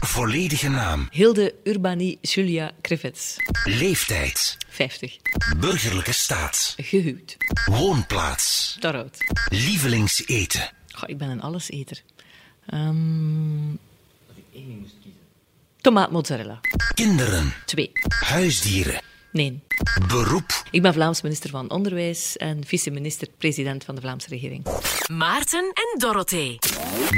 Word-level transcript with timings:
Volledige 0.00 0.68
naam. 0.68 1.08
Hilde 1.10 1.54
Urbani 1.64 2.18
Julia 2.20 2.72
Krevets. 2.80 3.36
Leeftijd. 3.64 4.56
50. 4.68 5.16
Burgerlijke 5.56 6.12
staat. 6.12 6.74
Gehuwd. 6.76 7.36
Woonplaats. 7.64 8.76
Daaroud. 8.80 9.18
Lievelingseten. 9.48 10.70
Goh, 10.88 11.08
ik 11.08 11.18
ben 11.18 11.28
een 11.28 11.40
alleseter. 11.40 12.02
Ehm 12.66 13.74
Tomaat 15.80 16.10
mozzarella. 16.10 16.60
Kinderen. 16.94 17.52
Twee. 17.66 17.90
Huisdieren. 18.08 19.02
Nee. 19.32 19.60
Beroep. 20.08 20.62
Ik 20.70 20.82
ben 20.82 20.92
Vlaams 20.92 21.22
minister 21.22 21.50
van 21.50 21.70
Onderwijs 21.70 22.36
en 22.36 22.66
vice-minister-president 22.66 23.84
van 23.84 23.94
de 23.94 24.00
Vlaamse 24.00 24.28
regering. 24.28 24.66
Maarten 25.12 25.72
en 25.74 25.98
Dorothee. 25.98 26.58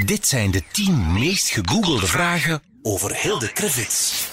Dit 0.05 0.27
zijn 0.27 0.51
de 0.51 0.63
tien 0.73 1.13
meest 1.13 1.51
gegoogelde 1.51 2.07
vragen 2.07 2.63
over 2.83 3.17
Hilde 3.17 3.53
Krevits. 3.53 4.29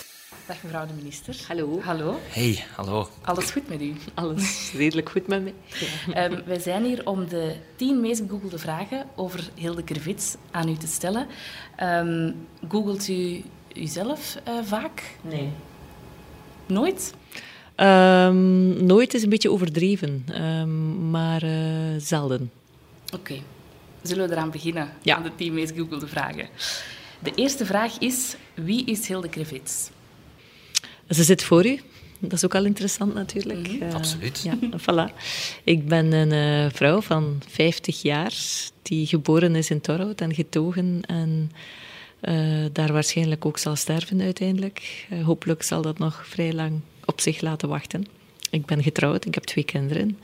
Dag 0.46 0.64
mevrouw 0.64 0.86
de 0.86 0.94
minister. 0.94 1.36
Hallo. 1.48 1.82
Hallo. 1.82 2.20
Hey, 2.30 2.64
hallo. 2.76 3.08
Alles 3.22 3.52
goed 3.52 3.68
met 3.70 3.82
u? 3.82 3.94
Alles 4.14 4.72
redelijk 4.76 5.10
goed 5.10 5.28
met 5.28 5.44
mij. 5.44 5.54
Ehm, 6.14 6.42
wij 6.46 6.60
zijn 6.60 6.84
hier 6.84 7.08
om 7.08 7.28
de 7.28 7.56
tien 7.76 8.02
meest 8.02 8.22
gegoogelde 8.22 8.58
vragen 8.60 9.06
over 9.16 9.50
Hilde 9.56 9.84
Krevits 9.84 10.36
aan 10.52 10.70
u 10.70 10.76
te 10.76 10.88
stellen. 10.88 11.28
Ehm, 11.76 12.32
googelt 12.68 13.08
u 13.08 13.44
uzelf 13.74 14.38
eh, 14.44 14.54
vaak? 14.64 15.04
Nee. 15.22 15.50
Nooit? 16.66 17.14
Ehm, 17.76 18.86
nooit 18.86 19.14
is 19.14 19.24
een 19.24 19.30
beetje 19.30 19.52
overdreven, 19.52 20.26
ehm, 20.28 21.10
maar 21.10 21.44
eh, 21.44 21.96
zelden. 21.98 22.52
Oké. 23.14 23.36
Zullen 24.02 24.28
we 24.28 24.34
eraan 24.36 24.52
beginnen? 24.52 24.90
Ja. 25.02 25.16
Aan 25.16 25.24
de 25.24 25.36
tien 25.36 25.54
meest 25.54 25.72
gegoogelde 25.72 26.08
vragen. 26.08 26.48
De 27.20 27.32
eerste 27.36 27.66
vraag 27.66 27.98
is, 27.98 28.36
wie 28.54 28.86
is 28.86 29.08
Hilde 29.08 29.30
Krevits? 29.30 29.90
Ze 31.10 31.24
zit 31.24 31.44
voor 31.44 31.66
u. 31.66 31.80
Dat 32.20 32.34
is 32.34 32.46
ook 32.46 32.56
al 32.56 32.66
interessant 32.66 33.14
natuurlijk. 33.14 33.68
Eh, 33.68 33.94
Absoluut. 33.94 34.42
Ja, 34.44 34.58
voilà. 34.78 35.16
Ik 35.64 35.88
ben 35.88 36.12
een 36.12 36.32
eh, 36.32 36.74
vrouw 36.74 37.02
van 37.02 37.42
50 37.48 38.02
jaar 38.02 38.34
die 38.82 39.08
geboren 39.08 39.56
is 39.56 39.70
in 39.70 39.82
Torhout 39.82 40.22
en 40.22 40.34
getogen 40.34 41.02
en 41.08 41.52
eh, 42.20 42.66
daar 42.72 42.94
waarschijnlijk 42.94 43.46
ook 43.46 43.58
zal 43.58 43.76
sterven 43.76 44.22
uiteindelijk. 44.22 45.08
Hopelijk 45.24 45.64
zal 45.64 45.82
dat 45.82 45.98
nog 45.98 46.28
vrij 46.28 46.54
lang 46.54 46.82
op 47.06 47.22
zich 47.22 47.42
laten 47.42 47.70
wachten. 47.70 48.06
Ik 48.50 48.66
ben 48.66 48.84
getrouwd, 48.84 49.26
ik 49.26 49.34
heb 49.34 49.44
twee 49.44 49.64
kinderen. 49.64 50.20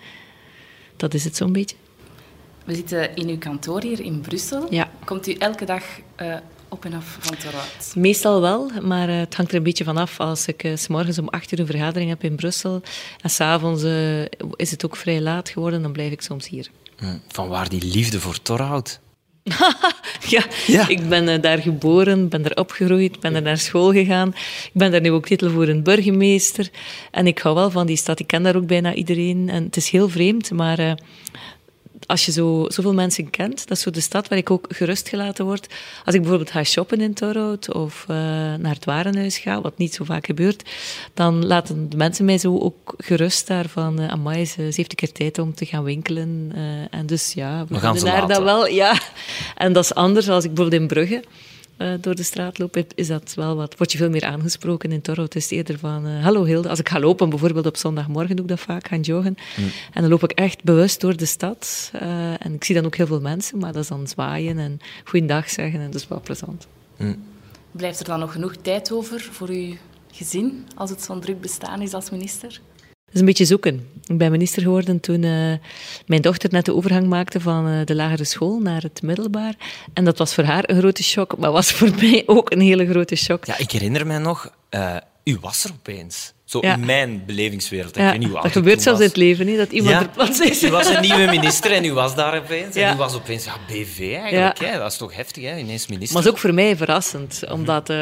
Dat 0.95 1.13
is 1.13 1.23
het 1.23 1.35
zo'n 1.35 1.51
beetje. 1.51 1.75
We 2.65 2.75
zitten 2.75 3.15
in 3.15 3.27
uw 3.27 3.37
kantoor 3.37 3.81
hier 3.81 3.99
in 3.99 4.21
Brussel. 4.21 4.73
Ja. 4.73 4.91
Komt 5.03 5.27
u 5.27 5.33
elke 5.33 5.65
dag 5.65 5.83
eh, 6.15 6.35
op 6.75 6.85
en 6.85 6.93
af 6.93 7.17
van 7.19 7.37
Torhout? 7.37 7.95
Meestal 7.95 8.41
wel, 8.41 8.71
maar 8.81 9.09
eh, 9.09 9.17
het 9.17 9.35
hangt 9.35 9.51
er 9.51 9.57
een 9.57 9.63
beetje 9.63 9.83
van 9.83 9.97
af. 9.97 10.19
Als 10.19 10.47
ik 10.47 10.63
eh, 10.63 10.75
s 10.75 10.87
morgens 10.87 11.17
om 11.17 11.27
acht 11.27 11.51
uur 11.51 11.59
een 11.59 11.65
vergadering 11.65 12.09
heb 12.09 12.23
in 12.23 12.35
Brussel 12.35 12.81
en 13.21 13.29
s'avonds 13.29 13.83
uh, 13.83 14.21
is 14.55 14.71
het 14.71 14.85
ook 14.85 14.95
vrij 14.95 15.21
laat 15.21 15.49
geworden, 15.49 15.81
dan 15.81 15.91
blijf 15.91 16.11
ik 16.11 16.21
soms 16.21 16.49
hier. 16.49 16.69
Hm, 16.97 17.17
Van 17.27 17.47
waar 17.47 17.69
die 17.69 17.83
liefde 17.83 18.19
voor 18.19 18.41
Torhout? 18.41 18.99
ja, 20.35 20.43
Ja. 20.67 20.87
ik 20.87 21.09
ben 21.09 21.27
uh, 21.27 21.41
daar 21.41 21.57
geboren, 21.57 22.29
ben 22.29 22.41
daar 22.41 22.55
opgegroeid, 22.55 23.19
ben 23.19 23.35
er 23.35 23.41
naar 23.41 23.57
school 23.57 23.91
gegaan. 23.91 24.29
Ik 24.63 24.71
ben 24.73 24.91
daar 24.91 25.01
nu 25.01 25.11
ook 25.11 25.25
titel 25.25 25.49
voor 25.49 25.67
een 25.67 25.83
burgemeester. 25.83 26.69
En 27.11 27.27
ik 27.27 27.39
hou 27.39 27.55
wel 27.55 27.71
van 27.71 27.85
die 27.85 27.97
stad. 27.97 28.19
Ik 28.19 28.27
ken 28.27 28.43
daar 28.43 28.55
ook 28.55 28.67
bijna 28.67 28.93
iedereen. 28.93 29.49
En 29.49 29.63
het 29.63 29.77
is 29.77 29.89
heel 29.89 30.09
vreemd, 30.09 30.51
maar 30.51 30.79
uh, 30.79 30.91
als 32.07 32.25
je 32.25 32.31
zo, 32.31 32.65
zoveel 32.67 32.93
mensen 32.93 33.29
kent, 33.29 33.67
dat 33.67 33.77
is 33.77 33.83
zo 33.83 33.89
de 33.89 33.99
stad 33.99 34.27
waar 34.27 34.37
ik 34.37 34.51
ook 34.51 34.65
gerust 34.69 35.09
gelaten 35.09 35.45
word. 35.45 35.67
Als 36.05 36.15
ik 36.15 36.21
bijvoorbeeld 36.21 36.51
ga 36.51 36.63
shoppen 36.63 37.01
in 37.01 37.13
Torhout 37.13 37.73
of 37.73 38.05
uh, 38.09 38.17
naar 38.55 38.73
het 38.73 38.85
warenhuis 38.85 39.37
ga, 39.37 39.61
wat 39.61 39.77
niet 39.77 39.93
zo 39.93 40.03
vaak 40.03 40.25
gebeurt, 40.25 40.69
dan 41.13 41.45
laten 41.45 41.89
de 41.89 41.97
mensen 41.97 42.25
mij 42.25 42.37
zo 42.37 42.57
ook 42.59 42.93
gerust 42.97 43.47
daar 43.47 43.67
van, 43.67 44.01
uh, 44.01 44.07
amai, 44.07 44.45
ze, 44.45 44.61
heeft 44.61 44.77
een 44.77 44.95
keer 44.95 45.11
tijd 45.11 45.39
om 45.39 45.53
te 45.53 45.65
gaan 45.65 45.83
winkelen. 45.83 46.51
Uh, 46.55 46.61
en 46.89 47.05
dus 47.05 47.33
ja, 47.33 47.65
we 47.67 47.79
gaan 47.79 47.97
ze 47.97 48.05
daar 48.05 48.27
dat 48.27 48.43
wel. 48.43 48.67
Ja. 48.75 48.99
En 49.55 49.73
dat 49.73 49.83
is 49.83 49.93
anders 49.93 50.29
als 50.29 50.43
ik 50.43 50.53
bijvoorbeeld 50.53 50.81
in 50.81 50.87
Brugge 50.87 51.23
uh, 51.77 51.93
door 52.01 52.15
de 52.15 52.23
straat 52.23 52.57
loop, 52.57 52.83
is 52.95 53.07
dat 53.07 53.33
wel 53.33 53.55
wat. 53.55 53.77
Word 53.77 53.91
je 53.91 53.97
veel 53.97 54.09
meer 54.09 54.25
aangesproken 54.25 54.91
in 54.91 55.01
Torhout. 55.01 55.33
Het 55.33 55.43
is 55.43 55.49
eerder 55.49 55.79
van, 55.79 56.07
uh, 56.07 56.23
hallo 56.23 56.43
Hilde. 56.43 56.69
Als 56.69 56.79
ik 56.79 56.89
ga 56.89 56.99
lopen, 56.99 57.29
bijvoorbeeld 57.29 57.65
op 57.65 57.77
zondagmorgen 57.77 58.35
doe 58.35 58.45
ik 58.45 58.51
dat 58.51 58.59
vaak, 58.59 58.87
gaan 58.87 59.01
joggen. 59.01 59.35
Mm. 59.57 59.71
En 59.93 60.01
dan 60.01 60.09
loop 60.09 60.23
ik 60.23 60.31
echt 60.31 60.63
bewust 60.63 61.01
door 61.01 61.17
de 61.17 61.25
stad. 61.25 61.91
Uh, 61.95 62.45
en 62.45 62.53
ik 62.53 62.63
zie 62.63 62.75
dan 62.75 62.85
ook 62.85 62.95
heel 62.95 63.07
veel 63.07 63.21
mensen, 63.21 63.57
maar 63.57 63.73
dat 63.73 63.81
is 63.81 63.89
dan 63.89 64.07
zwaaien 64.07 64.57
en 64.57 64.79
goeiedag 65.03 65.49
zeggen. 65.49 65.79
En 65.79 65.85
dat 65.85 66.01
is 66.01 66.07
wel 66.07 66.21
plezant. 66.21 66.67
Mm. 66.97 67.23
Blijft 67.71 67.99
er 67.99 68.05
dan 68.05 68.19
nog 68.19 68.31
genoeg 68.31 68.55
tijd 68.55 68.91
over 68.91 69.21
voor 69.31 69.49
uw 69.49 69.73
gezin, 70.11 70.67
als 70.75 70.89
het 70.89 71.01
zo'n 71.01 71.19
druk 71.19 71.41
bestaan 71.41 71.81
is 71.81 71.93
als 71.93 72.09
minister? 72.09 72.61
Is 73.15 73.21
een 73.21 73.27
beetje 73.27 73.45
zoeken. 73.45 73.87
Ik 74.07 74.17
ben 74.17 74.31
minister 74.31 74.61
geworden 74.61 74.99
toen 74.99 75.23
uh, 75.23 75.53
mijn 76.05 76.21
dochter 76.21 76.49
net 76.51 76.65
de 76.65 76.75
overgang 76.75 77.07
maakte 77.07 77.39
van 77.39 77.67
uh, 77.67 77.85
de 77.85 77.95
lagere 77.95 78.23
school 78.23 78.59
naar 78.59 78.81
het 78.81 79.01
middelbaar. 79.01 79.55
En 79.93 80.05
dat 80.05 80.17
was 80.17 80.33
voor 80.33 80.43
haar 80.43 80.63
een 80.69 80.77
grote 80.77 81.03
shock, 81.03 81.37
maar 81.37 81.51
was 81.51 81.71
voor 81.71 81.89
mij 82.01 82.23
ook 82.25 82.51
een 82.51 82.61
hele 82.61 82.87
grote 82.87 83.15
shock. 83.15 83.45
Ja, 83.45 83.57
ik 83.57 83.71
herinner 83.71 84.07
mij 84.07 84.17
nog, 84.17 84.51
uh, 84.71 84.95
u 85.23 85.37
was 85.41 85.63
er 85.63 85.71
opeens. 85.71 86.33
Zo 86.45 86.59
ja. 86.61 86.73
in 86.73 86.85
mijn 86.85 87.23
belevingswereld. 87.25 87.95
Ja, 87.95 88.13
ik 88.13 88.31
dat 88.31 88.51
gebeurt 88.51 88.81
zelfs 88.81 88.99
in 88.99 89.05
het 89.07 89.15
leven, 89.15 89.45
niet? 89.45 89.57
dat 89.57 89.71
iemand 89.71 89.95
ja, 89.95 90.01
er 90.01 90.09
plots 90.09 90.39
is. 90.39 90.63
U 90.63 90.69
was 90.69 90.89
een 90.89 91.01
nieuwe 91.09 91.25
minister 91.25 91.71
en 91.71 91.85
u 91.85 91.93
was 91.93 92.15
daar 92.15 92.37
opeens. 92.37 92.75
En 92.75 92.93
u 92.93 92.97
was 92.97 93.15
opeens 93.15 93.45
ja, 93.45 93.57
BV 93.67 93.99
eigenlijk. 93.99 94.59
Hè? 94.59 94.77
Dat 94.77 94.91
is 94.91 94.97
toch 94.97 95.15
heftig, 95.15 95.43
hè? 95.43 95.57
ineens 95.57 95.87
minister. 95.87 96.21
Maar 96.21 96.31
ook 96.31 96.37
voor 96.37 96.53
mij 96.53 96.77
verrassend, 96.77 97.43
omdat... 97.51 97.93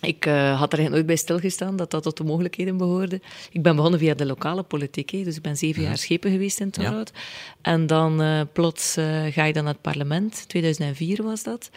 ik 0.00 0.26
uh, 0.26 0.58
had 0.58 0.72
er 0.72 0.90
nooit 0.90 1.06
bij 1.06 1.16
stilgestaan 1.16 1.76
dat 1.76 1.90
dat 1.90 2.02
tot 2.02 2.16
de 2.16 2.24
mogelijkheden 2.24 2.76
behoorde. 2.76 3.20
Ik 3.50 3.62
ben 3.62 3.76
begonnen 3.76 4.00
via 4.00 4.14
de 4.14 4.26
lokale 4.26 4.62
politiek, 4.62 5.10
hè, 5.10 5.22
dus 5.22 5.36
ik 5.36 5.42
ben 5.42 5.56
zeven 5.56 5.82
jaar 5.82 5.98
schepen 5.98 6.30
geweest 6.30 6.60
in 6.60 6.70
Torhout. 6.70 7.10
Ja. 7.14 7.20
En 7.62 7.86
dan 7.86 8.22
uh, 8.22 8.40
plots 8.52 8.96
uh, 8.96 9.24
ga 9.30 9.44
je 9.44 9.52
dan 9.52 9.64
naar 9.64 9.72
het 9.72 9.82
parlement, 9.82 10.44
2004 10.48 11.22
was 11.22 11.42
dat. 11.42 11.70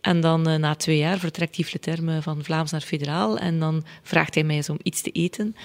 En 0.00 0.20
dan 0.20 0.60
na 0.60 0.74
twee 0.74 0.98
jaar 0.98 1.18
vertrekt 1.18 1.56
Yves 1.56 1.72
Leterme 1.72 2.22
van 2.22 2.44
Vlaams 2.44 2.70
naar 2.70 2.80
federaal 2.80 3.38
en 3.38 3.58
dan 3.58 3.84
vraagt 4.02 4.34
hij 4.34 4.44
mij 4.44 4.56
eens 4.56 4.70
om 4.70 4.78
iets 4.82 5.00
te 5.00 5.10
eten. 5.10 5.56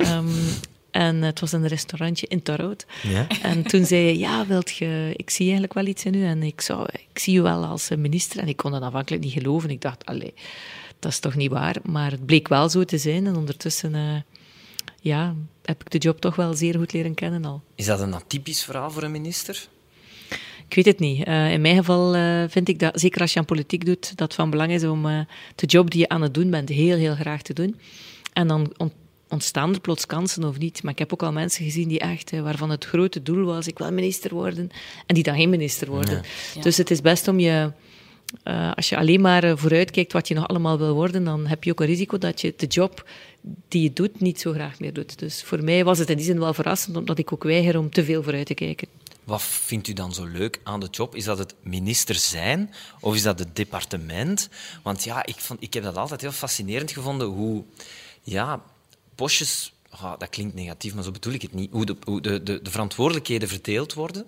Um, 0.00 0.28
en 0.90 1.22
het 1.22 1.40
was 1.40 1.52
een 1.52 1.66
restaurantje 1.66 2.26
in 2.26 2.42
Torhout. 2.42 2.86
Ja? 3.02 3.26
En 3.42 3.62
toen 3.62 3.84
zei 3.84 4.04
hij, 4.04 4.16
ja, 4.16 4.46
wilt 4.46 4.76
je... 4.76 5.12
Ik 5.16 5.30
zie 5.30 5.44
eigenlijk 5.44 5.74
wel 5.74 5.86
iets 5.86 6.04
in 6.04 6.14
u 6.14 6.24
en 6.24 6.42
ik, 6.42 6.60
zou, 6.60 6.86
ik 7.12 7.18
zie 7.18 7.38
u 7.38 7.42
wel 7.42 7.64
als 7.64 7.88
minister. 7.88 8.40
En 8.40 8.48
ik 8.48 8.56
kon 8.56 8.70
dat 8.70 8.82
aanvankelijk 8.82 9.22
niet 9.22 9.32
geloven. 9.32 9.70
Ik 9.70 9.80
dacht, 9.80 10.06
allee, 10.06 10.34
dat 11.02 11.12
is 11.12 11.18
toch 11.18 11.34
niet 11.34 11.50
waar? 11.50 11.76
Maar 11.82 12.10
het 12.10 12.26
bleek 12.26 12.48
wel 12.48 12.68
zo 12.68 12.84
te 12.84 12.98
zijn. 12.98 13.26
En 13.26 13.36
ondertussen 13.36 13.94
uh, 13.94 14.20
ja, 15.00 15.34
heb 15.62 15.80
ik 15.80 15.90
de 15.90 15.98
job 15.98 16.20
toch 16.20 16.36
wel 16.36 16.54
zeer 16.54 16.78
goed 16.78 16.92
leren 16.92 17.14
kennen 17.14 17.44
al. 17.44 17.62
Is 17.74 17.86
dat 17.86 18.00
een 18.00 18.14
atypisch 18.14 18.64
verhaal 18.64 18.90
voor 18.90 19.02
een 19.02 19.10
minister? 19.10 19.68
Ik 20.68 20.74
weet 20.74 20.84
het 20.84 20.98
niet. 20.98 21.28
Uh, 21.28 21.52
in 21.52 21.60
mijn 21.60 21.76
geval 21.76 22.16
uh, 22.16 22.44
vind 22.48 22.68
ik 22.68 22.78
dat, 22.78 23.00
zeker 23.00 23.20
als 23.20 23.32
je 23.32 23.38
aan 23.38 23.44
politiek 23.44 23.84
doet, 23.84 24.16
dat 24.16 24.34
van 24.34 24.50
belang 24.50 24.72
is 24.72 24.84
om 24.84 25.02
de 25.54 25.66
job 25.66 25.90
die 25.90 26.00
je 26.00 26.08
aan 26.08 26.22
het 26.22 26.34
doen 26.34 26.50
bent 26.50 26.68
heel, 26.68 26.96
heel 26.96 27.14
graag 27.14 27.42
te 27.42 27.52
doen. 27.52 27.80
En 28.32 28.48
dan 28.48 28.72
ont 28.76 28.92
ontstaan 29.28 29.74
er 29.74 29.80
plots 29.80 30.06
kansen 30.06 30.44
of 30.44 30.58
niet. 30.58 30.82
Maar 30.82 30.92
ik 30.92 30.98
heb 30.98 31.12
ook 31.12 31.22
al 31.22 31.32
mensen 31.32 31.64
gezien 31.64 31.88
die 31.88 31.98
echt, 31.98 32.30
waarvan 32.30 32.70
het 32.70 32.84
grote 32.84 33.22
doel 33.22 33.44
was, 33.44 33.66
ik 33.66 33.78
wil 33.78 33.92
minister 33.92 34.34
worden, 34.34 34.70
en 35.06 35.14
die 35.14 35.24
dan 35.24 35.36
geen 35.36 35.50
minister 35.50 35.88
worden. 35.88 36.22
Ja. 36.54 36.60
Dus 36.62 36.76
het 36.76 36.90
is 36.90 37.00
best 37.00 37.28
om 37.28 37.38
je... 37.38 37.72
Uh, 38.44 38.72
als 38.74 38.88
je 38.88 38.96
alleen 38.96 39.20
maar 39.20 39.44
uh, 39.44 39.52
vooruitkijkt 39.56 40.12
wat 40.12 40.28
je 40.28 40.34
nog 40.34 40.48
allemaal 40.48 40.78
wil 40.78 40.94
worden, 40.94 41.24
dan 41.24 41.46
heb 41.46 41.64
je 41.64 41.70
ook 41.70 41.80
een 41.80 41.86
risico 41.86 42.18
dat 42.18 42.40
je 42.40 42.54
de 42.56 42.66
job 42.66 43.08
die 43.68 43.82
je 43.82 43.92
doet 43.92 44.20
niet 44.20 44.40
zo 44.40 44.52
graag 44.52 44.80
meer 44.80 44.92
doet. 44.92 45.18
Dus 45.18 45.42
voor 45.42 45.64
mij 45.64 45.84
was 45.84 45.98
het 45.98 46.10
in 46.10 46.16
die 46.16 46.24
zin 46.24 46.38
wel 46.38 46.54
verrassend, 46.54 46.96
omdat 46.96 47.18
ik 47.18 47.32
ook 47.32 47.42
weiger 47.42 47.78
om 47.78 47.90
te 47.90 48.04
veel 48.04 48.22
vooruit 48.22 48.46
te 48.46 48.54
kijken. 48.54 48.88
Wat 49.24 49.42
vindt 49.42 49.88
u 49.88 49.92
dan 49.92 50.14
zo 50.14 50.24
leuk 50.24 50.60
aan 50.62 50.80
de 50.80 50.88
job? 50.90 51.14
Is 51.14 51.24
dat 51.24 51.38
het 51.38 51.54
minister 51.62 52.14
zijn 52.14 52.74
of 53.00 53.14
is 53.14 53.22
dat 53.22 53.38
het 53.38 53.56
departement? 53.56 54.48
Want 54.82 55.04
ja, 55.04 55.26
ik, 55.26 55.36
vond, 55.36 55.62
ik 55.62 55.74
heb 55.74 55.82
dat 55.82 55.96
altijd 55.96 56.20
heel 56.20 56.32
fascinerend 56.32 56.90
gevonden 56.90 57.26
hoe 57.26 57.64
ja, 58.22 58.62
postjes, 59.14 59.72
oh, 59.92 60.12
dat 60.18 60.28
klinkt 60.28 60.54
negatief, 60.54 60.94
maar 60.94 61.04
zo 61.04 61.10
bedoel 61.10 61.32
ik 61.32 61.42
het 61.42 61.54
niet, 61.54 61.70
hoe 61.70 61.86
de, 61.86 61.96
hoe 62.04 62.20
de, 62.20 62.42
de 62.42 62.70
verantwoordelijkheden 62.70 63.48
verdeeld 63.48 63.94
worden. 63.94 64.26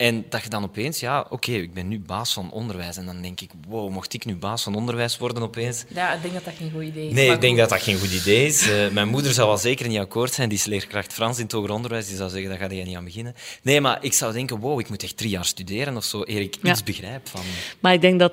En 0.00 0.24
dat 0.28 0.42
je 0.42 0.48
dan 0.48 0.64
opeens, 0.64 1.00
ja, 1.00 1.20
oké, 1.20 1.34
okay, 1.34 1.54
ik 1.54 1.74
ben 1.74 1.88
nu 1.88 2.00
baas 2.00 2.32
van 2.32 2.50
onderwijs. 2.50 2.96
En 2.96 3.06
dan 3.06 3.22
denk 3.22 3.40
ik, 3.40 3.50
wow, 3.68 3.90
mocht 3.90 4.14
ik 4.14 4.24
nu 4.24 4.36
baas 4.36 4.62
van 4.62 4.74
onderwijs 4.74 5.18
worden 5.18 5.42
opeens? 5.42 5.84
Ja, 5.88 6.12
ik 6.14 6.22
denk 6.22 6.34
dat 6.34 6.44
dat 6.44 6.54
geen 6.54 6.70
goed 6.70 6.82
idee 6.82 7.08
is. 7.08 7.14
Nee, 7.14 7.30
ik 7.30 7.40
denk 7.40 7.56
dat 7.56 7.68
dat 7.68 7.82
geen 7.82 7.98
goed 7.98 8.12
idee 8.12 8.46
is. 8.46 8.68
Uh, 8.68 8.88
mijn 8.88 9.08
moeder 9.08 9.32
zou 9.32 9.48
wel 9.48 9.56
zeker 9.56 9.88
niet 9.88 9.98
akkoord 9.98 10.32
zijn. 10.32 10.48
Die 10.48 10.58
is 10.58 10.64
leerkracht 10.64 11.12
Frans 11.12 11.36
in 11.36 11.42
het 11.42 11.52
hoger 11.52 11.70
onderwijs. 11.70 12.06
Die 12.06 12.16
zou 12.16 12.30
zeggen, 12.30 12.48
daar 12.48 12.58
ga 12.58 12.74
je 12.74 12.84
niet 12.84 12.96
aan 12.96 13.04
beginnen. 13.04 13.34
Nee, 13.62 13.80
maar 13.80 13.98
ik 14.00 14.12
zou 14.12 14.32
denken, 14.32 14.58
wow, 14.58 14.80
ik 14.80 14.88
moet 14.88 15.02
echt 15.02 15.16
drie 15.16 15.30
jaar 15.30 15.44
studeren 15.44 15.96
of 15.96 16.04
zo, 16.04 16.22
eer 16.24 16.40
ik 16.40 16.56
ja. 16.62 16.70
iets 16.70 16.82
begrijp 16.82 17.28
van... 17.28 17.42
Maar 17.80 17.92
ik 17.92 18.00
denk 18.00 18.18
dat... 18.18 18.32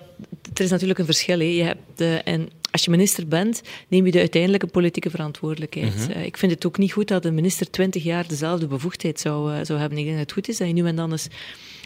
Er 0.53 0.63
is 0.63 0.69
natuurlijk 0.69 0.99
een 0.99 1.05
verschil. 1.05 1.39
Hè. 1.39 1.45
Je 1.45 1.63
hebt 1.63 1.81
de, 1.95 2.21
en 2.23 2.49
als 2.71 2.83
je 2.83 2.91
minister 2.91 3.27
bent, 3.27 3.61
neem 3.87 4.05
je 4.05 4.11
de 4.11 4.19
uiteindelijke 4.19 4.67
politieke 4.67 5.09
verantwoordelijkheid. 5.09 5.95
Mm 5.95 6.01
-hmm. 6.01 6.11
uh, 6.11 6.25
ik 6.25 6.37
vind 6.37 6.51
het 6.51 6.65
ook 6.65 6.77
niet 6.77 6.91
goed 6.91 7.07
dat 7.07 7.25
een 7.25 7.33
minister 7.33 7.69
twintig 7.69 8.03
jaar 8.03 8.27
dezelfde 8.27 8.67
bevoegdheid 8.67 9.19
zou, 9.19 9.53
uh, 9.53 9.59
zou 9.63 9.79
hebben. 9.79 9.97
Ik 9.97 10.05
denk 10.05 10.17
dat 10.17 10.25
het 10.25 10.35
goed 10.35 10.47
is 10.47 10.57
dat 10.57 10.67
je 10.67 10.73
nu 10.73 10.85
en 10.85 10.95
dan 10.95 11.11
eens 11.11 11.27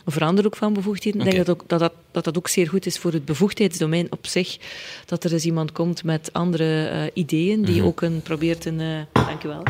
verander 0.06 0.46
ook 0.46 0.56
van 0.56 0.74
bevoegdheden. 0.74 1.20
Ik 1.20 1.32
denk 1.32 1.46
dat, 1.46 1.50
ook, 1.50 1.70
dat, 1.70 1.80
dat, 1.80 1.94
dat 2.12 2.24
dat 2.24 2.38
ook 2.38 2.48
zeer 2.48 2.70
goed 2.70 2.86
is 2.86 2.98
voor 2.98 3.12
het 3.12 3.26
bevoegdheidsdomein 3.26 4.12
op 4.12 4.28
zich. 4.28 4.58
Dat 5.06 5.24
er 5.24 5.34
eens 5.34 5.46
iemand 5.46 5.72
komt 5.72 6.04
met 6.04 6.34
andere 6.34 6.86
eh, 6.86 7.04
ideeën, 7.14 7.66
die 7.66 7.84
ook 7.84 8.02
een, 8.02 8.22
probeert 8.22 8.66
een... 8.66 8.80
Uh, 8.80 9.00
dank 9.14 9.44
u 9.44 9.48
wel 9.48 9.64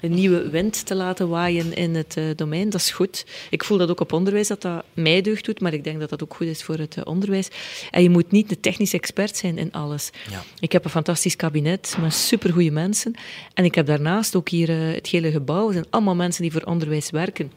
een 0.00 0.14
nieuwe 0.14 0.48
wind 0.48 0.86
te 0.86 0.94
laten 0.94 1.28
waaien 1.28 1.74
in 1.74 1.94
het 1.94 2.14
uh, 2.18 2.24
domein. 2.36 2.70
Dat 2.70 2.80
is 2.80 2.90
goed. 2.90 3.26
Ik 3.50 3.64
voel 3.64 3.78
dat 3.78 3.90
ook 3.90 4.00
op 4.00 4.12
onderwijs, 4.12 4.48
dat 4.48 4.62
dat 4.62 4.84
mij 4.92 5.20
deugd 5.20 5.44
doet, 5.44 5.60
maar 5.60 5.72
ik 5.72 5.84
denk 5.84 6.00
dat 6.00 6.10
dat 6.10 6.22
ook 6.22 6.34
goed 6.34 6.46
is 6.46 6.62
voor 6.62 6.78
het 6.78 6.96
uh, 6.96 7.04
onderwijs. 7.06 7.48
En 7.90 8.02
je 8.02 8.10
moet 8.10 8.30
niet 8.30 8.48
de 8.48 8.60
technische 8.60 8.96
expert 8.96 9.36
zijn 9.36 9.58
in 9.58 9.72
alles. 9.72 10.10
Ja. 10.30 10.42
Ik 10.58 10.72
heb 10.72 10.84
een 10.84 10.90
fantastisch 10.90 11.36
kabinet 11.36 11.96
met 12.00 12.14
supergoeie 12.14 12.72
mensen. 12.72 13.14
En 13.54 13.64
ik 13.64 13.74
heb 13.74 13.86
daarnaast 13.86 14.36
ook 14.36 14.48
hier 14.48 14.68
uh, 14.68 14.94
het 14.94 15.06
hele 15.06 15.30
gebouw. 15.30 15.64
Het 15.64 15.74
zijn 15.74 15.86
allemaal 15.90 16.14
mensen 16.14 16.42
die 16.42 16.52
voor 16.52 16.62
onderwijs 16.62 17.10
werken 17.10 17.50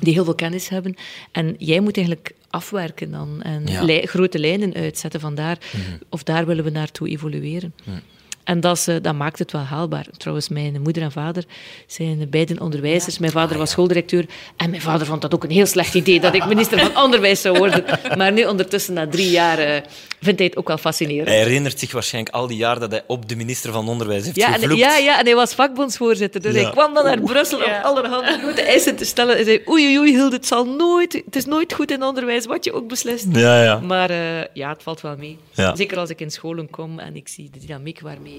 die 0.00 0.12
heel 0.12 0.24
veel 0.24 0.34
kennis 0.34 0.68
hebben. 0.68 0.94
En 1.32 1.54
jij 1.58 1.80
moet 1.80 1.96
eigenlijk 1.96 2.34
afwerken 2.50 3.10
dan 3.10 3.42
en 3.42 3.66
ja. 3.66 4.06
grote 4.06 4.38
lijnen 4.38 4.74
uitzetten 4.74 5.20
vandaar. 5.20 5.58
Mm 5.72 5.82
-hmm. 5.82 5.98
Of 6.08 6.22
daar 6.22 6.46
willen 6.46 6.64
we 6.64 6.70
naartoe 6.70 7.08
evolueren. 7.08 7.74
Mm. 7.84 8.00
En 8.44 8.60
dat, 8.60 8.88
dat 9.02 9.14
maakt 9.14 9.38
het 9.38 9.52
wel 9.52 9.60
haalbaar. 9.60 10.06
Trouwens, 10.16 10.48
mijn 10.48 10.82
moeder 10.82 11.02
en 11.02 11.12
vader 11.12 11.44
zijn 11.86 12.30
beiden 12.30 12.60
onderwijzers. 12.60 13.18
Mijn 13.18 13.32
vader 13.32 13.58
was 13.58 13.70
schooldirecteur. 13.70 14.26
En 14.56 14.70
mijn 14.70 14.82
vader 14.82 15.06
vond 15.06 15.22
dat 15.22 15.34
ook 15.34 15.44
een 15.44 15.50
heel 15.50 15.66
slecht 15.66 15.94
idee 15.94 16.20
dat 16.20 16.34
ik 16.34 16.46
minister 16.46 16.78
van 16.78 17.02
Onderwijs 17.02 17.40
zou 17.40 17.58
worden. 17.58 17.84
Maar 18.16 18.32
nu, 18.32 18.44
ondertussen, 18.44 18.94
na 18.94 19.08
drie 19.08 19.30
jaar, 19.30 19.58
uh, 19.58 19.76
vindt 20.20 20.38
hij 20.38 20.48
het 20.48 20.56
ook 20.56 20.68
wel 20.68 20.78
fascinerend. 20.78 21.28
Hij 21.28 21.38
herinnert 21.38 21.78
zich 21.78 21.92
waarschijnlijk 21.92 22.34
al 22.34 22.46
die 22.46 22.56
jaren 22.56 22.80
dat 22.80 22.90
hij 22.90 23.02
op 23.06 23.28
de 23.28 23.36
minister 23.36 23.72
van 23.72 23.88
Onderwijs 23.88 24.24
heeft 24.24 24.36
ja, 24.36 24.52
gevloekt. 24.52 24.72
En, 24.72 24.78
ja, 24.78 24.96
ja, 24.96 25.18
en 25.18 25.24
hij 25.24 25.34
was 25.34 25.54
vakbondsvoorzitter. 25.54 26.42
Dus 26.42 26.54
ja. 26.54 26.60
hij 26.62 26.70
kwam 26.70 26.94
dan 26.94 27.04
naar 27.04 27.20
Brussel 27.20 27.58
om 27.58 27.72
allerhande 27.82 28.38
grote 28.42 28.62
eisen 28.62 28.96
te 28.96 29.04
stellen. 29.04 29.34
Hij 29.34 29.44
zei, 29.44 29.62
oei, 29.68 29.98
oei, 29.98 30.10
Hilde, 30.10 30.36
het, 30.36 30.46
zal 30.46 30.64
nooit, 30.64 31.12
het 31.24 31.36
is 31.36 31.44
nooit 31.44 31.72
goed 31.72 31.90
in 31.90 32.02
onderwijs, 32.02 32.46
wat 32.46 32.64
je 32.64 32.72
ook 32.72 32.88
beslist. 32.88 33.26
Ja, 33.32 33.62
ja. 33.62 33.80
Maar 33.80 34.10
uh, 34.10 34.44
ja, 34.52 34.68
het 34.68 34.82
valt 34.82 35.00
wel 35.00 35.16
mee. 35.16 35.38
Zeker 35.74 35.98
als 35.98 36.10
ik 36.10 36.20
in 36.20 36.30
scholen 36.30 36.70
kom 36.70 36.98
en 36.98 37.16
ik 37.16 37.28
zie 37.28 37.50
de 37.52 37.58
dynamiek 37.58 38.00
waarmee 38.00 38.31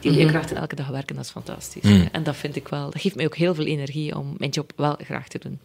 die 0.00 0.10
leerkrachten 0.10 0.56
elke 0.56 0.74
dag 0.74 0.88
werken, 0.88 1.16
dat 1.16 1.24
is 1.24 1.30
fantastisch. 1.30 1.82
Mm. 1.82 2.08
En 2.12 2.22
dat 2.22 2.36
vind 2.36 2.56
ik 2.56 2.68
wel, 2.68 2.90
dat 2.90 3.00
geeft 3.00 3.16
mij 3.16 3.24
ook 3.24 3.36
heel 3.36 3.54
veel 3.54 3.66
energie 3.66 4.16
om 4.16 4.34
mijn 4.38 4.50
job 4.50 4.72
wel 4.76 4.96
graag 5.04 5.28
te 5.28 5.38
doen. 5.38 5.58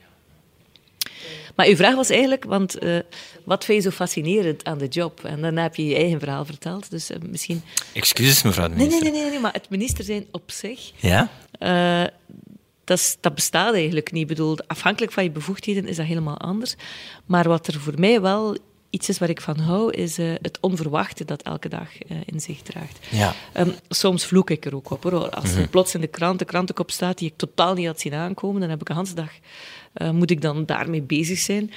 Maar 1.56 1.68
uw 1.68 1.76
vraag 1.76 1.96
was 1.96 2.10
eigenlijk, 2.10 2.44
want 2.44 2.84
uh, 2.84 3.00
wat 3.44 3.66
vind 3.66 3.84
je 3.84 3.90
zo 3.90 3.96
fascinerend 3.96 4.64
aan 4.64 4.78
de 4.78 4.88
job? 4.88 5.24
En 5.24 5.42
dan 5.42 5.56
heb 5.56 5.76
je 5.76 5.86
je 5.86 5.96
eigen 5.96 6.20
verhaal 6.20 6.46
verteld, 6.46 6.90
dus 6.90 7.12
uh, 7.12 7.18
misschien... 7.30 7.62
Excuses, 7.94 8.44
mevrouw 8.44 8.68
de 8.68 8.76
minister. 8.76 9.04
Nee, 9.04 9.12
nee, 9.12 9.22
nee, 9.22 9.30
nee, 9.30 9.40
maar 9.40 9.54
het 9.54 9.70
minister 9.70 10.04
zijn 10.04 10.26
op 10.32 10.52
zich... 10.52 10.92
Ja? 10.96 11.30
Uh, 11.60 12.04
dat, 12.84 13.18
dat, 13.22 13.36
bestaat 13.36 13.74
eigenlijk 13.74 14.12
niet. 14.12 14.22
Ik 14.22 14.28
bedoel, 14.28 14.58
afhankelijk 14.68 15.12
van 15.12 15.24
je 15.24 15.32
bevoegdheden 15.32 15.88
is 15.88 15.96
dat 15.96 16.06
helemaal 16.06 16.38
anders. 16.38 16.76
Maar 17.26 17.48
wat 17.48 17.68
er 17.68 17.80
voor 17.80 17.94
mij 17.98 18.22
wel 18.22 18.58
iets 18.96 19.10
is 19.10 19.18
waar 19.18 19.30
ik 19.30 19.42
van 19.42 19.60
hou, 19.60 19.92
is 19.92 20.20
uh, 20.20 20.34
het 20.42 20.58
onverwachte 20.62 21.26
dat 21.26 21.42
elke 21.42 21.70
dag 21.70 21.90
uh, 22.08 22.18
in 22.26 22.40
zich 22.40 22.62
draagt. 22.62 23.00
Ja. 23.12 23.34
Um, 23.58 23.74
soms 23.90 24.26
vloek 24.26 24.50
ik 24.50 24.66
er 24.66 24.76
ook 24.76 24.90
op. 24.90 25.04
Hoor. 25.04 25.30
Als 25.30 25.44
er 25.44 25.50
mm 25.50 25.58
-hmm. 25.58 25.70
plots 25.70 25.96
in 25.96 26.02
de 26.02 26.08
krant 26.08 26.42
een 26.42 26.48
krantenkop 26.48 26.92
staat 26.92 27.18
die 27.18 27.28
ik 27.28 27.38
totaal 27.38 27.74
niet 27.74 27.86
had 27.86 28.00
zien 28.00 28.14
aankomen, 28.14 28.62
dan 28.62 28.70
heb 28.70 28.82
ik 28.82 28.90
een 28.90 28.96
hele 28.96 29.14
dag, 29.14 29.32
uh, 29.98 30.10
moet 30.12 30.32
ik 30.32 30.42
dan 30.42 30.66
daarmee 30.66 31.02
bezig 31.02 31.40
zijn. 31.40 31.72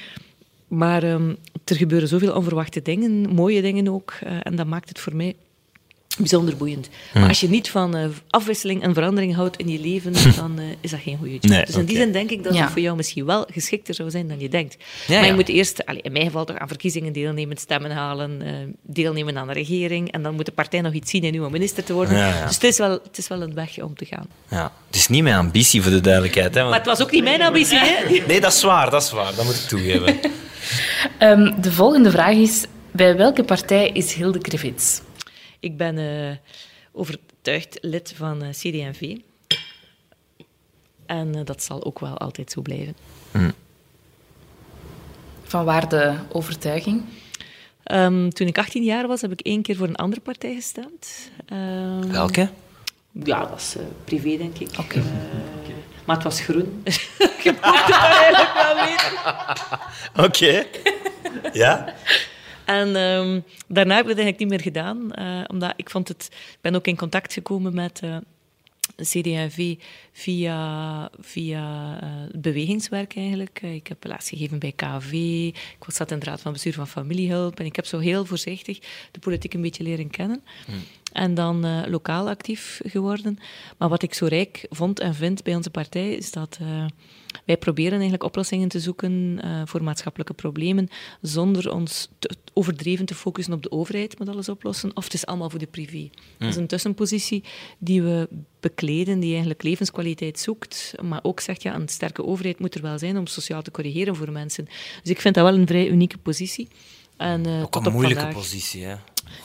Maar 0.69 1.03
um, 1.03 1.37
er 1.65 1.77
gebeuren 1.77 2.09
zoveel 2.09 2.35
onverwachte 2.35 2.83
dingen, 2.83 3.35
mooie 3.35 3.63
dingen 3.63 3.89
ook, 3.89 4.13
en 4.43 4.57
dat 4.57 4.67
maakt 4.67 4.89
het 4.89 4.99
voor 4.99 5.17
mij 5.17 5.37
bijzonder 6.19 6.57
boeiend. 6.57 6.89
Maar 7.15 7.29
als 7.29 7.41
je 7.41 7.49
niet 7.49 7.71
van 7.71 7.97
uh, 7.97 8.05
afwisseling 8.29 8.83
en 8.83 8.95
verandering 8.95 9.35
houdt 9.35 9.57
in 9.57 9.69
je 9.69 9.81
leven, 9.81 10.13
dan 10.37 10.55
uh, 10.59 10.65
is 10.81 10.91
dat 10.91 11.01
geen 11.01 11.17
goede 11.19 11.33
job. 11.33 11.43
Nee, 11.43 11.65
dus 11.65 11.75
in 11.75 11.75
okay. 11.75 11.87
die 11.87 11.97
zin 11.97 12.13
denk 12.13 12.31
ik 12.31 12.45
dat 12.45 12.55
ja. 12.55 12.63
het 12.63 12.71
voor 12.71 12.81
jou 12.81 12.97
misschien 12.97 13.25
wel 13.25 13.47
geschikter 13.53 13.95
zou 13.95 14.11
zijn 14.11 14.29
dan 14.29 14.41
je 14.41 14.49
denkt. 14.49 14.77
Ja, 15.07 15.15
maar 15.15 15.23
je 15.23 15.29
ja. 15.29 15.35
moet 15.35 15.49
eerst, 15.49 15.87
allee, 15.87 16.03
in 16.03 16.13
mijn 16.13 16.25
geval, 16.25 16.45
toch 16.45 16.59
aan 16.59 16.69
verkiezingen 16.69 17.13
deelnemen, 17.13 17.57
stemmen 17.57 17.91
halen, 17.91 18.41
uh, 18.43 18.53
deelnemen 18.83 19.39
aan 19.39 19.47
de 19.47 19.53
regering. 19.53 20.13
En 20.13 20.23
dan 20.23 20.35
moet 20.35 20.47
de 20.47 20.53
partij 20.53 20.81
nog 20.81 20.93
iets 20.93 21.11
zien 21.11 21.23
in 21.23 21.33
nieuwe 21.33 21.51
minister 21.51 21.85
te 21.85 21.93
worden. 21.93 22.33
Dus 22.47 22.55
het 22.55 22.65
is, 22.65 22.79
wel, 22.79 22.91
het 22.91 23.19
is 23.19 23.29
wel 23.29 23.43
een 23.43 23.55
weg 23.55 23.79
om 23.83 23.95
te 23.97 24.05
gaan. 24.05 24.27
Ja. 24.49 24.73
Het 24.87 24.97
is 24.97 25.09
niet 25.09 25.23
mijn 25.23 25.37
ambitie, 25.37 25.83
voor 25.83 25.91
de 25.91 26.01
duidelijkheid. 26.01 26.55
Hè, 26.55 26.61
want... 26.61 26.71
Maar 26.71 26.79
het 26.79 26.89
was 26.89 27.03
ook 27.03 27.11
niet 27.11 27.25
mijn 27.25 27.43
ambitie, 27.43 27.79
hè? 27.79 27.97
Nee, 28.29 28.41
dat 28.41 28.53
is 28.53 28.63
waar, 28.63 28.91
dat 28.91 29.03
is 29.03 29.11
waar. 29.11 29.35
Dat 29.35 29.45
moet 29.45 29.55
ik 29.55 29.61
toegeven. 29.69 30.19
um, 31.19 31.61
de 31.61 31.73
volgende 31.73 32.11
vraag 32.11 32.35
is, 32.35 32.65
bij 32.91 33.17
welke 33.17 33.45
partij 33.45 33.91
is 33.93 34.13
Hilde 34.13 34.39
Krevits? 34.39 35.01
Ik 35.61 35.77
ben 35.77 35.99
uh, 35.99 36.37
overtuigd 36.93 37.79
lid 37.81 38.13
van 38.17 38.43
uh, 38.43 38.49
CD&V. 38.51 39.17
En 41.07 41.37
uh, 41.37 41.45
dat 41.45 41.63
zal 41.63 41.85
ook 41.85 41.99
wel 41.99 42.19
altijd 42.19 42.51
zo 42.51 42.63
blijven. 42.63 42.97
Mm. 43.33 43.53
Van 45.43 45.65
waar 45.65 45.89
de 45.89 46.15
overtuiging? 46.33 47.05
Um, 47.93 48.31
toen 48.31 48.47
ik 48.47 48.59
18 48.59 48.83
jaar 48.83 49.07
was, 49.07 49.21
heb 49.21 49.33
ik 49.33 49.41
één 49.41 49.63
keer 49.63 49.77
voor 49.77 49.87
een 49.89 49.97
andere 49.97 50.21
partij 50.21 50.55
gestemd. 50.55 51.31
Um, 51.53 52.11
Welke? 52.11 52.49
Ja, 53.13 53.41
dat 53.41 53.51
was 53.51 53.77
privé, 54.05 54.37
denk 54.37 54.59
ik. 54.59 54.69
Okay. 54.79 55.03
maar 56.05 56.17
het 56.17 56.25
was 56.25 56.41
groen. 56.41 56.83
Je 57.45 57.53
moet 57.63 57.85
het 57.85 57.91
eigenlijk 57.91 58.55
wel 58.55 58.75
weten. 58.87 59.13
Oké. 60.25 60.67
Ja? 61.53 61.95
En 62.69 62.97
um, 62.97 63.45
daarna 63.69 63.95
heb 63.95 64.05
ik 64.05 64.11
het 64.11 64.19
eigenlijk 64.19 64.39
niet 64.39 64.49
meer 64.49 64.61
gedaan, 64.61 65.11
uh, 65.19 65.45
omdat 65.47 65.73
ik 65.77 65.91
vond 65.91 66.09
het... 66.09 66.29
Ik 66.31 66.59
ben 66.61 66.75
ook 66.75 66.87
in 66.87 66.97
contact 66.97 67.33
gekomen 67.33 67.75
met 67.75 68.01
uh, 68.05 68.17
CD&V 68.97 69.77
via, 70.13 71.11
via 71.21 71.99
uh, 72.03 72.09
bewegingswerk 72.41 73.17
eigenlijk. 73.17 73.63
ik 73.63 73.87
heb 73.87 74.05
les 74.05 74.29
gegeven 74.29 74.59
bij 74.59 74.73
KV, 74.77 75.13
ik 75.13 75.85
zat 75.87 76.11
in 76.11 76.19
de 76.19 76.25
raad 76.25 76.41
van 76.41 76.53
bestuur 76.53 76.73
van 76.73 76.89
familiehulp 76.89 77.61
en 77.61 77.67
ik 77.67 77.77
heb 77.77 77.87
zo 77.87 77.99
heel 77.99 78.25
voorzichtig 78.25 78.79
de 79.11 79.19
politiek 79.19 79.55
een 79.55 79.63
beetje 79.63 79.83
leren 79.83 80.11
kennen. 80.11 80.43
Hmm. 80.67 80.83
En 81.13 81.35
dan 81.35 81.67
uh, 81.67 81.83
lokaal 81.87 82.29
actief 82.29 82.81
geworden. 82.85 83.39
Maar 83.79 83.89
wat 83.89 84.03
ik 84.03 84.15
zo 84.15 84.27
rijk 84.27 84.67
vond 84.71 85.01
en 85.01 85.15
vind 85.15 85.43
bij 85.43 85.55
onze 85.55 85.71
partij, 85.71 86.13
is 86.13 86.33
dat 86.33 86.59
uh, 86.63 86.85
wij 87.45 87.57
proberen 87.57 87.93
eigenlijk 87.93 88.23
oplossingen 88.23 88.69
te 88.69 88.81
zoeken 88.81 89.41
uh, 89.45 89.63
voor 89.65 89.83
maatschappelijke 89.83 90.35
problemen, 90.35 90.89
zonder 91.21 91.73
ons 91.73 92.09
te, 92.19 92.37
overdreven 92.53 93.07
te 93.07 93.15
focussen 93.15 93.53
op 93.53 93.63
de 93.63 93.71
overheid 93.71 94.19
met 94.19 94.29
alles 94.29 94.49
oplossen, 94.49 94.97
of 94.97 95.05
het 95.05 95.15
is 95.15 95.27
allemaal 95.27 95.51
voor 95.51 95.59
de 95.59 95.67
privé. 95.67 96.11
Dat 96.39 96.49
is 96.49 96.57
een 96.57 96.67
tussenpositie 96.67 97.45
die 97.79 98.03
we 98.03 98.29
bekleden, 98.61 99.21
die 99.21 99.31
eigenlijk 99.31 99.63
levenskwaliteit 99.63 100.39
zoekt, 100.39 100.95
maar 101.03 101.21
ook 101.23 101.41
zegt, 101.41 101.63
ja, 101.63 101.75
een 101.75 101.89
sterke 101.89 102.25
overheid 102.25 102.59
moet 102.59 102.75
er 102.75 102.83
wel 102.83 102.99
zijn 102.99 103.19
om 103.19 103.27
sociaal 103.27 103.63
te 103.63 103.71
corrigeren 103.71 104.17
voor 104.17 104.33
mensen. 104.33 104.65
Dus 105.03 105.11
ik 105.11 105.21
vind 105.21 105.35
dat 105.35 105.45
wel 105.45 105.55
een 105.55 105.67
vrij 105.67 105.89
unieke 105.89 106.19
positie. 106.19 106.69
En, 107.17 107.47
uh, 107.47 107.63
ook 107.63 107.75
een 107.75 107.93
moeilijke 107.93 108.21
vandaag. 108.21 108.43
positie, 108.43 108.85
hè? 108.85 108.95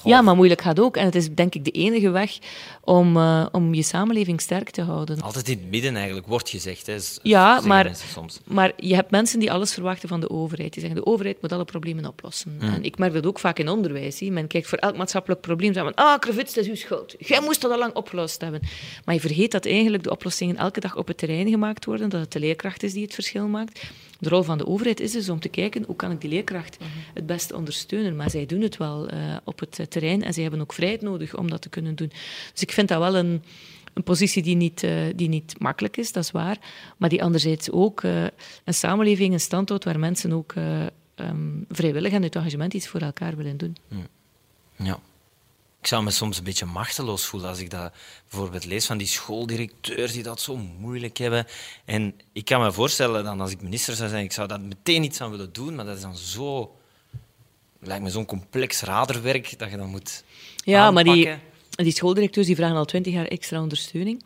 Ja, 0.04 0.22
maar 0.22 0.36
moeilijk 0.36 0.62
gaat 0.62 0.80
ook. 0.80 0.98
En 0.98 1.06
het 1.06 1.16
is 1.16 1.30
denk 1.30 1.56
ik 1.56 1.66
de 1.66 1.72
enige 1.72 2.10
weg 2.10 2.38
om, 2.82 3.18
uh, 3.18 3.46
om 3.52 3.74
je 3.74 3.84
samenleving 3.84 4.42
sterk 4.42 4.70
te 4.70 4.82
houden. 4.82 5.22
Altijd 5.22 5.50
in 5.50 5.58
het 5.58 5.70
midden 5.70 5.96
eigenlijk, 5.96 6.28
wordt 6.28 6.50
gezegd. 6.50 6.86
Hè. 6.86 6.96
Ja, 7.22 7.62
maar, 7.62 7.92
maar 8.46 8.72
je 8.78 8.96
hebt 8.96 9.12
mensen 9.12 9.40
die 9.40 9.52
alles 9.52 9.74
verwachten 9.74 10.10
van 10.10 10.20
de 10.20 10.30
overheid. 10.30 10.74
Die 10.74 10.82
zeggen, 10.82 11.02
de 11.02 11.06
overheid 11.06 11.42
moet 11.42 11.52
alle 11.52 11.66
problemen 11.66 12.06
oplossen. 12.06 12.58
Mm. 12.62 12.74
En 12.74 12.84
ik 12.84 12.98
merk 12.98 13.14
dat 13.14 13.26
ook 13.26 13.40
vaak 13.40 13.60
in 13.60 13.70
onderwijs. 13.70 14.20
He. 14.20 14.30
Men 14.30 14.48
kijkt 14.48 14.68
voor 14.68 14.78
elk 14.78 14.98
maatschappelijk 14.98 15.42
probleem. 15.42 15.62
Ah, 15.96 16.20
Krevits, 16.20 16.54
dat 16.54 16.64
is 16.64 16.70
uw 16.70 16.76
schuld. 16.76 17.16
Jij 17.20 17.42
moest 17.42 17.62
dat 17.62 17.72
al 17.72 17.78
lang 17.78 17.94
opgelost 17.94 18.42
hebben. 18.42 18.62
Maar 19.06 19.16
je 19.16 19.22
vergeet 19.22 19.52
dat 19.52 19.66
eigenlijk 19.66 20.04
de 20.04 20.12
oplossingen 20.12 20.58
elke 20.58 20.80
dag 20.80 20.96
op 20.96 21.08
het 21.08 21.18
terrein 21.18 21.50
gemaakt 21.50 21.86
worden. 21.86 22.10
Dat 22.10 22.22
het 22.22 22.32
de 22.32 22.40
leerkracht 22.40 22.84
is 22.84 22.94
die 22.94 23.04
het 23.04 23.14
verschil 23.14 23.48
maakt. 23.48 23.82
De 24.24 24.30
rol 24.30 24.44
van 24.44 24.58
de 24.58 24.68
overheid 24.68 25.00
is 25.00 25.12
dus 25.12 25.30
om 25.30 25.40
te 25.40 25.50
kijken 25.50 25.84
hoe 25.86 25.96
kan 25.96 26.12
ik 26.12 26.22
die 26.22 26.30
leerkracht 26.30 26.80
mm 26.80 26.88
-hmm. 26.88 27.02
het 27.14 27.26
beste 27.26 27.56
ondersteunen. 27.56 28.16
Maar 28.16 28.30
zij 28.30 28.46
doen 28.46 28.62
het 28.62 28.78
wel 28.78 29.14
uh, 29.14 29.38
op 29.44 29.60
het 29.60 29.92
terrein 29.92 30.24
en 30.24 30.34
zij 30.34 30.42
hebben 30.42 30.62
ook 30.62 30.74
vrijheid 30.74 31.02
nodig 31.02 31.38
om 31.38 31.50
dat 31.50 31.62
te 31.62 31.70
kunnen 31.70 31.96
doen. 31.96 32.12
Dus 32.52 32.62
ik 32.62 32.72
vind 32.72 32.88
dat 32.88 33.00
wel 33.00 33.16
een, 33.16 33.44
een 33.94 34.04
positie 34.04 34.44
die 34.44 34.56
niet, 34.56 34.84
uh, 34.84 34.92
die 35.16 35.30
niet 35.30 35.60
makkelijk 35.60 35.98
is, 35.98 36.12
dat 36.12 36.24
is 36.24 36.32
waar. 36.32 36.58
Maar 36.98 37.10
die 37.10 37.24
anderzijds 37.24 37.72
ook 37.72 38.04
uh, 38.04 38.24
een 38.64 38.74
samenleving 38.74 39.32
in 39.34 39.40
stand 39.40 39.70
houdt 39.70 39.84
waar 39.84 40.00
mensen 40.00 40.32
ook 40.32 40.54
um, 41.16 41.66
vrijwillig 41.70 42.12
en 42.12 42.22
uit 42.24 42.36
engagement 42.36 42.74
iets 42.74 42.88
voor 42.88 43.00
elkaar 43.00 43.36
willen 43.36 43.58
doen. 43.58 43.76
Ja. 44.76 45.00
Ik 45.84 45.90
zou 45.90 46.04
me 46.04 46.12
soms 46.12 46.38
een 46.38 46.44
beetje 46.44 46.66
machteloos 46.66 47.26
voelen 47.26 47.50
als 47.50 47.60
ik 47.60 47.70
dat 47.70 47.92
bijvoorbeeld 48.30 48.66
lees 48.66 48.86
van 48.86 48.98
die 48.98 49.08
schooldirecteurs 49.08 50.12
die 50.12 50.24
dat 50.24 50.42
zo 50.42 50.58
moeilijk 50.58 51.18
hebben. 51.18 51.46
En 51.86 52.14
ik 52.34 52.46
kan 52.46 52.62
me 52.62 52.72
voorstellen 52.72 53.24
dat 53.24 53.40
als 53.40 53.52
ik 53.52 53.62
minister 53.62 53.96
zou 53.96 54.10
zijn, 54.10 54.24
ik 54.24 54.32
zou 54.32 54.48
daar 54.48 54.62
meteen 54.62 55.04
iets 55.04 55.22
aan 55.22 55.32
willen 55.32 55.54
doen, 55.54 55.76
maar 55.76 55.86
dat 55.86 55.96
is 55.96 56.02
dan 56.02 56.18
zo... 56.18 56.76
lijkt 57.80 58.04
me 58.04 58.10
zo'n 58.10 58.26
complex 58.26 58.82
raderwerk 58.82 59.60
dat 59.60 59.72
je 59.72 59.78
dan 59.78 59.90
moet 59.90 60.24
Ja, 60.64 60.86
aanpakken. 60.86 61.14
maar 61.24 61.40
die, 61.70 61.84
die 61.86 61.94
schooldirecteurs 61.94 62.48
die 62.48 62.56
vragen 62.56 62.76
al 62.76 62.86
twintig 62.86 63.14
jaar 63.14 63.26
extra 63.26 63.62
ondersteuning. 63.62 64.24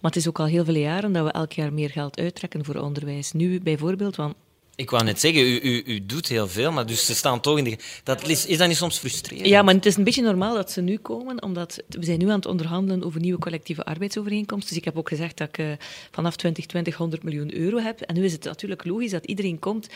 Maar 0.00 0.10
het 0.10 0.16
is 0.16 0.28
ook 0.28 0.38
al 0.38 0.46
heel 0.46 0.64
veel 0.64 0.76
jaren 0.76 1.12
dat 1.12 1.24
we 1.24 1.32
elk 1.32 1.52
jaar 1.52 1.72
meer 1.72 1.90
geld 1.90 2.18
uittrekken 2.18 2.64
voor 2.64 2.74
onderwijs. 2.74 3.32
Nu 3.32 3.60
bijvoorbeeld, 3.60 4.16
want 4.16 4.34
Ik 4.74 4.90
wou 4.90 5.04
net 5.04 5.20
zeggen, 5.20 5.42
u, 5.42 5.60
u, 5.60 5.82
u 5.86 6.06
doet 6.06 6.28
heel 6.28 6.48
veel, 6.48 6.72
maar 6.72 6.86
dus 6.86 7.06
ze 7.06 7.14
staan 7.14 7.40
toch 7.40 7.58
in 7.58 7.64
de... 7.64 7.78
Dat 8.04 8.28
is, 8.28 8.46
is 8.46 8.58
dat 8.58 8.68
niet 8.68 8.76
soms 8.76 8.98
frustrerend? 8.98 9.48
Ja, 9.48 9.62
maar 9.62 9.74
het 9.74 9.86
is 9.86 9.96
een 9.96 10.04
beetje 10.04 10.22
normaal 10.22 10.54
dat 10.54 10.70
ze 10.70 10.80
nu 10.80 10.96
komen, 10.96 11.42
omdat 11.42 11.82
we 11.88 12.04
zijn 12.04 12.18
nu 12.18 12.28
aan 12.28 12.36
het 12.36 12.46
onderhandelen 12.46 13.04
over 13.04 13.20
nieuwe 13.20 13.38
collectieve 13.38 13.84
arbeidsovereenkomsten. 13.84 14.68
Dus 14.68 14.78
ik 14.78 14.84
heb 14.84 14.98
ook 14.98 15.08
gezegd 15.08 15.36
dat 15.36 15.48
ik 15.48 15.58
uh, 15.58 15.66
vanaf 16.10 16.36
2020 16.36 16.96
100 16.96 17.22
miljoen 17.22 17.54
euro 17.54 17.78
heb. 17.78 18.00
En 18.00 18.14
nu 18.14 18.24
is 18.24 18.32
het 18.32 18.44
natuurlijk 18.44 18.84
logisch 18.84 19.10
dat 19.10 19.24
iedereen 19.24 19.58
komt 19.58 19.88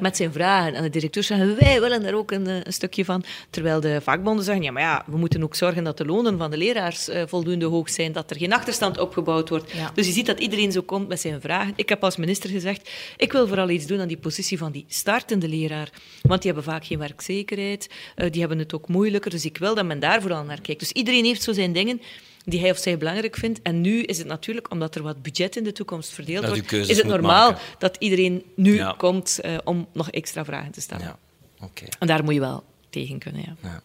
met 0.00 0.16
zijn 0.16 0.32
vragen. 0.32 0.74
En 0.74 0.82
de 0.82 0.90
directeurs 0.90 1.26
zeggen, 1.26 1.56
wij 1.58 1.80
willen 1.80 2.02
daar 2.02 2.14
ook 2.14 2.30
een, 2.30 2.46
eh, 2.46 2.56
een, 2.62 2.72
stukje 2.72 3.04
van. 3.04 3.24
Terwijl 3.50 3.80
de 3.80 4.00
vakbonden 4.00 4.44
zeggen, 4.44 4.64
ja, 4.64 4.72
maar 4.72 4.82
ja, 4.82 5.04
we 5.06 5.16
moeten 5.16 5.42
ook 5.42 5.54
zorgen 5.54 5.84
dat 5.84 5.98
de 5.98 6.04
lonen 6.04 6.38
van 6.38 6.50
de 6.50 6.56
leraars 6.56 7.08
uh, 7.08 7.22
voldoende 7.26 7.66
hoog 7.66 7.90
zijn, 7.90 8.12
dat 8.12 8.30
er 8.30 8.36
geen 8.36 8.52
achterstand 8.52 8.98
opgebouwd 8.98 9.48
wordt. 9.48 9.72
Ja. 9.72 9.90
Dus 9.94 10.06
je 10.06 10.12
ziet 10.12 10.26
dat 10.26 10.40
iedereen 10.40 10.72
zo 10.72 10.82
komt 10.82 11.08
met 11.08 11.20
zijn 11.20 11.40
vragen. 11.40 11.72
Ik 11.76 11.88
heb 11.88 12.04
als 12.04 12.16
minister 12.16 12.50
gezegd, 12.50 12.90
ik 13.16 13.32
wil 13.32 13.46
vooral 13.46 13.70
iets 13.70 13.86
doen 13.86 14.00
aan 14.00 14.08
die 14.08 14.18
positie 14.20 14.58
van 14.58 14.72
die 14.72 14.84
startende 14.88 15.48
leraar. 15.48 15.90
Want 16.22 16.42
die 16.42 16.52
hebben 16.52 16.72
vaak 16.72 16.84
geen 16.84 16.98
werkzekerheid, 16.98 17.90
uh, 18.16 18.30
die 18.30 18.40
hebben 18.40 18.58
het 18.58 18.74
ook 18.74 18.88
moeilijker. 18.88 19.30
Dus 19.30 19.44
ik 19.44 19.58
wil 19.58 19.74
dat 19.74 19.84
men 19.84 20.00
daar 20.00 20.20
vooral 20.20 20.44
naar 20.44 20.60
kijkt. 20.60 20.80
Dus 20.80 20.92
iedereen 20.92 21.24
heeft 21.24 21.42
zo 21.42 21.52
zijn 21.52 21.72
dingen 21.72 22.00
die 22.44 22.60
hij 22.60 22.70
of 22.70 22.78
zij 22.78 22.98
belangrijk 22.98 23.36
vindt. 23.36 23.62
En 23.62 23.80
nu 23.80 24.02
is 24.02 24.18
het 24.18 24.26
natuurlijk, 24.26 24.70
omdat 24.70 24.94
er 24.94 25.02
wat 25.02 25.22
budget 25.22 25.56
in 25.56 25.64
de 25.64 25.72
toekomst 25.72 26.10
verdeeld 26.12 26.46
wordt, 26.46 26.72
is 26.72 26.96
het 26.96 27.06
normaal 27.06 27.50
maken. 27.50 27.66
dat 27.78 27.96
iedereen 27.98 28.42
nu 28.54 28.74
ja. 28.74 28.94
komt 28.96 29.38
uh, 29.44 29.58
om 29.64 29.86
nog 29.92 30.10
extra 30.10 30.44
vragen 30.44 30.72
te 30.72 30.80
stellen. 30.80 31.04
Ja. 31.04 31.18
Okay. 31.60 31.88
En 31.98 32.06
daar 32.06 32.24
moet 32.24 32.34
je 32.34 32.40
wel 32.40 32.64
tegen 32.90 33.18
kunnen. 33.18 33.42
Ja. 33.42 33.56
ja. 33.62 33.82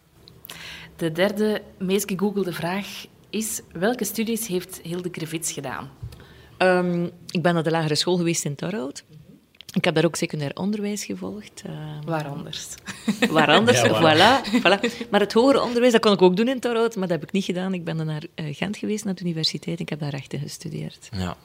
De 0.96 1.12
derde 1.12 1.62
meest 1.78 2.10
gegoogelde 2.10 2.52
vraag 2.52 2.86
is: 3.30 3.60
welke 3.72 4.04
studies 4.04 4.46
heeft 4.46 4.80
Hilde 4.82 5.08
Grevits 5.12 5.52
gedaan? 5.52 5.90
Um, 6.58 7.10
ik 7.30 7.42
ben 7.42 7.54
naar 7.54 7.62
de 7.62 7.70
lagere 7.70 7.94
school 7.94 8.16
geweest 8.16 8.44
in 8.44 8.54
Torhout. 8.54 9.04
Ik 9.76 9.84
heb 9.84 9.94
daar 9.94 10.04
ook 10.04 10.16
secundair 10.16 10.50
onderwijs 10.54 11.04
gevolgd. 11.04 11.62
Uh, 11.66 11.72
waar 12.04 12.28
anders? 12.28 12.68
Waar 13.30 13.48
anders, 13.48 13.80
ja, 13.80 13.88
voilà, 13.88 14.50
voilà. 14.60 15.08
Maar 15.10 15.20
het 15.20 15.32
hoger 15.32 15.62
onderwijs, 15.62 15.92
dat 15.92 16.00
kon 16.00 16.12
ik 16.12 16.22
ook 16.22 16.36
doen 16.36 16.48
in 16.48 16.60
Torhout, 16.60 16.96
maar 16.96 17.08
dat 17.08 17.18
heb 17.20 17.28
ik 17.28 17.32
niet 17.32 17.44
gedaan. 17.44 17.74
Ik 17.74 17.84
ben 17.84 17.96
dan 17.96 18.06
naar 18.06 18.22
uh, 18.34 18.54
Gent 18.54 18.76
geweest, 18.76 19.04
naar 19.04 19.14
de 19.14 19.24
universiteit, 19.24 19.76
en 19.76 19.82
ik 19.82 19.88
heb 19.88 20.00
daar 20.00 20.10
rechten 20.10 20.38
gestudeerd. 20.38 21.08
Ja. 21.12 21.36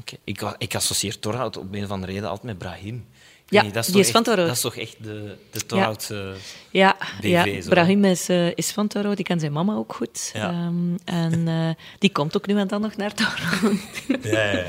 Oké. 0.00 0.14
Okay. 0.14 0.18
Ik, 0.24 0.56
ik 0.58 0.74
associeer 0.74 1.18
Torhout 1.18 1.56
op 1.56 1.74
een 1.74 1.84
of 1.84 1.90
andere 1.90 2.12
reden 2.12 2.28
altijd 2.28 2.46
met 2.46 2.58
Brahim. 2.58 3.06
Ja, 3.48 3.62
nee, 3.62 3.72
dat 3.72 3.86
is 3.86 3.92
die 3.92 4.00
is 4.00 4.06
echt, 4.06 4.14
van 4.14 4.22
Torhout. 4.22 4.46
Dat 4.46 4.56
is 4.56 4.62
toch 4.62 4.76
echt 4.76 4.96
de, 5.02 5.36
de 5.50 5.66
Torhoutse 5.66 6.34
ja. 6.70 6.96
BV, 7.20 7.26
ja, 7.28 7.62
zo. 7.62 7.68
Brahim 7.68 8.04
is, 8.04 8.28
uh, 8.28 8.50
is 8.54 8.70
van 8.70 8.88
Torhout. 8.88 9.16
Die 9.16 9.24
kent 9.24 9.40
zijn 9.40 9.52
mama 9.52 9.74
ook 9.74 9.94
goed. 9.94 10.30
Ja. 10.32 10.66
Um, 10.66 10.98
en 11.04 11.46
uh, 11.46 11.70
die 11.98 12.12
komt 12.12 12.36
ook 12.36 12.46
nu 12.46 12.58
en 12.58 12.68
dan 12.68 12.80
nog 12.80 12.96
naar 12.96 13.14
Torhout. 13.14 13.78
ja, 14.32 14.42
ja, 14.42 14.52
ja. 14.52 14.66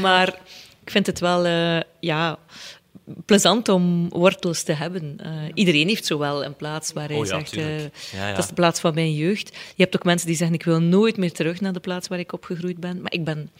Maar 0.00 0.38
ik 0.90 0.96
vind 0.96 1.06
het 1.06 1.20
wel 1.20 1.46
uh, 1.46 1.80
ja, 2.00 2.38
plezant 3.24 3.68
om 3.68 4.08
wortels 4.08 4.62
te 4.62 4.72
hebben. 4.72 5.18
Uh, 5.22 5.28
iedereen 5.54 5.88
heeft 5.88 6.06
zo 6.06 6.18
wel 6.18 6.44
een 6.44 6.56
plaats 6.56 6.92
waar 6.92 7.08
hij 7.08 7.16
oh, 7.16 7.26
ja, 7.26 7.38
zegt... 7.38 7.56
Uh, 7.56 7.80
ja, 7.80 7.88
ja. 8.12 8.30
Dat 8.30 8.38
is 8.38 8.46
de 8.46 8.54
plaats 8.54 8.80
van 8.80 8.94
mijn 8.94 9.14
jeugd. 9.14 9.48
Je 9.48 9.82
hebt 9.82 9.96
ook 9.96 10.04
mensen 10.04 10.26
die 10.26 10.36
zeggen, 10.36 10.56
ik 10.56 10.64
wil 10.64 10.80
nooit 10.80 11.16
meer 11.16 11.32
terug 11.32 11.60
naar 11.60 11.72
de 11.72 11.80
plaats 11.80 12.08
waar 12.08 12.18
ik 12.18 12.32
opgegroeid 12.32 12.80
ben. 12.80 13.00
Maar 13.02 13.12
ik 13.12 13.24
ben 13.24 13.50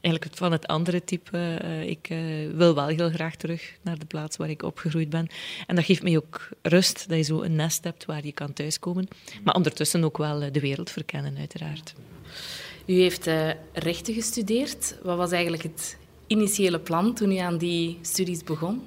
eigenlijk 0.00 0.36
van 0.36 0.52
het 0.52 0.66
andere 0.66 1.04
type. 1.04 1.60
Uh, 1.64 1.82
ik 1.82 2.08
wil 2.54 2.74
wel 2.74 2.86
heel 2.86 3.10
graag 3.10 3.36
terug 3.36 3.72
naar 3.82 3.98
de 3.98 4.06
plaats 4.06 4.36
waar 4.36 4.50
ik 4.50 4.62
opgegroeid 4.62 5.10
ben. 5.10 5.26
En 5.66 5.76
dat 5.76 5.84
geeft 5.84 6.02
mij 6.02 6.16
ook 6.16 6.48
rust, 6.62 7.08
dat 7.08 7.16
je 7.16 7.24
zo 7.24 7.42
een 7.42 7.56
nest 7.56 7.84
hebt 7.84 8.04
waar 8.04 8.26
je 8.26 8.32
kan 8.32 8.52
thuiskomen. 8.52 9.08
Maar 9.44 9.54
ondertussen 9.54 10.04
ook 10.04 10.18
wel 10.18 10.52
de 10.52 10.60
wereld 10.60 10.90
verkennen, 10.90 11.36
uiteraard. 11.38 11.94
U 12.86 12.94
heeft 13.00 13.28
rechten 13.72 14.14
gestudeerd. 14.14 14.98
Wat 15.02 15.16
was 15.16 15.30
eigenlijk 15.30 15.62
het 15.62 15.98
initiële 16.30 16.78
plan 16.78 17.14
toen 17.14 17.32
u 17.32 17.36
aan 17.36 17.58
die 17.58 17.98
studies 18.02 18.44
begon? 18.44 18.82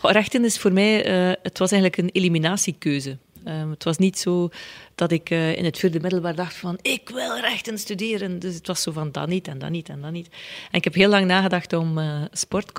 Rechten 0.00 0.44
is 0.44 0.58
voor 0.58 0.72
mij, 0.72 1.06
uh, 1.06 1.32
het 1.42 1.58
was 1.58 1.72
eigenlijk 1.72 2.02
een 2.02 2.10
eliminatiekeuze. 2.12 3.18
Um, 3.48 3.70
het 3.70 3.84
was 3.84 3.98
niet 3.98 4.18
zo 4.18 4.48
dat 4.94 5.12
ik 5.12 5.30
uh, 5.30 5.56
in 5.56 5.64
het 5.64 5.78
vierde 5.78 6.00
middelbaar 6.00 6.34
dacht 6.34 6.54
van 6.54 6.78
ik 6.82 7.08
wil 7.08 7.36
rechten 7.36 7.78
studeren. 7.78 8.38
Dus 8.38 8.54
het 8.54 8.66
was 8.66 8.82
zo 8.82 8.92
van 8.92 9.12
dat 9.12 9.28
niet 9.28 9.48
en 9.48 9.58
dat 9.58 9.70
niet 9.70 9.88
en 9.88 10.00
dat 10.00 10.12
niet. 10.12 10.28
En 10.70 10.78
ik 10.78 10.84
heb 10.84 10.94
heel 10.94 11.08
lang 11.08 11.26
nagedacht 11.26 11.72
om 11.72 11.98
uh, 11.98 12.22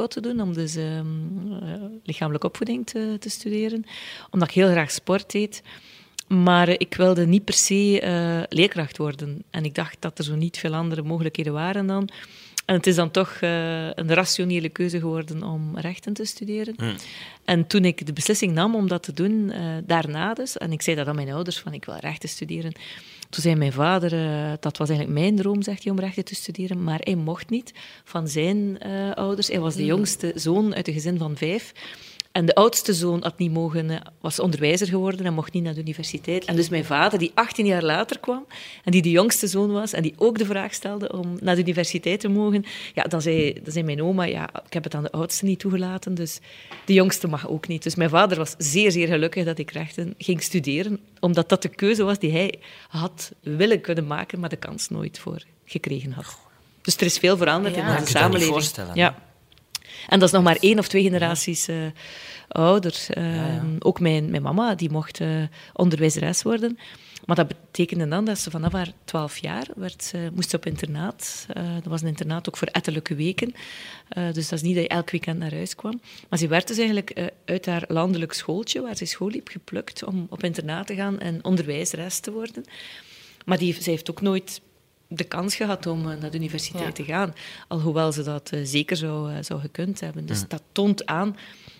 te 0.07 0.21
doen, 0.21 0.41
om 0.41 0.53
dus 0.53 0.75
um, 0.75 1.99
lichamelijke 2.03 2.47
opvoeding 2.47 2.85
te, 2.85 3.15
te, 3.19 3.29
studeren. 3.29 3.85
Omdat 4.29 4.49
ik 4.49 4.55
heel 4.55 4.69
graag 4.69 4.91
sport 4.91 5.31
deed. 5.31 5.61
Maar 6.27 6.69
ik 6.69 6.95
wilde 6.95 7.25
niet 7.25 7.43
per 7.43 7.53
se 7.53 8.45
leerkracht 8.49 8.97
worden. 8.97 9.43
En 9.49 9.65
ik 9.65 9.75
dacht 9.75 9.97
dat 9.99 10.17
er 10.17 10.23
zo 10.23 10.35
niet 10.35 10.57
veel 10.57 10.73
andere 10.73 11.01
mogelijkheden 11.01 11.53
waren 11.53 11.87
dan. 11.87 12.09
En 12.67 12.75
het 12.75 12.87
is 12.87 12.95
dan 12.95 13.11
toch 13.11 13.37
uh, 13.41 13.85
een 13.85 14.13
rationele 14.13 14.69
keuze 14.69 14.99
geworden 14.99 15.43
om 15.43 15.77
rechten 15.77 16.13
te 16.13 16.25
studeren. 16.25 16.73
Mm. 16.77 16.95
En 17.45 17.67
toen 17.67 17.85
ik 17.85 18.05
de 18.05 18.13
beslissing 18.13 18.53
nam 18.53 18.75
om 18.75 18.87
dat 18.87 19.03
te 19.03 19.13
doen, 19.13 19.31
uh, 19.31 19.77
daarna 19.85 20.33
dus, 20.33 20.57
en 20.57 20.71
ik 20.71 20.81
zei 20.81 20.95
dat 20.95 21.07
aan 21.07 21.15
mijn 21.15 21.31
ouders, 21.31 21.59
van 21.59 21.73
ik 21.73 21.85
wil 21.85 21.95
rechten 21.95 22.29
studeren, 22.29 22.71
toen 23.29 23.41
zei 23.41 23.55
mijn 23.55 23.71
vader, 23.71 24.13
uh, 24.13 24.53
dat 24.59 24.77
was 24.77 24.89
eigenlijk 24.89 25.19
mijn 25.19 25.35
droom, 25.35 25.61
zegt 25.61 25.83
hij, 25.83 25.91
om 25.91 25.99
rechten 25.99 26.25
te 26.25 26.35
studeren, 26.35 26.83
maar 26.83 26.99
hij 27.03 27.15
mocht 27.15 27.49
niet 27.49 27.73
van 28.03 28.27
zijn 28.27 28.81
ouders. 29.13 29.47
Hij 29.47 29.59
was 29.59 29.75
de 29.75 29.85
jongste 29.85 30.31
zoon 30.35 30.75
uit 30.75 30.87
een 30.87 30.93
gezin 30.93 31.17
van 31.17 31.37
vijf. 31.37 31.73
En 32.37 32.45
de 32.45 32.55
oudste 32.55 32.93
zoon 32.93 33.23
had 33.23 33.37
niet 33.37 33.51
mogen, 33.51 34.01
was 34.21 34.39
onderwijzer 34.39 34.87
geworden 34.87 35.25
en 35.25 35.33
mocht 35.33 35.53
niet 35.53 35.63
naar 35.63 35.73
de 35.73 35.79
universiteit. 35.79 36.45
En 36.45 36.55
dus 36.55 36.69
mijn 36.69 36.85
vader, 36.85 37.19
die 37.19 37.31
18 37.33 37.65
jaar 37.65 37.83
later 37.83 38.19
kwam 38.19 38.45
en 38.83 38.91
die 38.91 39.01
de 39.01 39.09
jongste 39.11 39.47
zoon 39.47 39.71
was 39.71 39.93
en 39.93 40.01
die 40.01 40.13
ook 40.17 40.37
de 40.37 40.45
vraag 40.45 40.73
stelde 40.73 41.11
om 41.11 41.37
naar 41.41 41.55
de 41.55 41.61
universiteit 41.61 42.19
te 42.19 42.27
mogen, 42.27 42.65
ja, 42.93 43.03
dan 43.03 43.21
zei, 43.21 43.53
dan 43.63 43.71
zei 43.71 43.85
mijn 43.85 44.03
oma, 44.03 44.23
ja, 44.23 44.49
ik 44.65 44.73
heb 44.73 44.83
het 44.83 44.95
aan 44.95 45.03
de 45.03 45.11
oudste 45.11 45.45
niet 45.45 45.59
toegelaten, 45.59 46.15
dus 46.15 46.39
de 46.85 46.93
jongste 46.93 47.27
mag 47.27 47.47
ook 47.47 47.67
niet. 47.67 47.83
Dus 47.83 47.95
mijn 47.95 48.09
vader 48.09 48.37
was 48.37 48.55
zeer, 48.57 48.91
zeer 48.91 49.07
gelukkig 49.07 49.45
dat 49.45 49.57
ik 49.57 49.71
rechten 49.71 50.13
ging 50.17 50.43
studeren, 50.43 50.99
omdat 51.19 51.49
dat 51.49 51.61
de 51.61 51.69
keuze 51.69 52.03
was 52.03 52.19
die 52.19 52.31
hij 52.31 52.59
had 52.87 53.31
willen 53.41 53.81
kunnen 53.81 54.07
maken, 54.07 54.39
maar 54.39 54.49
de 54.49 54.55
kans 54.55 54.89
nooit 54.89 55.19
voor 55.19 55.43
gekregen 55.65 56.11
had. 56.11 56.37
Dus 56.81 56.95
er 56.95 57.05
is 57.05 57.17
veel 57.17 57.37
veranderd 57.37 57.75
Ja. 57.75 57.81
in 57.81 57.87
onze 57.87 57.99
niet 57.99 58.09
samenleving. 58.09 58.51
voorstellen. 58.51 58.95
Ja. 58.95 59.25
En 60.07 60.19
dat 60.19 60.27
is 60.27 60.33
nog 60.33 60.43
maar 60.43 60.57
één 60.59 60.79
of 60.79 60.87
twee 60.87 61.03
generaties 61.03 61.69
uh, 61.69 61.75
ouder. 62.47 63.07
Uh, 63.17 63.35
ja. 63.35 63.63
Ook 63.79 63.99
mijn, 63.99 64.29
mijn 64.29 64.41
mama, 64.41 64.75
die 64.75 64.89
mocht 64.89 65.19
uh, 65.19 65.43
onderwijzeres 65.73 66.43
worden. 66.43 66.77
Maar 67.25 67.35
dat 67.35 67.47
betekende 67.47 68.07
dan 68.07 68.25
dat 68.25 68.39
ze 68.39 68.51
vanaf 68.51 68.71
haar 68.71 68.91
twaalf 69.03 69.37
jaar 69.37 69.67
werd, 69.75 70.03
ze, 70.03 70.29
moest 70.33 70.49
ze 70.49 70.55
op 70.55 70.65
internaat. 70.65 71.47
Uh, 71.57 71.73
dat 71.73 71.85
was 71.85 72.01
een 72.01 72.07
internaat 72.07 72.47
ook 72.47 72.57
voor 72.57 72.67
ettelijke 72.67 73.15
weken. 73.15 73.53
Uh, 74.17 74.33
dus 74.33 74.49
dat 74.49 74.59
is 74.59 74.65
niet 74.65 74.75
dat 74.75 74.83
je 74.83 74.89
elk 74.89 75.09
weekend 75.09 75.39
naar 75.39 75.53
huis 75.53 75.75
kwam. 75.75 76.01
Maar 76.29 76.39
ze 76.39 76.47
werd 76.47 76.67
dus 76.67 76.77
eigenlijk 76.77 77.19
uh, 77.19 77.25
uit 77.45 77.65
haar 77.65 77.83
landelijk 77.87 78.33
schooltje, 78.33 78.81
waar 78.81 78.95
ze 78.95 79.05
school 79.05 79.29
liep, 79.29 79.47
geplukt 79.47 80.03
om 80.03 80.27
op 80.29 80.43
internaat 80.43 80.87
te 80.87 80.95
gaan 80.95 81.19
en 81.19 81.43
onderwijzeres 81.43 82.19
te 82.19 82.31
worden. 82.31 82.63
Maar 83.45 83.57
die, 83.57 83.73
zij 83.73 83.91
heeft 83.91 84.09
ook 84.09 84.21
nooit 84.21 84.61
de 85.07 85.23
kans 85.23 85.55
gehad 85.55 85.85
om 85.87 85.99
uh, 86.07 86.17
naar 86.19 86.31
de 86.31 86.37
universiteit 86.37 86.83
Ja. 86.85 86.91
te 86.91 87.03
gaan. 87.03 87.33
Alhoewel 87.67 88.11
ze 88.11 88.23
dat 88.23 88.51
uh, 88.53 88.59
zeker 88.63 88.97
zou, 88.97 89.31
uh, 89.31 89.37
zou 89.41 89.59
gekund 89.59 89.99
hebben. 89.99 90.25
Dus 90.25 90.47
dat 90.47 90.61
toont 90.71 91.05
aan, 91.05 91.37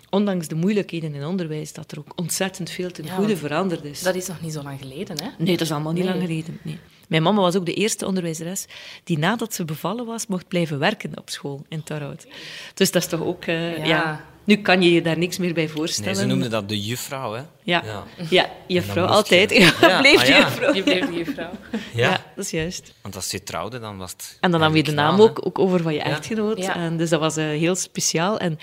ondanks 0.10 0.48
de 0.48 0.56
moeilijkheden 0.56 1.16
in 1.16 1.26
onderwijs, 1.26 1.74
dat 1.74 1.92
er 1.92 2.00
ook 2.00 2.12
ontzettend 2.16 2.70
veel 2.70 2.92
ten 2.92 3.06
Ja, 3.06 3.16
goede 3.16 3.38
veranderd 3.38 3.84
is. 3.84 4.02
Dat 4.02 4.16
is 4.16 4.28
nog 4.28 4.42
niet 4.42 4.54
zo 4.54 4.62
lang 4.64 4.80
geleden, 4.80 5.22
hè? 5.24 5.30
Nee, 5.38 5.52
dat 5.58 5.62
is 5.66 5.72
allemaal 5.72 5.94
niet 5.94 6.04
Nee. 6.04 6.14
lang 6.14 6.26
geleden. 6.28 6.60
Nee. 6.62 6.80
Mijn 7.08 7.24
mama 7.24 7.42
was 7.42 7.56
ook 7.56 7.66
de 7.66 7.74
eerste 7.74 8.06
onderwijzeres 8.06 8.66
die 9.04 9.18
nadat 9.18 9.54
ze 9.54 9.66
bevallen 9.66 10.06
was, 10.06 10.28
mocht 10.28 10.48
blijven 10.48 10.80
werken 10.80 11.18
op 11.20 11.30
school 11.30 11.66
in 11.70 11.84
Torhout. 11.84 12.28
Dus 12.74 12.92
dat 12.92 13.02
is 13.02 13.08
toch 13.08 13.22
ook... 13.22 13.46
eh, 13.46 13.78
Ja. 13.78 13.86
ja. 13.86 14.26
Nu 14.48 14.56
kan 14.56 14.82
je 14.82 14.92
je 14.92 15.02
daar 15.02 15.18
niks 15.18 15.38
meer 15.38 15.54
bij 15.54 15.64
Nee, 15.64 15.74
voorstellen. 15.74 16.16
ze 16.16 16.26
noemden 16.26 16.50
dat 16.50 16.70
de 16.70 16.84
juffrouw, 16.86 17.34
hè? 17.34 17.42
Ja, 17.64 17.82
Ja. 17.86 18.04
ja. 18.30 18.50
juffrouw, 18.68 19.04
moest 19.08 19.10
je- 19.10 19.16
altijd. 19.18 19.52
Ja, 19.52 19.74
Ja, 19.90 20.00
bleef 20.00 20.20
ah, 20.20 20.28
ja. 20.28 20.38
juffrouw. 20.40 20.74
Je 20.74 20.84
bleef 20.84 21.06
die 21.10 21.18
juffrouw. 21.18 21.50
Ja. 21.72 21.80
Ja. 22.10 22.24
dat 22.36 22.46
is 22.46 22.52
juist. 22.52 22.94
Want 23.02 23.16
als 23.16 23.32
je 23.32 23.44
trouwde, 23.44 23.80
dan 23.80 23.98
was 23.98 24.12
het... 24.12 24.38
En 24.42 24.52
dan 24.52 24.60
nam 24.60 24.76
je 24.76 24.84
de 24.84 24.92
naam 24.92 25.22
ook, 25.22 25.46
ook 25.46 25.60
over 25.60 25.82
van 25.82 25.94
je 25.94 26.00
Ja. 26.00 26.06
echtgenoot. 26.06 26.58
Ja. 26.58 26.76
En 26.76 26.98
dus 26.98 27.10
dat 27.10 27.20
was 27.20 27.38
eh, 27.38 27.46
heel 27.46 27.76
speciaal. 27.76 28.38
En 28.40 28.60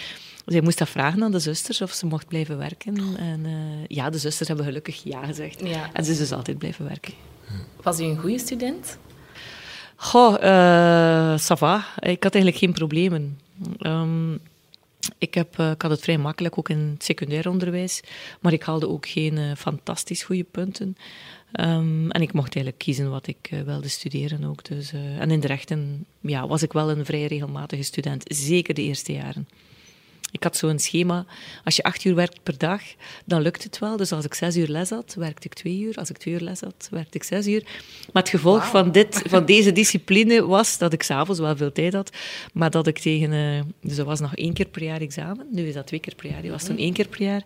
zij 0.46 0.60
moest 0.60 0.78
dat 0.78 0.88
vragen 0.88 1.22
aan 1.22 1.30
de 1.32 1.38
zusters 1.38 1.80
of 1.80 1.92
ze 1.92 2.06
mocht 2.06 2.28
blijven 2.28 2.58
werken. 2.58 2.96
En 3.18 3.40
eh, 3.46 3.52
ja, 3.96 4.10
de 4.10 4.18
zusters 4.18 4.48
hebben 4.48 4.66
gelukkig 4.66 5.00
ja 5.04 5.24
gezegd. 5.26 5.60
Ja. 5.64 5.90
En 5.92 6.04
ze 6.04 6.10
is 6.10 6.18
dus 6.18 6.32
altijd 6.32 6.58
blijven 6.58 6.84
werken. 6.88 7.14
Was 7.82 8.00
u 8.00 8.04
een 8.04 8.18
goede 8.18 8.38
student? 8.38 8.98
Goh, 9.96 10.34
eh 10.42 11.38
ça 11.40 11.56
va. 11.58 11.84
Ik 11.98 12.22
had 12.22 12.34
eigenlijk 12.34 12.56
geen 12.56 12.72
problemen. 12.72 13.38
Ehm, 13.78 14.32
ik, 15.18 15.34
heb, 15.34 15.58
eh, 15.58 15.66
had 15.66 15.90
het 15.90 16.00
vrij 16.00 16.18
makkelijk, 16.18 16.58
ook 16.58 16.68
in 16.68 16.78
het 16.78 17.04
secundair 17.04 17.48
onderwijs. 17.48 18.00
Maar 18.40 18.52
ik 18.52 18.62
haalde 18.62 18.88
ook 18.88 19.06
geen 19.06 19.38
eh, 19.38 19.54
fantastisch 19.56 20.22
goede 20.22 20.44
punten. 20.44 20.96
Ehm, 21.52 22.10
en 22.10 22.22
ik 22.22 22.32
mocht 22.32 22.54
eigenlijk 22.54 22.84
kiezen 22.84 23.10
wat 23.10 23.26
ik 23.26 23.48
eh, 23.50 23.60
wilde 23.60 23.88
studeren 23.88 24.44
ook. 24.44 24.64
Dus, 24.64 24.92
en 24.92 25.30
in 25.30 25.40
de 25.40 25.46
rechten 25.46 26.06
ja, 26.20 26.46
was 26.46 26.62
ik 26.62 26.72
wel 26.72 26.90
een 26.90 27.04
vrij 27.04 27.26
regelmatige 27.26 27.82
student. 27.82 28.24
Zeker 28.26 28.74
de 28.74 28.82
eerste 28.82 29.12
jaren. 29.12 29.48
Ik 30.34 30.42
had 30.42 30.56
zo'n 30.56 30.78
schema. 30.78 31.26
Als 31.64 31.76
je 31.76 31.82
acht 31.82 32.04
uur 32.04 32.14
werkt 32.14 32.42
per 32.42 32.58
dag, 32.58 32.82
dan 33.24 33.42
lukt 33.42 33.62
het 33.62 33.78
wel. 33.78 33.96
Dus 33.96 34.12
als 34.12 34.24
ik 34.24 34.34
zes 34.34 34.56
uur 34.56 34.68
les 34.68 34.90
had, 34.90 35.14
werkte 35.18 35.46
ik 35.46 35.54
twee 35.54 35.80
uur. 35.80 35.96
Als 35.96 36.10
ik 36.10 36.18
twee 36.18 36.34
uur 36.34 36.40
les 36.40 36.60
had, 36.60 36.88
werkte 36.90 37.16
ik 37.16 37.22
zes 37.24 37.46
uur. 37.46 37.62
Maar 38.12 38.22
het 38.22 38.28
gevolg 38.28 38.66
van, 38.66 38.92
dit, 38.92 39.22
van 39.26 39.44
deze 39.44 39.72
discipline 39.72 40.46
was 40.46 40.78
dat 40.78 40.92
ik 40.92 41.02
s'avonds 41.02 41.40
wel 41.40 41.56
veel 41.56 41.72
tijd 41.72 41.92
had, 41.92 42.10
maar 42.52 42.70
dat 42.70 42.86
ik 42.86 42.98
tegen... 42.98 43.32
eh, 43.32 43.60
dus 43.80 43.96
dat 43.96 44.06
was 44.06 44.20
nog 44.20 44.34
één 44.34 44.52
keer 44.52 44.66
per 44.66 44.82
jaar 44.82 45.00
examen. 45.00 45.46
Nu 45.50 45.66
is 45.66 45.74
dat 45.74 45.86
twee 45.86 46.00
keer 46.00 46.14
per 46.14 46.30
jaar. 46.30 46.42
Die 46.42 46.50
was 46.50 46.64
toen 46.64 46.78
één 46.78 46.92
keer 46.92 47.08
per 47.08 47.22
jaar. 47.22 47.42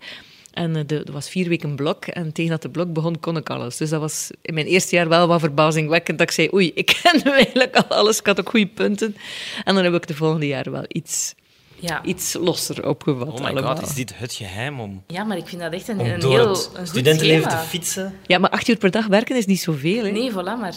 En 0.53 0.77
eh, 0.77 0.83
de, 0.87 0.97
dat 1.05 1.15
was 1.15 1.29
vier 1.29 1.49
weken 1.49 1.77
blok. 1.77 2.05
En 2.05 2.33
tegen 2.33 2.51
dat 2.51 2.63
de 2.63 2.71
blok 2.71 2.93
begon, 2.93 3.21
kon 3.21 3.37
ik 3.37 3.51
alles. 3.51 3.77
Dus 3.77 3.91
dat 3.91 4.01
was 4.01 4.31
in 4.43 4.55
mijn 4.55 4.67
eerste 4.67 4.95
jaar 4.95 5.09
wel 5.09 5.27
wat 5.27 5.41
verbazingwekkend. 5.41 6.19
Dat 6.19 6.29
ik 6.29 6.35
zei, 6.35 6.49
oei, 6.53 6.71
ik 6.75 6.87
ken 7.03 7.23
eigenlijk 7.23 7.77
al 7.77 7.97
alles. 7.97 8.19
Ik 8.19 8.27
had 8.27 8.41
ook 8.41 8.49
goede 8.49 8.67
punten. 8.67 9.17
En 9.65 9.75
dan 9.75 9.85
heb 9.85 9.95
ik 9.95 10.07
de 10.07 10.15
volgende 10.15 10.47
jaar 10.47 10.71
wel 10.71 10.85
iets, 10.89 11.35
Ja. 11.81 12.05
iets 12.05 12.33
losser 12.33 12.89
opgevat. 12.89 13.29
Oh 13.29 13.39
my 13.41 13.45
allemaal. 13.47 13.77
god, 13.77 13.87
is 13.89 13.95
dit 13.95 14.19
het 14.19 14.33
geheim 14.33 14.81
om, 14.81 15.03
ja, 15.07 15.25
maar 15.25 15.37
ik 15.37 15.47
vind 15.47 15.61
dat 15.63 15.73
echt 15.73 15.89
een, 15.89 16.01
een 16.01 16.21
door 16.21 16.31
heel 16.39 16.49
het 16.49 16.71
een 16.73 16.79
goed 16.79 16.89
studentenleven 16.89 17.43
te 17.43 17.49
schema. 17.51 17.65
fietsen? 17.65 18.15
Ja, 18.27 18.39
maar 18.39 18.51
acht 18.51 18.69
uur 18.69 18.77
per 18.77 18.91
dag 18.91 19.07
werken 19.07 19.37
is 19.37 19.47
niet 19.47 19.61
zoveel. 19.61 20.05
Hè? 20.05 20.11
Nee, 20.11 20.31
voilà 20.31 20.35
maar. 20.61 20.75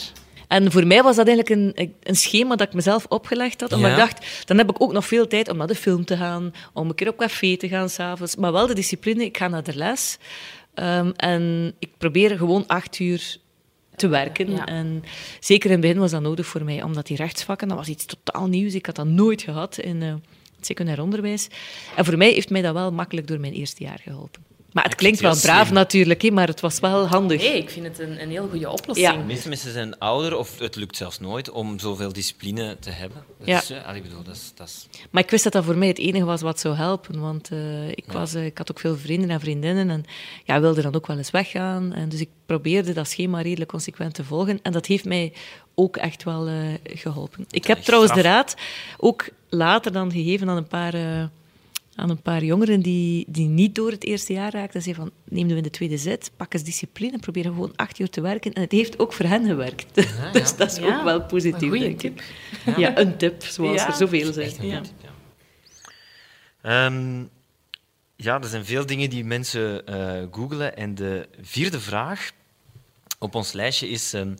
En 0.47 0.71
voor 0.71 0.87
mij 0.87 1.03
was 1.03 1.15
dat 1.15 1.27
eigenlijk 1.27 1.75
een, 1.77 1.93
een 2.03 2.15
schema 2.15 2.55
dat 2.55 2.67
ik 2.67 2.73
mezelf 2.73 3.05
opgelegd 3.05 3.61
had. 3.61 3.73
Omdat 3.73 3.89
Ja. 3.91 3.95
ik 3.95 4.01
dacht, 4.01 4.47
dan 4.47 4.57
heb 4.57 4.69
ik 4.69 4.81
ook 4.81 4.91
nog 4.93 5.05
veel 5.05 5.27
tijd 5.27 5.49
om 5.49 5.57
naar 5.57 5.67
de 5.67 5.75
film 5.75 6.05
te 6.05 6.17
gaan, 6.17 6.53
om 6.73 6.89
een 6.89 6.95
keer 6.95 7.07
op 7.09 7.17
café 7.17 7.57
te 7.57 7.67
gaan 7.67 7.89
s'avonds. 7.89 8.35
Maar 8.35 8.51
wel 8.51 8.67
de 8.67 8.73
discipline, 8.75 9.23
ik 9.25 9.37
ga 9.37 9.47
naar 9.47 9.63
de 9.63 9.75
les. 9.75 10.17
Ehm, 10.73 11.11
en 11.15 11.73
ik 11.79 11.89
probeer 11.97 12.37
gewoon 12.37 12.67
acht 12.67 12.99
uur 12.99 13.37
te 13.95 14.07
werken. 14.07 14.51
Ja. 14.51 14.65
En 14.65 15.03
zeker 15.39 15.65
in 15.65 15.71
het 15.71 15.81
begin 15.81 15.99
was 15.99 16.11
dat 16.11 16.21
nodig 16.21 16.45
voor 16.45 16.63
mij, 16.63 16.83
omdat 16.83 17.05
die 17.07 17.17
rechtsvakken, 17.17 17.67
dat 17.67 17.77
was 17.77 17.87
iets 17.87 18.05
totaal 18.05 18.47
nieuws. 18.47 18.73
Ik 18.73 18.85
had 18.85 18.95
dat 18.95 19.07
nooit 19.07 19.41
gehad 19.41 19.77
in 19.77 20.01
eh, 20.01 20.13
het 20.61 20.69
secundair 20.69 21.01
onderwijs. 21.01 21.47
En 21.95 22.05
voor 22.05 22.17
mij 22.17 22.31
heeft 22.31 22.49
mij 22.49 22.61
dat 22.61 22.73
wel 22.73 22.91
makkelijk 22.91 23.27
door 23.27 23.39
mijn 23.39 23.53
eerste 23.53 23.83
jaar 23.83 23.99
geholpen. 24.03 24.43
Maar 24.71 24.83
het 24.83 24.91
Ik 24.91 24.97
klinkt 24.97 25.19
wel 25.19 25.35
braaf 25.41 25.63
slim. 25.63 25.73
natuurlijk, 25.73 26.21
hè, 26.21 26.31
maar 26.31 26.47
het 26.47 26.59
was 26.59 26.79
wel 26.79 27.07
handig. 27.07 27.41
Nee, 27.41 27.57
ik 27.57 27.69
vind 27.69 27.85
het 27.85 27.99
een, 27.99 28.21
een 28.21 28.29
heel 28.29 28.47
goede 28.49 28.69
oplossing. 28.69 29.07
Ja. 29.07 29.17
De 29.17 29.23
meeste 29.23 29.49
mensen 29.49 29.71
zijn 29.71 29.97
ouder, 29.99 30.37
of 30.37 30.59
het 30.59 30.75
lukt 30.75 30.97
zelfs 30.97 31.19
nooit, 31.19 31.49
om 31.49 31.79
zoveel 31.79 32.13
discipline 32.13 32.77
te 32.79 32.89
hebben. 32.89 33.23
Ja. 33.43 33.59
Dus, 33.59 33.69
eh, 33.69 33.85
allee, 33.85 33.97
ik 33.97 34.03
bedoel, 34.03 34.23
dat 34.23 34.35
is, 34.35 34.51
dat 34.55 34.67
is... 34.67 34.87
Maar 35.09 35.23
ik 35.23 35.29
wist 35.29 35.43
dat 35.43 35.53
dat 35.53 35.63
voor 35.63 35.77
mij 35.77 35.87
het 35.87 35.97
enige 35.97 36.25
was 36.25 36.41
wat 36.41 36.59
zou 36.59 36.75
helpen. 36.75 37.19
Want 37.19 37.49
eh, 37.51 37.89
ik, 37.89 38.05
was, 38.07 38.33
eh, 38.33 38.45
ik 38.45 38.57
had 38.57 38.71
ook 38.71 38.79
veel 38.79 38.97
vrienden 38.97 39.29
en 39.29 39.39
vriendinnen. 39.39 39.89
En 39.89 40.05
ja, 40.43 40.59
wilde 40.61 40.81
dan 40.81 40.95
ook 40.95 41.07
wel 41.07 41.17
eens 41.17 41.31
weggaan. 41.31 41.93
En 41.93 42.09
dus 42.09 42.19
ik 42.19 42.29
probeerde 42.45 42.93
dat 42.93 43.07
schema 43.07 43.41
redelijk 43.41 43.69
consequent 43.69 44.13
te 44.13 44.23
volgen. 44.23 44.59
En 44.61 44.71
dat 44.71 44.85
heeft 44.85 45.05
mij 45.05 45.33
ook 45.75 45.97
echt 45.97 46.23
wel 46.23 46.47
eh, 46.47 46.55
geholpen. 46.83 47.45
Ik 47.49 47.65
heb 47.65 47.77
trouwens 47.77 48.13
de 48.13 48.21
raad 48.21 48.55
ook 48.97 49.29
later 49.49 49.91
dan 49.91 50.11
gegeven 50.11 50.49
aan 50.49 50.57
een 50.57 50.67
paar... 50.67 50.93
aan 51.95 52.09
een 52.09 52.21
paar 52.21 52.43
jongeren 52.43 52.81
die, 52.81 53.25
die 53.27 53.47
niet 53.47 53.75
door 53.75 53.91
het 53.91 54.03
eerste 54.03 54.33
jaar 54.33 54.51
raakten. 54.53 54.75
En 54.75 54.81
zei 54.81 54.95
van, 54.95 55.11
neem 55.23 55.47
nu 55.47 55.55
in 55.57 55.63
de 55.63 55.69
tweede 55.69 55.97
zet, 55.97 56.31
pak 56.37 56.53
eens 56.53 56.63
discipline, 56.63 57.19
probeer 57.19 57.43
gewoon 57.43 57.73
acht 57.75 57.99
uur 57.99 58.09
te 58.09 58.21
werken. 58.21 58.53
En 58.53 58.61
het 58.61 58.71
heeft 58.71 58.99
ook 58.99 59.13
voor 59.13 59.25
hen 59.25 59.45
gewerkt. 59.45 59.93
dus 60.33 60.55
dat 60.55 60.71
is 60.71 60.77
Ja, 60.77 60.97
ook 60.97 61.03
wel 61.03 61.15
een 61.21 61.25
positief, 61.25 61.67
goeie 61.69 61.81
denk 61.81 61.99
tip. 61.99 62.19
ik. 62.65 62.77
Ja, 62.77 62.97
een 62.97 63.17
tip, 63.17 63.43
zoals 63.43 63.75
Ja. 63.81 63.87
er 63.87 63.93
zoveel 63.93 64.33
zijn. 64.33 64.51
Een 64.59 64.67
Ja. 64.67 64.81
Ehm, 66.61 67.23
ja, 68.15 68.41
er 68.41 68.47
zijn 68.47 68.65
veel 68.65 68.85
dingen 68.85 69.09
die 69.09 69.23
mensen 69.25 69.85
eh 69.85 70.23
googelen. 70.31 70.77
En 70.77 70.95
de 70.95 71.27
vierde 71.41 71.79
vraag 71.79 72.31
op 73.19 73.35
ons 73.35 73.51
lijstje 73.51 73.89
is... 73.89 74.13
ehm, 74.13 74.35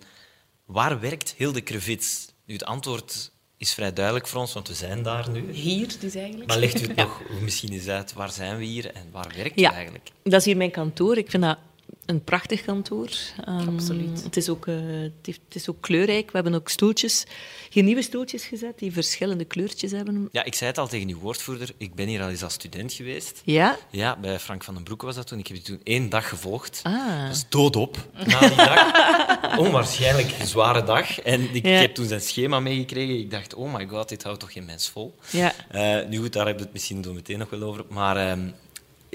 waar 0.66 1.00
werkt 1.00 1.34
Hilde 1.38 1.62
Krevits? 1.62 2.28
Nu, 2.46 2.54
het 2.54 2.66
antwoord 2.66 3.32
is 3.62 3.74
vrij 3.74 3.94
duidelijk 3.94 4.28
voor 4.28 4.40
ons, 4.40 4.54
want 4.54 4.68
we 4.68 4.74
zijn 4.74 5.04
daar 5.04 5.30
nu. 5.30 5.52
Hier 5.52 5.88
dus 6.00 6.16
eigenlijk. 6.16 6.48
Maar 6.50 6.58
legt 6.58 6.82
u 6.82 6.86
het 6.88 6.96
nog 6.96 7.22
misschien 7.42 7.72
eens 7.74 7.88
uit, 7.88 8.14
waar 8.14 8.32
zijn 8.32 8.58
we 8.58 8.64
hier 8.64 8.92
en 8.94 9.04
waar 9.12 9.32
werkt 9.36 9.60
u 9.60 9.62
Ja. 9.62 9.74
eigenlijk? 9.74 10.10
Dat 10.24 10.40
is 10.40 10.46
hier 10.46 10.58
mijn 10.58 10.72
kantoor. 10.72 11.18
Ik 11.18 11.30
vind 11.30 11.44
dat 11.44 11.58
een 12.06 12.24
prachtig 12.24 12.62
kantoor. 12.62 13.10
Ehm, 13.46 13.68
Absoluut. 13.70 14.24
Het 14.24 14.38
is, 14.38 14.50
ook, 14.50 14.68
eh, 14.68 14.76
het, 14.76 15.12
heeft- 15.22 15.42
het 15.46 15.56
is 15.56 15.70
ook 15.70 15.82
kleurrijk. 15.82 16.26
We 16.26 16.32
hebben 16.34 16.54
ook 16.54 16.70
stoeltjes, 16.70 17.24
hier 17.70 17.84
nieuwe 17.84 18.02
stoeltjes 18.02 18.46
gezet 18.46 18.80
die 18.80 18.92
verschillende 18.92 19.46
kleurtjes 19.46 19.92
hebben. 19.92 20.30
Ja, 20.32 20.44
ik 20.44 20.54
zei 20.56 20.70
het 20.70 20.80
al 20.80 20.88
tegen 20.88 21.10
uw 21.10 21.20
woordvoerder, 21.20 21.70
ik 21.78 21.96
ben 21.96 22.08
hier 22.08 22.22
al 22.22 22.30
eens 22.30 22.44
als 22.44 22.54
student 22.54 22.94
geweest. 22.94 23.42
Ja? 23.46 23.78
Ja, 23.90 24.18
bij 24.22 24.40
Frank 24.40 24.64
van 24.64 24.74
den 24.74 24.84
Broek 24.84 25.02
was 25.02 25.16
dat 25.16 25.28
toen. 25.28 25.40
Ik 25.40 25.48
heb 25.48 25.56
die 25.58 25.66
toen 25.66 25.80
één 25.84 26.10
dag 26.10 26.30
gevolgd. 26.30 26.80
Ah. 26.84 27.26
Dat 27.28 27.36
is 27.36 27.46
doodop 27.50 27.98
na 28.26 28.40
die 28.40 28.56
dag. 28.56 28.90
Onwaarschijnlijk 29.60 30.30
zware 30.44 30.84
dag. 30.84 31.20
En 31.22 31.56
ik 31.56 31.66
Ja. 31.66 31.72
heb 31.72 31.96
toen 31.96 32.06
zijn 32.08 32.22
schema 32.22 32.60
meegekregen. 32.60 33.20
Ik 33.20 33.32
dacht, 33.32 33.54
oh 33.54 33.74
my 33.74 33.88
god, 33.88 34.10
dit 34.10 34.24
houdt 34.24 34.40
toch 34.40 34.54
geen 34.54 34.66
mens 34.66 34.90
vol. 34.90 35.16
Ja. 35.30 35.54
Eh, 35.70 36.08
nu 36.10 36.18
goed, 36.18 36.34
daar 36.34 36.46
hebben 36.46 36.62
we 36.62 36.64
het 36.70 36.74
misschien 36.74 37.04
zo 37.04 37.14
meteen 37.14 37.40
nog 37.40 37.50
wel 37.50 37.62
over. 37.62 37.86
Maar 37.90 38.18
ehm, 38.18 38.48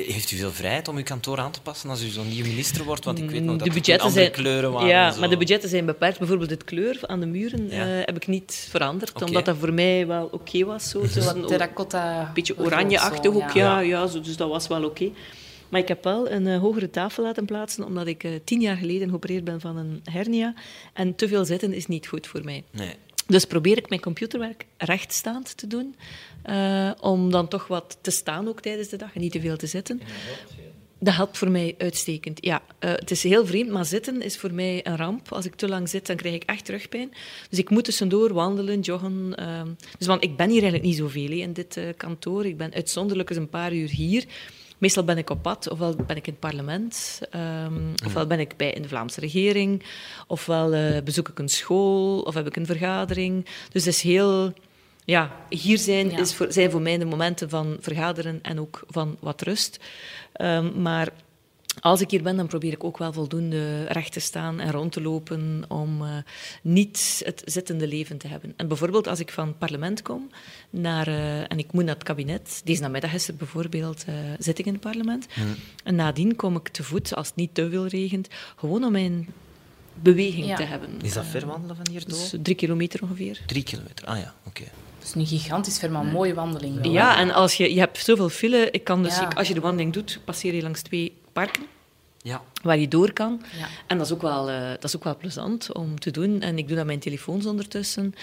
heeft 0.04 0.30
u 0.30 0.36
veel 0.36 0.52
vrijheid 0.52 0.88
om 0.88 0.96
uw 0.96 1.02
kantoor 1.02 1.38
aan 1.38 1.50
te 1.50 1.60
passen 1.60 1.90
als 1.90 2.02
u 2.02 2.08
zo'n 2.08 2.28
nieuwe 2.28 2.48
minister 2.48 2.84
wordt? 2.84 3.04
Want 3.04 3.18
ik 3.18 3.30
weet 3.30 3.42
nog 3.42 3.50
dat 3.50 3.58
de 3.58 3.64
er 3.68 3.74
budgetten 3.74 4.10
zijn, 4.10 4.30
kleuren 4.30 4.72
waren. 4.72 4.88
Ja, 4.88 5.06
en 5.06 5.12
zo. 5.12 5.20
maar 5.20 5.28
de 5.28 5.36
budgetten 5.36 5.68
zijn 5.68 5.86
beperkt. 5.86 6.18
Bijvoorbeeld 6.18 6.50
het 6.50 6.64
kleur 6.64 6.98
aan 7.02 7.20
de 7.20 7.26
muren 7.26 7.68
Ja. 7.70 7.98
eh, 7.98 8.06
heb 8.06 8.16
ik 8.16 8.26
niet 8.26 8.66
veranderd, 8.70 9.22
omdat 9.22 9.44
dat 9.44 9.56
voor 9.56 9.72
mij 9.72 10.06
wel 10.06 10.28
oké 10.32 10.64
was. 10.64 10.90
Zo. 10.90 11.04
Zo 11.04 11.20
een 11.34 11.46
Terracotta. 11.46 12.20
een 12.20 12.34
beetje 12.34 12.58
oranjeachtig 12.58 13.32
zo, 13.32 13.42
ook, 13.42 13.50
ja. 13.50 13.80
ja. 13.80 14.06
zo, 14.06 14.20
dus 14.20 14.36
dat 14.36 14.48
was 14.48 14.66
wel 14.66 14.84
oké. 14.84 15.10
Maar 15.68 15.80
ik 15.80 15.88
heb 15.88 16.04
wel 16.04 16.30
een 16.30 16.46
eh, 16.46 16.58
hogere 16.58 16.90
tafel 16.90 17.22
laten 17.22 17.44
plaatsen, 17.44 17.84
omdat 17.84 18.06
ik 18.06 18.24
eh, 18.24 18.30
tien 18.44 18.60
jaar 18.60 18.76
geleden 18.76 19.08
geopereerd 19.08 19.44
ben 19.44 19.60
van 19.60 19.76
een 19.76 20.00
hernia. 20.04 20.54
En 20.92 21.14
te 21.14 21.28
veel 21.28 21.44
zitten 21.44 21.72
is 21.72 21.86
niet 21.86 22.06
goed 22.06 22.26
voor 22.26 22.44
mij. 22.44 22.64
Nee. 22.70 22.94
Dus 23.26 23.44
probeer 23.44 23.76
ik 23.76 23.88
mijn 23.88 24.00
computerwerk 24.00 24.66
rechtstaand 24.76 25.56
te 25.56 25.66
doen, 25.66 25.94
eh, 26.46 26.90
om 27.00 27.30
dan 27.30 27.48
toch 27.48 27.66
wat 27.66 27.98
te 28.00 28.10
staan 28.10 28.48
ook 28.48 28.60
tijdens 28.60 28.88
de 28.88 28.96
dag 28.96 29.14
en 29.14 29.20
niet 29.20 29.32
te 29.32 29.40
veel 29.40 29.56
te 29.56 29.66
zitten. 29.66 30.00
Dat 30.98 31.14
helpt 31.14 31.38
voor 31.38 31.50
mij 31.50 31.74
uitstekend. 31.78 32.44
Ja, 32.44 32.62
eh, 32.78 32.90
het 32.90 33.10
is 33.10 33.22
heel 33.22 33.46
vreemd, 33.46 33.70
maar 33.70 33.84
zitten 33.84 34.22
is 34.22 34.36
voor 34.36 34.52
mij 34.52 34.86
een 34.86 34.96
ramp. 34.96 35.32
Als 35.32 35.44
ik 35.44 35.54
te 35.54 35.68
lang 35.68 35.88
zit, 35.88 36.06
dan 36.06 36.16
krijg 36.16 36.34
ik 36.34 36.42
echt 36.42 36.64
terugpijn. 36.64 37.12
Dus 37.50 37.58
ik 37.58 37.70
moet 37.70 37.84
tussendoor 37.84 38.32
wandelen, 38.32 38.80
joggen. 38.80 39.34
ehm. 39.34 39.68
dus 39.98 40.06
want 40.06 40.22
ik 40.22 40.36
ben 40.36 40.46
hier 40.46 40.62
eigenlijk 40.62 40.84
niet 40.84 40.96
zoveel 40.96 41.30
in 41.30 41.52
dit 41.52 41.76
eh, 41.76 41.84
kantoor. 41.96 42.46
Ik 42.46 42.56
ben 42.56 42.74
uitzonderlijk 42.74 43.30
eens 43.30 43.38
een 43.38 43.48
paar 43.48 43.72
uur 43.72 43.88
hier. 43.88 44.24
Meestal 44.78 45.04
ben 45.04 45.18
ik 45.18 45.30
op 45.30 45.42
pad, 45.42 45.70
ofwel 45.70 45.96
ben 46.06 46.16
ik 46.16 46.26
in 46.26 46.32
het 46.32 46.40
parlement, 46.40 47.20
ehm, 47.30 47.80
ofwel 48.04 48.26
ben 48.26 48.40
ik 48.40 48.56
bij 48.56 48.72
in 48.72 48.82
de 48.82 48.88
Vlaamse 48.88 49.20
regering, 49.20 49.82
ofwel 50.26 51.02
bezoek 51.02 51.28
ik 51.28 51.38
een 51.38 51.48
school, 51.48 52.20
of 52.20 52.34
heb 52.34 52.46
ik 52.46 52.56
een 52.56 52.66
vergadering. 52.66 53.44
Dus 53.44 53.84
het 53.84 53.94
is 53.94 54.02
heel... 54.02 54.52
Ja, 55.06 55.36
hier 55.48 55.78
zijn, 55.78 56.10
Ja. 56.10 56.18
is 56.18 56.34
voor, 56.34 56.52
zijn 56.52 56.70
voor 56.70 56.80
mij 56.82 56.98
de 56.98 57.04
momenten 57.04 57.48
van 57.50 57.76
vergaderen 57.80 58.38
en 58.42 58.60
ook 58.60 58.82
van 58.88 59.16
wat 59.20 59.42
rust. 59.42 59.78
Ehm, 60.32 60.82
maar 60.82 61.08
als 61.80 62.00
ik 62.00 62.10
hier 62.10 62.22
ben, 62.22 62.36
dan 62.36 62.46
probeer 62.46 62.72
ik 62.72 62.84
ook 62.84 62.98
wel 62.98 63.12
voldoende 63.12 63.84
recht 63.84 64.12
te 64.12 64.20
staan 64.20 64.60
en 64.60 64.70
rond 64.70 64.92
te 64.92 65.00
lopen 65.00 65.64
om 65.68 66.02
eh, 66.02 66.08
niet 66.62 67.22
het 67.24 67.42
zittende 67.44 67.86
leven 67.88 68.18
te 68.18 68.28
hebben. 68.28 68.52
En 68.56 68.68
bijvoorbeeld 68.68 69.06
als 69.06 69.20
ik 69.20 69.30
van 69.30 69.46
het 69.46 69.58
parlement 69.58 70.02
kom 70.02 70.30
naar, 70.70 71.06
eh, 71.08 71.40
en 71.40 71.58
ik 71.58 71.72
moet 71.72 71.84
naar 71.84 71.94
het 71.94 72.04
kabinet, 72.04 72.60
deze 72.64 72.80
namiddag 72.82 73.12
is 73.14 73.28
er 73.28 73.34
bijvoorbeeld 73.36 74.04
eh, 74.04 74.14
zitting 74.38 74.66
in 74.66 74.72
het 74.72 74.82
parlement, 74.82 75.26
en 75.84 75.94
nadien 75.94 76.36
kom 76.36 76.56
ik 76.56 76.68
te 76.68 76.82
voet, 76.82 77.14
als 77.14 77.26
het 77.26 77.36
niet 77.36 77.54
te 77.54 77.70
veel 77.70 77.86
regent, 77.86 78.28
gewoon 78.56 78.84
om 78.84 78.92
mijn 78.92 79.28
beweging 79.94 80.46
Ja. 80.46 80.56
te 80.56 80.62
hebben. 80.62 80.90
Is 81.02 81.12
dat 81.12 81.26
ver 81.26 81.46
wandelen 81.46 81.76
van 81.76 81.86
hier 81.90 82.04
Dus 82.06 82.30
door? 82.30 82.42
drie 82.42 82.56
kilometer 82.56 83.02
ongeveer. 83.02 83.40
Drie 83.46 83.62
kilometer. 83.62 84.06
Ah 84.06 84.18
ja, 84.18 84.34
oké. 84.46 84.64
Is 85.06 85.14
nu 85.14 85.24
gigantisch 85.24 85.78
ver, 85.78 85.90
maar 85.90 86.02
een 86.02 86.10
mooie 86.12 86.34
wandeling. 86.34 86.80
wel, 86.82 86.92
Ja, 86.92 87.18
en 87.18 87.30
als 87.30 87.54
je, 87.56 87.74
je 87.74 87.78
hebt 87.80 87.98
zoveel 87.98 88.28
file, 88.28 88.70
ik 88.70 88.84
kan 88.84 89.02
dus, 89.02 89.16
Ja. 89.16 89.30
ik- 89.30 89.36
als 89.38 89.48
je 89.48 89.54
de 89.54 89.60
wandeling 89.60 89.92
doet, 89.92 90.20
passeer 90.24 90.54
je 90.54 90.62
langs 90.62 90.82
twee 90.82 91.16
parken. 91.32 91.62
Ja. 92.22 92.42
waar 92.62 92.78
je 92.78 92.88
door 92.88 93.12
kan. 93.12 93.42
Ja. 93.58 93.66
En 93.86 93.96
dat 93.98 94.06
is, 94.06 94.12
ook 94.12 94.22
wel, 94.22 94.50
eh, 94.50 94.68
dat 94.70 94.84
is 94.84 94.96
ook 94.96 95.04
wel 95.04 95.16
plezant 95.16 95.72
om 95.72 95.98
te 96.00 96.10
doen. 96.10 96.40
En 96.40 96.58
ik 96.58 96.66
doe 96.66 96.66
dat 96.68 96.76
met 96.76 96.86
mijn 96.86 96.98
telefoons 96.98 97.46
ondertussen, 97.46 98.14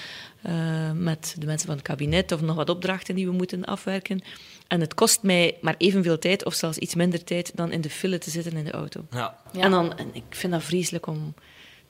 eh, 0.42 0.92
met 0.92 1.36
de 1.40 1.46
mensen 1.46 1.68
van 1.68 1.76
het 1.76 1.86
kabinet 1.86 2.32
of 2.32 2.42
nog 2.42 2.56
wat 2.56 2.70
opdrachten 2.70 3.16
die 3.16 3.26
we 3.26 3.32
moeten 3.32 3.66
afwerken. 3.66 4.22
En 4.68 4.80
het 4.82 4.94
kost 4.94 5.22
mij 5.22 5.58
maar 5.62 5.76
evenveel 5.78 6.20
tijd, 6.20 6.46
of 6.46 6.54
zelfs 6.54 6.78
iets 6.78 6.96
minder 6.96 7.24
tijd, 7.24 7.52
dan 7.56 7.72
in 7.72 7.82
de 7.82 7.90
file 7.90 8.18
te 8.18 8.30
zitten 8.30 8.54
in 8.58 8.64
de 8.66 8.72
auto. 8.72 9.06
Ja. 9.12 9.38
Ja. 9.52 9.62
En, 9.62 9.72
dan, 9.72 9.98
en 9.98 10.08
ik 10.14 10.24
vind 10.30 10.54
dat 10.54 10.64
vreselijk 10.64 11.08
om 11.08 11.34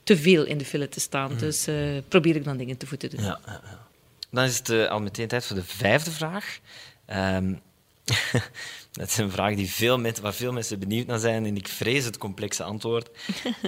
te 0.03 0.17
veel 0.17 0.43
in 0.45 0.58
de 0.58 0.65
file 0.65 0.89
te 0.89 0.99
staan. 0.99 1.32
Dus 1.38 1.67
eh, 1.67 1.75
probeer 2.08 2.36
ik 2.36 2.43
dan 2.43 2.58
dingen 2.58 2.77
te 2.77 2.88
voeten 2.88 3.10
te 3.10 3.15
doen. 3.15 3.25
Ja, 3.25 3.39
ja, 3.45 3.62
ja. 3.63 3.82
Dan 4.34 4.43
is 4.43 4.58
het 4.58 4.69
eh, 4.69 4.88
al 4.89 5.02
meteen 5.02 5.28
tijd 5.28 5.46
voor 5.46 5.56
de 5.56 5.63
vijfde 5.63 6.12
vraag. 6.12 6.60
Ehm, 7.06 7.56
Dat 8.93 9.08
is 9.08 9.17
een 9.17 9.32
vraag 9.32 9.56
die 9.56 9.69
veel 9.71 9.97
mensen, 9.99 10.23
waar 10.23 10.34
veel 10.34 10.51
mensen 10.51 10.79
benieuwd 10.79 11.08
naar 11.08 11.19
zijn 11.19 11.45
en 11.45 11.56
ik 11.56 11.67
vrees 11.67 12.06
het 12.06 12.17
complexe 12.17 12.63
antwoord. 12.63 13.10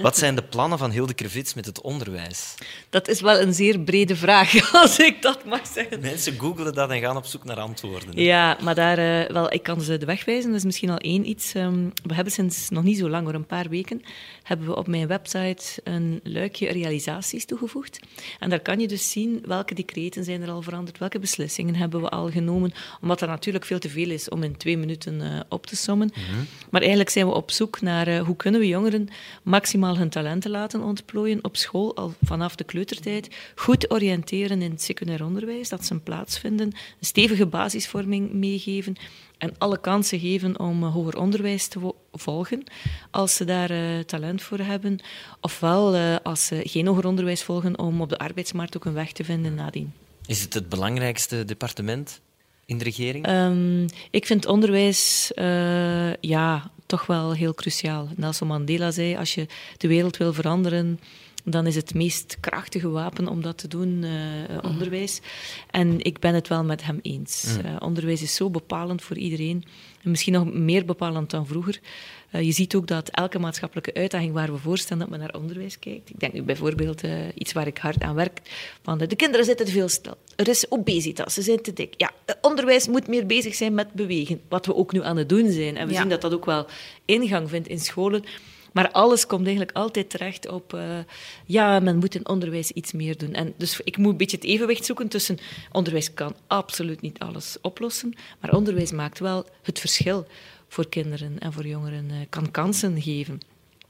Wat 0.02 0.18
zijn 0.18 0.34
de 0.34 0.42
plannen 0.42 0.78
van 0.78 0.90
Hilde 0.90 1.14
Krevits 1.14 1.54
met 1.54 1.66
het 1.66 1.80
onderwijs? 1.80 2.54
Dat 2.90 3.08
is 3.08 3.20
wel 3.20 3.40
een 3.40 3.54
zeer 3.54 3.80
brede 3.80 4.16
vraag, 4.16 4.72
als 4.82 4.98
ik 4.98 5.22
dat 5.22 5.44
mag 5.44 5.66
zeggen. 5.66 6.00
Mensen 6.00 6.38
googelen 6.38 6.74
dat 6.74 6.90
en 6.90 7.00
gaan 7.00 7.16
op 7.16 7.24
zoek 7.24 7.44
naar 7.44 7.56
antwoorden. 7.56 8.08
hè. 8.14 8.22
Ja, 8.22 8.58
maar 8.62 8.74
daar, 8.74 8.98
eh, 8.98 9.30
wel, 9.32 9.52
ik 9.52 9.62
kan 9.62 9.80
ze 9.80 9.98
de 9.98 10.06
weg 10.06 10.24
wijzen. 10.24 10.50
Dat 10.50 10.58
is 10.58 10.64
misschien 10.64 10.90
al 10.90 10.98
één 10.98 11.28
iets. 11.28 11.54
Ehm, 11.54 11.88
we 12.02 12.14
hebben 12.14 12.32
sinds 12.32 12.68
nog 12.68 12.82
niet 12.82 12.98
zo 12.98 13.08
lang, 13.08 13.24
hoor, 13.24 13.34
een 13.34 13.46
paar 13.46 13.68
weken, 13.68 14.02
hebben 14.42 14.66
we 14.66 14.76
op 14.76 14.86
mijn 14.86 15.06
website 15.06 15.80
een 15.84 16.20
luikje 16.22 16.72
realisaties 16.72 17.44
toegevoegd. 17.44 17.98
En 18.38 18.50
daar 18.50 18.60
kan 18.60 18.80
je 18.80 18.88
dus 18.88 19.10
zien 19.10 19.42
welke 19.46 19.74
decreten 19.74 20.24
zijn 20.24 20.42
er 20.42 20.50
al 20.50 20.62
veranderd, 20.62 20.98
welke 20.98 21.18
beslissingen 21.18 21.74
hebben 21.74 22.00
we 22.00 22.08
al 22.08 22.30
genomen, 22.30 22.72
omdat 23.00 23.20
er 23.20 23.28
natuurlijk 23.28 23.64
veel 23.64 23.78
te 23.78 23.88
veel 23.88 24.10
is 24.10 24.28
om 24.28 24.42
in 24.42 24.56
twee 24.56 24.76
minuten 24.76 25.15
eh, 25.22 25.40
op 25.48 25.66
te 25.66 25.76
sommen. 25.76 26.12
Maar 26.70 26.80
eigenlijk 26.80 27.10
zijn 27.10 27.26
we 27.26 27.34
op 27.34 27.50
zoek 27.50 27.80
naar 27.80 28.06
eh, 28.06 28.20
hoe 28.20 28.36
kunnen 28.36 28.60
we 28.60 28.66
jongeren 28.66 29.08
maximaal 29.42 29.96
hun 29.96 30.08
talenten 30.08 30.50
laten 30.50 30.82
ontplooien 30.82 31.44
op 31.44 31.56
school, 31.56 31.96
al 31.96 32.14
vanaf 32.22 32.54
de 32.54 32.64
kleutertijd, 32.64 33.28
goed 33.54 33.90
oriënteren 33.90 34.62
in 34.62 34.70
het 34.70 34.82
secundair 34.82 35.24
onderwijs, 35.24 35.68
dat 35.68 35.84
ze 35.84 35.92
een 35.92 36.02
plaats 36.02 36.38
vinden, 36.38 36.66
een 36.66 37.06
stevige 37.06 37.46
basisvorming 37.46 38.32
meegeven 38.32 38.96
en 39.38 39.54
alle 39.58 39.80
kansen 39.80 40.20
geven 40.20 40.58
om 40.58 40.82
eh, 40.82 40.92
hoger 40.92 41.18
onderwijs 41.18 41.66
te 41.66 41.94
volgen 42.12 42.64
als 43.10 43.34
ze 43.34 43.44
daar 43.44 44.04
talent 44.04 44.42
voor 44.42 44.58
hebben. 44.58 44.98
Ofwel, 45.40 45.96
als 46.22 46.46
ze 46.46 46.60
geen 46.64 46.86
hoger 46.86 47.06
onderwijs 47.06 47.42
volgen, 47.42 47.78
om 47.78 48.00
op 48.00 48.08
de 48.08 48.18
arbeidsmarkt 48.18 48.76
ook 48.76 48.84
een 48.84 48.92
weg 48.92 49.12
te 49.12 49.24
vinden 49.24 49.54
nadien. 49.54 49.92
Is 50.26 50.40
het 50.40 50.54
het 50.54 50.68
belangrijkste 50.68 51.44
departement 51.44 52.20
in 52.66 52.78
de 52.78 52.84
regering? 52.84 53.26
Ehm, 53.26 53.86
ik 54.10 54.26
vind 54.26 54.46
onderwijs 54.46 55.32
eh, 55.34 56.14
ja, 56.14 56.70
toch 56.86 57.06
wel 57.06 57.32
heel 57.32 57.54
cruciaal. 57.54 58.08
Nelson 58.16 58.48
Mandela 58.48 58.90
zei, 58.90 59.16
als 59.16 59.34
je 59.34 59.46
de 59.76 59.88
wereld 59.88 60.16
wil 60.16 60.32
veranderen, 60.32 61.00
dan 61.48 61.66
is 61.66 61.74
het 61.74 61.94
meest 61.94 62.36
krachtige 62.40 62.88
wapen 62.88 63.28
om 63.28 63.42
dat 63.42 63.58
te 63.58 63.68
doen 63.68 64.04
eh, 64.04 64.58
onderwijs. 64.62 65.20
En 65.70 66.00
ik 66.00 66.18
ben 66.18 66.34
het 66.34 66.48
wel 66.48 66.64
met 66.64 66.84
hem 66.84 66.98
eens. 67.02 67.56
Eh, 67.64 67.76
onderwijs 67.78 68.22
is 68.22 68.34
zo 68.34 68.50
bepalend 68.50 69.02
voor 69.02 69.16
iedereen. 69.16 69.64
En 70.02 70.10
misschien 70.10 70.32
nog 70.32 70.52
meer 70.52 70.84
bepalend 70.84 71.30
dan 71.30 71.46
vroeger. 71.46 71.80
Eh, 72.30 72.42
je 72.42 72.52
ziet 72.52 72.74
ook 72.74 72.86
dat 72.86 73.08
elke 73.08 73.38
maatschappelijke 73.38 73.94
uitdaging 73.94 74.32
waar 74.32 74.52
we 74.52 74.58
voor 74.58 74.78
staan, 74.78 74.98
dat 74.98 75.08
men 75.08 75.18
naar 75.18 75.34
onderwijs 75.34 75.78
kijkt. 75.78 76.10
Ik 76.10 76.20
denk 76.20 76.32
nu 76.32 76.42
bijvoorbeeld 76.42 77.04
uh, 77.04 77.12
iets 77.34 77.52
waar 77.52 77.66
ik 77.66 77.78
hard 77.78 78.02
aan 78.02 78.14
werk. 78.14 78.40
Van 78.82 78.98
de, 78.98 79.06
de 79.06 79.16
kinderen 79.16 79.46
zitten 79.46 79.66
te 79.66 79.72
veel 79.72 79.88
stil. 79.88 80.16
Er 80.36 80.48
is 80.48 80.70
obesitas, 80.70 81.34
ze 81.34 81.42
zijn 81.42 81.62
te 81.62 81.72
dik. 81.72 81.94
Ja, 81.96 82.10
onderwijs 82.40 82.88
moet 82.88 83.08
meer 83.08 83.26
bezig 83.26 83.54
zijn 83.54 83.74
met 83.74 83.92
bewegen. 83.92 84.40
Wat 84.48 84.66
we 84.66 84.74
ook 84.74 84.92
nu 84.92 85.02
aan 85.02 85.16
het 85.16 85.28
doen 85.28 85.50
zijn. 85.50 85.76
En 85.76 85.86
we 85.86 85.92
Ja. 85.92 86.00
zien 86.00 86.08
dat 86.08 86.20
dat 86.20 86.34
ook 86.34 86.44
wel 86.44 86.66
ingang 87.04 87.48
vindt 87.48 87.68
in 87.68 87.78
scholen. 87.80 88.24
Maar 88.76 88.90
alles 88.90 89.26
komt 89.26 89.46
eigenlijk 89.46 89.76
altijd 89.76 90.10
terecht 90.10 90.48
op... 90.48 90.72
Uh, 90.74 90.98
ja, 91.44 91.80
men 91.80 91.96
moet 91.96 92.14
in 92.14 92.28
onderwijs 92.28 92.70
iets 92.70 92.92
meer 92.92 93.16
doen. 93.16 93.32
En 93.32 93.54
dus 93.56 93.80
ik 93.84 93.96
moet 93.96 94.10
een 94.10 94.16
beetje 94.16 94.36
het 94.36 94.46
evenwicht 94.46 94.84
zoeken 94.84 95.08
tussen... 95.08 95.38
Onderwijs 95.72 96.14
kan 96.14 96.34
absoluut 96.46 97.00
niet 97.00 97.18
alles 97.18 97.56
oplossen. 97.62 98.14
Maar 98.40 98.52
onderwijs 98.52 98.92
maakt 98.92 99.18
wel 99.18 99.46
het 99.62 99.78
verschil 99.78 100.26
voor 100.68 100.88
kinderen 100.88 101.38
en 101.38 101.52
voor 101.52 101.66
jongeren. 101.66 102.10
Uh, 102.10 102.16
kan 102.28 102.50
kansen 102.50 103.02
geven. 103.02 103.40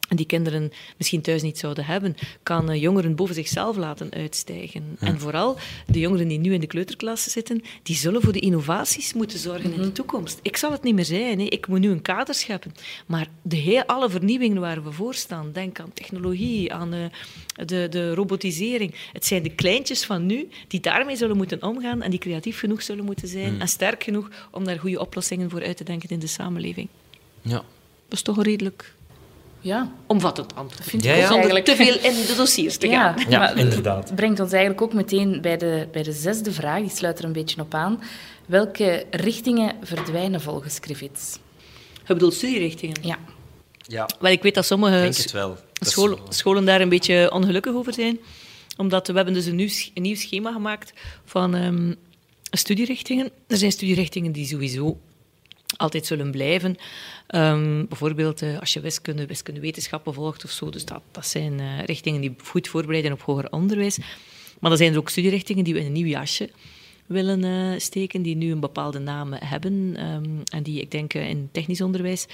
En 0.08 0.16
die 0.16 0.26
kinderen 0.26 0.72
misschien 0.96 1.20
thuis 1.20 1.42
niet 1.42 1.58
zouden 1.58 1.84
hebben, 1.84 2.14
kan 2.42 2.70
uh, 2.70 2.80
jongeren 2.82 3.14
boven 3.14 3.34
zichzelf 3.34 3.76
laten 3.76 4.12
uitstijgen. 4.12 4.96
Ja. 5.00 5.06
En 5.06 5.20
vooral 5.20 5.56
de 5.86 5.98
jongeren 5.98 6.28
die 6.28 6.38
nu 6.38 6.54
in 6.54 6.60
de 6.60 6.66
kleuterklas 6.66 7.22
zitten, 7.22 7.62
die 7.82 7.96
zullen 7.96 8.22
voor 8.22 8.32
de 8.32 8.38
innovaties 8.38 9.12
moeten 9.12 9.38
zorgen 9.38 9.66
mm 9.66 9.72
-hmm. 9.72 9.80
in 9.80 9.86
de 9.86 9.92
toekomst. 9.92 10.38
Ik 10.42 10.56
zal 10.56 10.72
het 10.72 10.82
niet 10.82 10.94
meer 10.94 11.04
zijn, 11.04 11.40
hè. 11.40 11.44
ik 11.44 11.66
moet 11.66 11.80
nu 11.80 11.90
een 11.90 12.02
kader 12.02 12.34
scheppen. 12.34 12.72
Maar 13.06 13.28
de 13.42 13.56
heel, 13.56 13.84
alle 13.84 14.10
vernieuwingen 14.10 14.60
waar 14.60 14.84
we 14.84 14.92
voor 14.92 15.14
staan, 15.14 15.52
denk 15.52 15.80
aan 15.80 15.92
technologie, 15.92 16.72
aan 16.72 16.94
uh, 16.94 17.04
de, 17.66 17.86
de 17.90 18.14
robotisering. 18.14 18.94
Het 19.12 19.26
zijn 19.26 19.42
de 19.42 19.54
kleintjes 19.54 20.04
van 20.04 20.26
nu 20.26 20.48
die 20.68 20.80
daarmee 20.80 21.16
zullen 21.16 21.36
moeten 21.36 21.62
omgaan 21.62 22.02
en 22.02 22.10
die 22.10 22.20
creatief 22.20 22.58
genoeg 22.58 22.82
zullen 22.82 23.04
moeten 23.04 23.28
zijn 23.28 23.54
mm. 23.54 23.60
en 23.60 23.68
sterk 23.68 24.04
genoeg 24.04 24.28
om 24.50 24.64
daar 24.64 24.78
goede 24.78 25.00
oplossingen 25.00 25.50
voor 25.50 25.62
uit 25.62 25.76
te 25.76 25.84
denken 25.84 26.08
in 26.08 26.18
de 26.18 26.26
samenleving. 26.26 26.88
Ja. 27.42 27.64
Dat 28.08 28.18
is 28.18 28.22
toch 28.22 28.42
redelijk 28.42 28.94
ja. 29.66 29.92
omvattend 30.06 30.54
antwoord. 30.54 30.88
Vind 30.88 31.04
ja, 31.04 31.12
ik 31.12 31.20
ja. 31.20 31.26
Zonder 31.26 31.62
te 31.62 31.76
veel 31.76 31.94
in 31.94 32.14
de 32.26 32.34
dossiers 32.36 32.76
te 32.76 32.88
gaan. 32.88 33.14
Ja, 33.18 33.24
Ja, 33.28 33.38
maar 33.38 33.58
inderdaad. 33.58 34.04
Het 34.04 34.14
brengt 34.14 34.40
ons 34.40 34.52
eigenlijk 34.52 34.82
ook 34.82 34.92
meteen 34.92 35.40
bij 35.40 35.56
de, 35.56 35.88
bij 35.92 36.02
de 36.02 36.12
zesde 36.12 36.52
vraag, 36.52 36.80
die 36.80 36.90
sluit 36.90 37.18
er 37.18 37.24
een 37.24 37.32
beetje 37.32 37.60
op 37.60 37.74
aan. 37.74 38.02
Welke 38.46 39.04
richtingen 39.10 39.72
verdwijnen 39.82 40.40
volgens 40.40 40.80
Krivits? 40.80 41.38
Je 42.06 42.12
bedoelt 42.12 42.34
studierichtingen? 42.34 42.96
Ja. 43.00 43.18
Ja, 43.88 44.08
Wel, 44.20 44.32
ik 44.32 44.42
weet 44.42 44.54
dat 44.54 44.66
sommige 44.66 44.96
denk 44.96 45.16
het 45.16 45.32
wel. 45.32 45.56
Dat 45.72 46.18
scholen 46.28 46.64
daar 46.64 46.80
een 46.80 46.88
beetje 46.88 47.30
ongelukkig 47.32 47.74
over 47.74 47.92
zijn. 47.92 48.18
Omdat 48.76 49.06
we 49.06 49.12
hebben 49.12 49.34
dus 49.34 49.46
een 49.46 49.56
nieuw, 49.56 49.68
een 49.94 50.02
nieuw 50.02 50.16
schema 50.16 50.52
gemaakt 50.52 50.92
van 51.24 51.54
um, 51.54 51.96
studierichtingen. 52.50 53.30
Er 53.46 53.56
zijn 53.56 53.72
studierichtingen 53.72 54.32
die 54.32 54.46
sowieso 54.46 54.98
altijd 55.76 56.06
zullen 56.06 56.30
blijven. 56.30 56.76
Um, 57.34 57.88
bijvoorbeeld 57.88 58.42
uh, 58.42 58.58
als 58.58 58.72
je 58.72 58.80
wiskunde, 58.80 59.26
wiskundewetenschappen 59.26 60.14
volgt 60.14 60.44
of 60.44 60.50
zo. 60.50 60.70
Dus 60.70 60.84
dat, 60.84 61.02
dat 61.10 61.26
zijn 61.26 61.58
uh, 61.58 61.84
richtingen 61.84 62.20
die 62.20 62.34
goed 62.44 62.68
voorbereiden 62.68 63.12
op 63.12 63.22
hoger 63.22 63.52
onderwijs. 63.52 63.98
Maar 64.60 64.70
er 64.70 64.76
zijn 64.76 64.92
er 64.92 64.98
ook 64.98 65.08
studierichtingen 65.08 65.64
die 65.64 65.74
we 65.74 65.80
in 65.80 65.86
een 65.86 65.92
nieuw 65.92 66.06
jasje 66.06 66.50
willen 67.06 67.44
uh, 67.44 67.78
steken, 67.78 68.22
die 68.22 68.36
nu 68.36 68.50
een 68.50 68.60
bepaalde 68.60 68.98
naam 68.98 69.32
hebben. 69.32 70.04
Um, 70.06 70.42
en 70.44 70.62
die, 70.62 70.80
ik 70.80 70.90
denk, 70.90 71.14
in 71.14 71.48
technisch 71.52 71.80
onderwijs, 71.80 72.26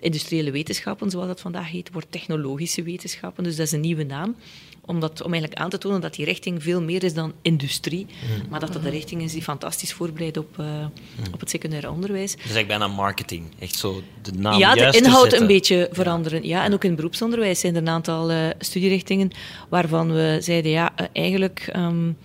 industriële 0.00 0.50
wetenschappen, 0.50 1.10
zoals 1.10 1.26
dat 1.26 1.40
vandaag 1.40 1.70
heet, 1.70 1.92
wordt 1.92 2.10
technologische 2.10 2.82
wetenschappen. 2.82 3.44
Dus 3.44 3.56
dat 3.56 3.66
is 3.66 3.72
een 3.72 3.80
nieuwe 3.80 4.04
naam. 4.04 4.36
Om, 4.86 5.00
dat, 5.00 5.22
om 5.22 5.32
eigenlijk 5.32 5.62
aan 5.62 5.70
te 5.70 5.78
tonen 5.78 6.00
dat 6.00 6.14
die 6.14 6.24
richting 6.24 6.62
veel 6.62 6.82
meer 6.82 7.04
is 7.04 7.14
dan 7.14 7.32
industrie, 7.42 8.06
mm. 8.06 8.48
maar 8.48 8.60
dat 8.60 8.72
dat 8.72 8.84
een 8.84 8.90
richting 8.90 9.22
is 9.22 9.32
die 9.32 9.42
fantastisch 9.42 9.92
voorbereidt 9.92 10.36
op, 10.36 10.58
uh, 10.60 10.66
mm. 10.66 11.32
op 11.32 11.40
het 11.40 11.50
secundair 11.50 11.90
onderwijs. 11.90 12.32
Dus 12.32 12.40
eigenlijk 12.40 12.68
bijna 12.68 12.88
marketing, 12.88 13.44
echt 13.58 13.74
zo 13.74 14.02
de 14.22 14.32
naam 14.32 14.58
Ja, 14.58 14.74
de 14.74 14.98
inhoud 14.98 15.32
een 15.32 15.46
beetje 15.46 15.88
veranderen. 15.92 16.42
Ja. 16.42 16.48
ja. 16.48 16.64
en 16.64 16.72
ook 16.72 16.84
in 16.84 16.94
beroepsonderwijs 16.94 17.60
zijn 17.60 17.74
er 17.74 17.80
een 17.80 17.88
aantal 17.88 18.30
uh, 18.30 18.48
studierichtingen 18.58 19.30
waarvan 19.68 20.12
we 20.12 20.38
zeiden, 20.40 20.70
ja, 20.70 20.92
uh, 21.00 21.06
eigenlijk... 21.12 21.70
Um, 21.76 22.16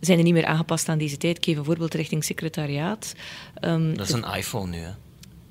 zijn 0.00 0.18
er 0.18 0.24
niet 0.24 0.32
meer 0.32 0.44
aangepast 0.44 0.88
aan 0.88 0.98
deze 0.98 1.16
tijd. 1.16 1.36
Ik 1.36 1.44
geef 1.44 1.56
een 1.56 1.64
voorbeeld 1.64 1.94
richting 1.94 2.24
secretariaat. 2.24 3.14
Um, 3.60 3.96
dat 3.96 4.08
is 4.08 4.12
een 4.12 4.34
iPhone 4.34 4.70
nu, 4.70 4.78
hè? 4.78 4.90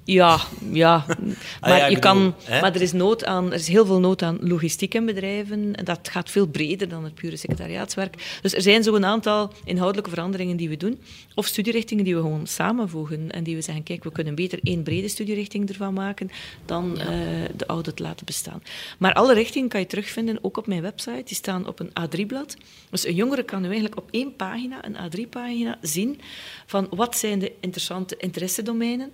Ja, 0.03 0.39
ja. 0.71 1.05
Maar, 1.61 1.71
ah, 1.71 1.77
ja, 1.77 1.85
je 1.85 1.95
bedoel, 1.95 2.11
kan, 2.11 2.35
hè? 2.43 2.61
maar 2.61 2.75
er, 2.75 2.81
is 2.81 2.91
nood 2.91 3.25
aan, 3.25 3.47
er 3.47 3.53
is 3.53 3.67
heel 3.67 3.85
veel 3.85 3.99
nood 3.99 4.21
aan 4.21 4.37
logistiek 4.41 4.93
in 4.93 5.05
bedrijven. 5.05 5.75
En 5.75 5.85
dat 5.85 6.09
gaat 6.09 6.29
veel 6.29 6.47
breder 6.47 6.89
dan 6.89 7.03
het 7.03 7.13
pure 7.13 7.35
secretariaatswerk. 7.35 8.39
Dus 8.41 8.53
er 8.53 8.61
zijn 8.61 8.83
zo 8.83 8.95
een 8.95 9.05
aantal 9.05 9.53
inhoudelijke 9.63 10.09
veranderingen 10.09 10.57
die 10.57 10.69
we 10.69 10.77
doen. 10.77 10.99
Of 11.35 11.45
studierichtingen 11.45 12.03
die 12.03 12.15
we 12.15 12.21
gewoon 12.21 12.47
samenvoegen. 12.47 13.31
En 13.31 13.43
die 13.43 13.55
we 13.55 13.61
zeggen, 13.61 13.83
kijk, 13.83 14.03
we 14.03 14.11
kunnen 14.11 14.35
beter 14.35 14.59
één 14.63 14.83
brede 14.83 15.07
studierichting 15.07 15.69
ervan 15.69 15.93
maken 15.93 16.31
dan 16.65 16.93
ja. 16.97 17.03
uh, 17.03 17.09
de 17.55 17.67
oude 17.67 17.93
te 17.93 18.03
laten 18.03 18.25
bestaan. 18.25 18.63
Maar 18.97 19.13
alle 19.13 19.33
richtingen 19.33 19.69
kan 19.69 19.79
je 19.79 19.85
terugvinden, 19.85 20.39
ook 20.41 20.57
op 20.57 20.67
mijn 20.67 20.81
website. 20.81 21.23
Die 21.25 21.35
staan 21.35 21.67
op 21.67 21.79
een 21.79 21.89
A3-blad. 21.89 22.55
Dus 22.89 23.05
een 23.05 23.15
jongere 23.15 23.43
kan 23.43 23.59
nu 23.61 23.67
eigenlijk 23.67 23.97
op 23.97 24.07
één 24.11 24.35
pagina, 24.35 24.85
een 24.85 24.95
A3-pagina, 24.95 25.77
zien 25.81 26.19
van 26.65 26.87
wat 26.89 27.17
zijn 27.17 27.39
de 27.39 27.51
interessante 27.59 28.17
interessedomeinen 28.17 29.11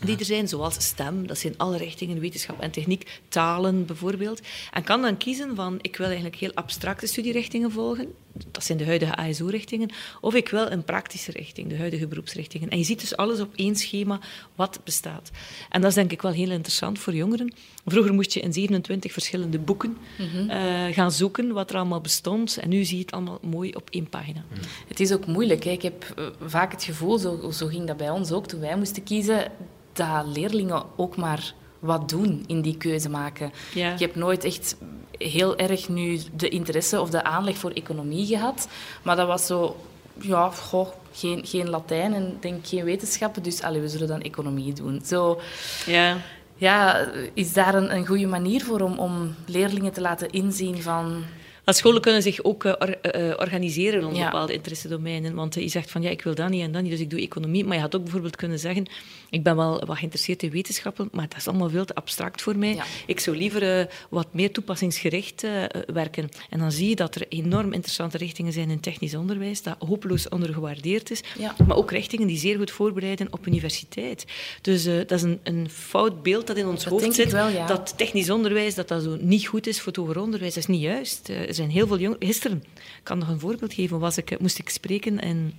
die 0.00 0.18
er 0.18 0.24
zijn, 0.24 0.48
zoals 0.48 0.74
STEM, 0.86 1.26
dat 1.26 1.38
zijn 1.38 1.54
alle 1.56 1.76
richtingen, 1.76 2.20
wetenschap 2.20 2.60
en 2.60 2.70
techniek, 2.70 3.20
talen 3.28 3.86
bijvoorbeeld. 3.86 4.40
En 4.72 4.82
kan 4.82 5.02
dan 5.02 5.16
kiezen 5.16 5.56
van, 5.56 5.78
ik 5.80 5.96
wil 5.96 6.06
eigenlijk 6.06 6.36
heel 6.36 6.54
abstracte 6.54 7.06
studierichtingen 7.06 7.70
volgen, 7.70 8.14
dat 8.50 8.64
zijn 8.64 8.78
de 8.78 8.84
huidige 8.84 9.16
ASO-richtingen, 9.16 9.90
of 10.20 10.34
ik 10.34 10.48
wil 10.48 10.70
een 10.70 10.84
praktische 10.84 11.32
richting, 11.32 11.68
de 11.68 11.76
huidige 11.76 12.06
beroepsrichtingen. 12.06 12.68
En 12.68 12.78
je 12.78 12.84
ziet 12.84 13.00
dus 13.00 13.16
alles 13.16 13.40
op 13.40 13.54
één 13.54 13.76
schema 13.76 14.20
wat 14.54 14.80
bestaat. 14.84 15.30
En 15.70 15.80
dat 15.80 15.90
is 15.90 15.96
denk 15.96 16.12
ik 16.12 16.22
wel 16.22 16.32
heel 16.32 16.50
interessant 16.50 16.98
voor 16.98 17.14
jongeren. 17.14 17.52
Vroeger 17.84 18.14
moest 18.14 18.32
je 18.32 18.40
in 18.40 18.52
27 18.52 19.12
verschillende 19.12 19.58
boeken 19.58 19.96
mm 20.18 20.28
-hmm. 20.28 20.50
uh, 20.50 20.94
gaan 20.94 21.12
zoeken 21.12 21.52
wat 21.52 21.70
er 21.70 21.76
allemaal 21.76 22.00
bestond, 22.00 22.56
en 22.56 22.68
nu 22.68 22.84
zie 22.84 22.96
je 22.96 23.02
het 23.02 23.12
allemaal 23.12 23.38
mooi 23.42 23.72
op 23.72 23.90
één 23.90 24.08
pagina. 24.08 24.44
Mm. 24.50 24.58
Het 24.88 25.00
is 25.00 25.12
ook 25.12 25.26
moeilijk. 25.26 25.64
Hè. 25.64 25.70
Ik 25.70 25.82
heb 25.82 26.14
uh, 26.18 26.26
vaak 26.40 26.72
het 26.72 26.84
gevoel, 26.84 27.18
zo, 27.18 27.50
zo 27.50 27.66
ging 27.66 27.86
dat 27.86 27.96
bij 27.96 28.10
ons 28.10 28.32
ook, 28.32 28.46
toen 28.46 28.60
wij 28.60 28.76
moesten 28.76 29.02
kiezen, 29.02 29.52
dat 29.92 30.26
leerlingen 30.26 30.84
ook 30.96 31.16
maar 31.16 31.54
wat 31.78 32.08
doen 32.08 32.44
in 32.46 32.60
die 32.60 32.76
keuze 32.76 33.08
maken. 33.08 33.52
Ja. 33.74 33.92
Ik 33.92 33.98
heb 33.98 34.14
nooit 34.14 34.44
echt 34.44 34.76
heel 35.10 35.56
erg 35.56 35.88
nu 35.88 36.20
de 36.36 36.48
interesse 36.48 37.00
of 37.00 37.10
de 37.10 37.22
aanleg 37.22 37.56
voor 37.56 37.70
economie 37.70 38.26
gehad, 38.26 38.68
maar 39.02 39.16
dat 39.16 39.26
was 39.26 39.46
zo, 39.46 39.76
ja, 40.20 40.50
goh, 40.50 40.88
geen, 41.12 41.46
geen 41.46 41.70
Latijn 41.70 42.14
en 42.14 42.36
denk 42.40 42.66
geen 42.66 42.84
wetenschappen, 42.84 43.42
dus 43.42 43.62
allee, 43.62 43.80
we 43.80 43.88
zullen 43.88 44.08
dan 44.08 44.22
economie 44.22 44.72
doen. 44.72 45.00
Zo, 45.04 45.40
ja. 45.86 46.16
Ja, 46.58 47.08
is 47.34 47.52
daar 47.52 47.74
een, 47.74 47.94
een 47.96 48.06
goede 48.06 48.26
manier 48.26 48.64
voor 48.64 48.80
om, 48.80 48.98
om 48.98 49.34
leerlingen 49.46 49.92
te 49.92 50.00
laten 50.00 50.30
inzien 50.30 50.82
van... 50.82 51.24
Als 51.66 51.76
scholen 51.76 52.00
kunnen 52.00 52.22
zich 52.22 52.42
ook 52.42 52.64
uh, 52.64 52.72
or, 52.78 52.96
uh, 53.16 53.32
organiseren 53.38 54.00
rond 54.00 54.16
Ja. 54.16 54.24
bepaalde 54.24 54.52
interessedomeinen. 54.52 55.34
Want 55.34 55.54
je 55.54 55.68
zegt 55.68 55.90
van 55.90 56.02
ja, 56.02 56.10
ik 56.10 56.22
wil 56.22 56.34
dat 56.34 56.48
niet 56.48 56.62
en 56.62 56.72
dat 56.72 56.82
niet, 56.82 56.90
dus 56.90 57.00
ik 57.00 57.10
doe 57.10 57.20
economie. 57.20 57.64
Maar 57.64 57.74
je 57.76 57.82
had 57.82 57.96
ook 57.96 58.02
bijvoorbeeld 58.02 58.36
kunnen 58.36 58.58
zeggen, 58.58 58.86
ik 59.30 59.42
ben 59.42 59.56
wel 59.56 59.82
wat 59.86 59.96
geïnteresseerd 59.96 60.42
in 60.42 60.50
wetenschappen, 60.50 61.08
maar 61.12 61.28
dat 61.28 61.38
is 61.38 61.48
allemaal 61.48 61.68
veel 61.70 61.84
te 61.84 61.94
abstract 61.94 62.42
voor 62.42 62.56
mij. 62.56 62.74
Ja. 62.74 62.84
Ik 63.06 63.20
zou 63.20 63.36
liever 63.36 63.88
wat 64.10 64.26
meer 64.30 64.52
toepassingsgericht 64.52 65.44
werken. 65.92 66.28
En 66.50 66.58
dan 66.58 66.72
zie 66.72 66.88
je 66.88 66.94
dat 66.96 67.14
er 67.14 67.24
enorm 67.28 67.72
interessante 67.72 68.16
richtingen 68.16 68.52
zijn 68.52 68.70
in 68.70 68.80
technisch 68.80 69.14
onderwijs, 69.14 69.62
dat 69.62 69.76
hopeloos 69.78 70.28
ondergewaardeerd 70.28 71.10
is. 71.10 71.20
Ja. 71.38 71.54
Maar 71.66 71.76
ook 71.76 71.90
richtingen 71.90 72.26
die 72.26 72.38
zeer 72.38 72.56
goed 72.56 72.70
voorbereiden 72.70 73.26
op 73.30 73.46
universiteit. 73.46 74.24
Dus 74.62 74.84
dat 74.84 75.10
is 75.10 75.22
een, 75.22 75.40
een 75.42 75.70
fout 75.70 76.22
beeld 76.22 76.46
dat 76.46 76.56
in 76.56 76.66
ons 76.66 76.84
Dat 76.84 76.92
hoofd 76.92 77.14
zit. 77.14 77.32
wel. 77.32 77.66
Dat 77.66 77.94
technisch 77.96 78.30
onderwijs 78.30 78.74
dat 78.74 78.88
dat 78.88 79.02
zo 79.02 79.16
niet 79.20 79.46
goed 79.46 79.66
is 79.66 79.78
voor 79.78 79.86
het 79.92 79.96
hoger 79.96 80.20
onderwijs. 80.20 80.54
Dat 80.54 80.62
is 80.62 80.68
niet 80.68 80.82
juist. 80.82 81.30
Zijn 81.56 81.70
heel 81.70 81.86
veel 81.86 81.98
jongeren... 81.98 82.26
Gisteren, 82.26 82.64
ik 82.74 83.00
kan 83.02 83.18
nog 83.18 83.28
een 83.28 83.40
voorbeeld 83.40 83.74
geven, 83.74 83.98
was 83.98 84.16
ik, 84.16 84.40
moest 84.40 84.58
ik 84.58 84.68
spreken 84.68 85.18
in 85.18 85.54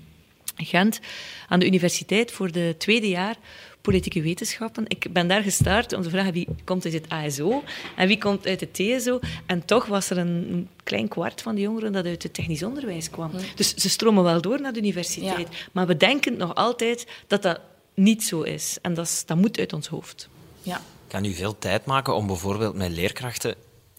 Gent 0.55 0.99
aan 1.47 1.59
de 1.59 1.65
universiteit 1.65 2.31
voor 2.31 2.51
de 2.51 2.75
tweede 2.77 3.09
jaar 3.09 3.35
politieke 3.81 4.21
wetenschappen. 4.21 4.83
Ik 4.87 5.13
ben 5.13 5.27
daar 5.27 5.41
gestart 5.41 5.93
om 5.93 6.01
te 6.01 6.09
vragen 6.09 6.33
wie 6.33 6.47
komt 6.63 6.85
uit 6.85 6.93
het 6.93 7.09
ASO 7.09 7.63
en 7.95 8.07
wie 8.07 8.17
komt 8.17 8.45
uit 8.47 8.59
het 8.59 8.73
TSO. 8.73 9.19
En 9.45 9.65
toch 9.65 9.85
was 9.85 10.09
er 10.09 10.17
een 10.17 10.67
klein 10.83 11.07
kwart 11.07 11.41
van 11.41 11.55
de 11.55 11.61
jongeren 11.61 11.91
dat 11.91 12.05
uit 12.05 12.23
het 12.23 12.33
technisch 12.33 12.63
onderwijs 12.63 13.09
kwam. 13.09 13.29
Hm. 13.29 13.37
Dus 13.55 13.73
ze 13.73 13.89
stromen 13.89 14.23
wel 14.23 14.41
door 14.41 14.61
naar 14.61 14.73
de 14.73 14.79
universiteit. 14.79 15.47
Ja. 15.51 15.57
Maar 15.71 15.87
we 15.87 15.97
denken 15.97 16.37
nog 16.37 16.55
altijd 16.55 17.07
dat 17.27 17.41
dat 17.41 17.59
niet 17.93 18.23
zo 18.23 18.41
is. 18.41 18.77
En 18.81 18.93
dat, 18.93 19.05
is, 19.05 19.25
dat 19.25 19.37
moet 19.37 19.59
uit 19.59 19.73
ons 19.73 19.87
hoofd. 19.87 20.29
Ja. 20.61 20.81
Kan 21.07 21.25
u 21.25 21.33
veel 21.33 21.59
tijd 21.59 21.85
maken 21.85 22.15
om 22.15 22.27
bijvoorbeeld 22.27 22.75
met 22.75 22.91
leerkrachten 22.91 23.55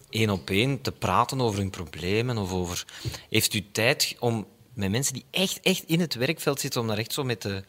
één 0.09 0.29
op 0.29 0.49
één 0.49 0.81
te 0.81 0.91
praten 0.91 1.41
over 1.41 1.59
hun 1.59 1.69
problemen? 1.69 2.37
Of 2.37 2.53
over... 2.53 2.85
Heeft 3.29 3.53
u 3.53 3.65
tijd 3.71 4.15
om 4.19 4.47
met 4.73 4.91
mensen 4.91 5.13
die 5.13 5.25
echt, 5.31 5.59
echt 5.61 5.83
in 5.87 5.99
het 5.99 6.13
werkveld 6.13 6.59
zitten, 6.59 6.81
om 6.81 6.87
daar 6.87 6.97
echt 6.97 7.13
zo 7.13 7.23
mee 7.23 7.37
te 7.37 7.63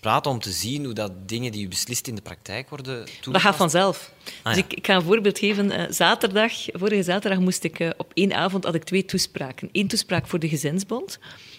praten, 0.00 0.30
om 0.30 0.40
te 0.40 0.50
zien 0.50 0.84
hoe 0.84 0.94
dat 0.94 1.28
dingen 1.28 1.52
die 1.52 1.64
u 1.64 1.68
beslist 1.68 2.08
in 2.08 2.14
de 2.14 2.22
praktijk 2.22 2.68
worden 2.68 2.94
toegepast? 2.94 3.32
Dat 3.32 3.40
gaat 3.40 3.56
vanzelf. 3.56 4.12
Ah, 4.42 4.54
dus 4.54 4.56
ja. 4.56 4.68
ik, 4.68 4.72
ik, 4.72 4.86
ga 4.86 4.94
een 4.94 5.02
voorbeeld 5.02 5.38
geven. 5.38 5.72
Uh, 5.72 5.84
zaterdag, 5.90 6.52
vorige 6.72 7.02
zaterdag 7.02 7.38
moest 7.38 7.64
ik 7.64 7.78
uh, 7.78 7.90
op 7.96 8.10
één 8.14 8.32
avond 8.34 8.64
had 8.64 8.74
ik 8.74 8.84
twee 8.84 9.04
toespraken. 9.04 9.68
Eén 9.72 9.88
toespraak 9.88 10.26
voor 10.26 10.38
de 10.38 10.48
Gezinsbond 10.48 11.18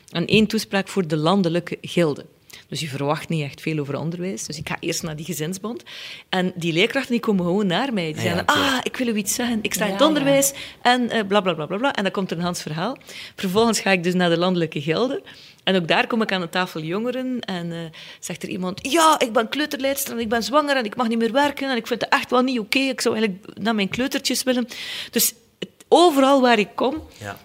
en 0.09 0.25
één 0.25 0.47
toespraak 0.47 0.87
voor 0.87 1.07
de 1.07 1.17
landelijke 1.17 1.77
gilde. 1.81 2.25
Dus 2.67 2.79
je 2.79 2.87
verwacht 2.87 3.29
niet 3.29 3.43
echt 3.43 3.61
veel 3.61 3.79
over 3.79 3.99
onderwijs. 3.99 4.43
Dus 4.43 4.57
ik 4.57 4.67
ga 4.67 4.77
eerst 4.79 5.03
naar 5.03 5.15
die 5.15 5.25
gezinsbond. 5.25 5.83
En 6.29 6.53
die 6.55 6.73
leerkrachten 6.73 7.11
die 7.11 7.19
komen 7.19 7.45
gewoon 7.45 7.67
naar 7.67 7.93
mij. 7.93 8.05
Die 8.05 8.15
ja, 8.15 8.21
zeggen, 8.21 8.45
ah, 8.45 8.77
ik 8.83 8.97
wil 8.97 9.07
u 9.07 9.15
iets 9.15 9.33
zeggen. 9.33 9.59
Ik 9.61 9.73
sta 9.73 9.85
in 9.85 9.91
het 9.91 10.01
onderwijs. 10.01 10.49
ja. 10.49 10.55
En 10.81 11.01
uh, 11.01 11.27
bla, 11.27 11.41
bla, 11.41 11.53
bla, 11.53 11.65
bla, 11.65 11.77
bla. 11.77 11.93
En 11.93 12.03
dan 12.03 12.11
komt 12.11 12.31
er 12.31 12.37
een 12.37 12.43
Hans 12.43 12.61
verhaal. 12.61 12.97
Vervolgens 13.35 13.79
ga 13.79 13.91
ik 13.91 14.03
dus 14.03 14.13
naar 14.13 14.29
de 14.29 14.37
landelijke 14.37 14.81
gilde. 14.81 15.23
En 15.63 15.75
ook 15.75 15.87
daar 15.87 16.07
kom 16.07 16.21
ik 16.21 16.31
aan 16.31 16.41
de 16.41 16.49
tafel 16.49 16.81
jongeren 16.81 17.39
en 17.39 17.71
uh, 17.71 17.79
zegt 18.19 18.43
er 18.43 18.49
iemand... 18.49 18.91
Ja, 18.91 19.19
ik 19.19 19.33
ben 19.33 19.49
kleuterleidster 19.49 20.13
en 20.13 20.19
ik 20.19 20.29
ben 20.29 20.43
zwanger 20.43 20.75
en 20.75 20.85
ik 20.85 20.95
mag 20.95 21.07
niet 21.07 21.17
meer 21.17 21.31
werken. 21.31 21.69
En 21.69 21.77
ik 21.77 21.87
vind 21.87 22.01
het 22.01 22.13
echt 22.13 22.29
wel 22.29 22.41
niet 22.41 22.59
oké. 22.59 22.77
Okay. 22.77 22.89
Ik 22.89 23.01
zou 23.01 23.15
eigenlijk 23.15 23.59
naar 23.59 23.75
mijn 23.75 23.89
kleutertjes 23.89 24.43
willen. 24.43 24.67
Dus 25.11 25.33
het, 25.59 25.69
overal 25.87 26.41
waar 26.41 26.59
ik 26.59 26.69
kom... 26.75 27.01
Ja 27.17 27.37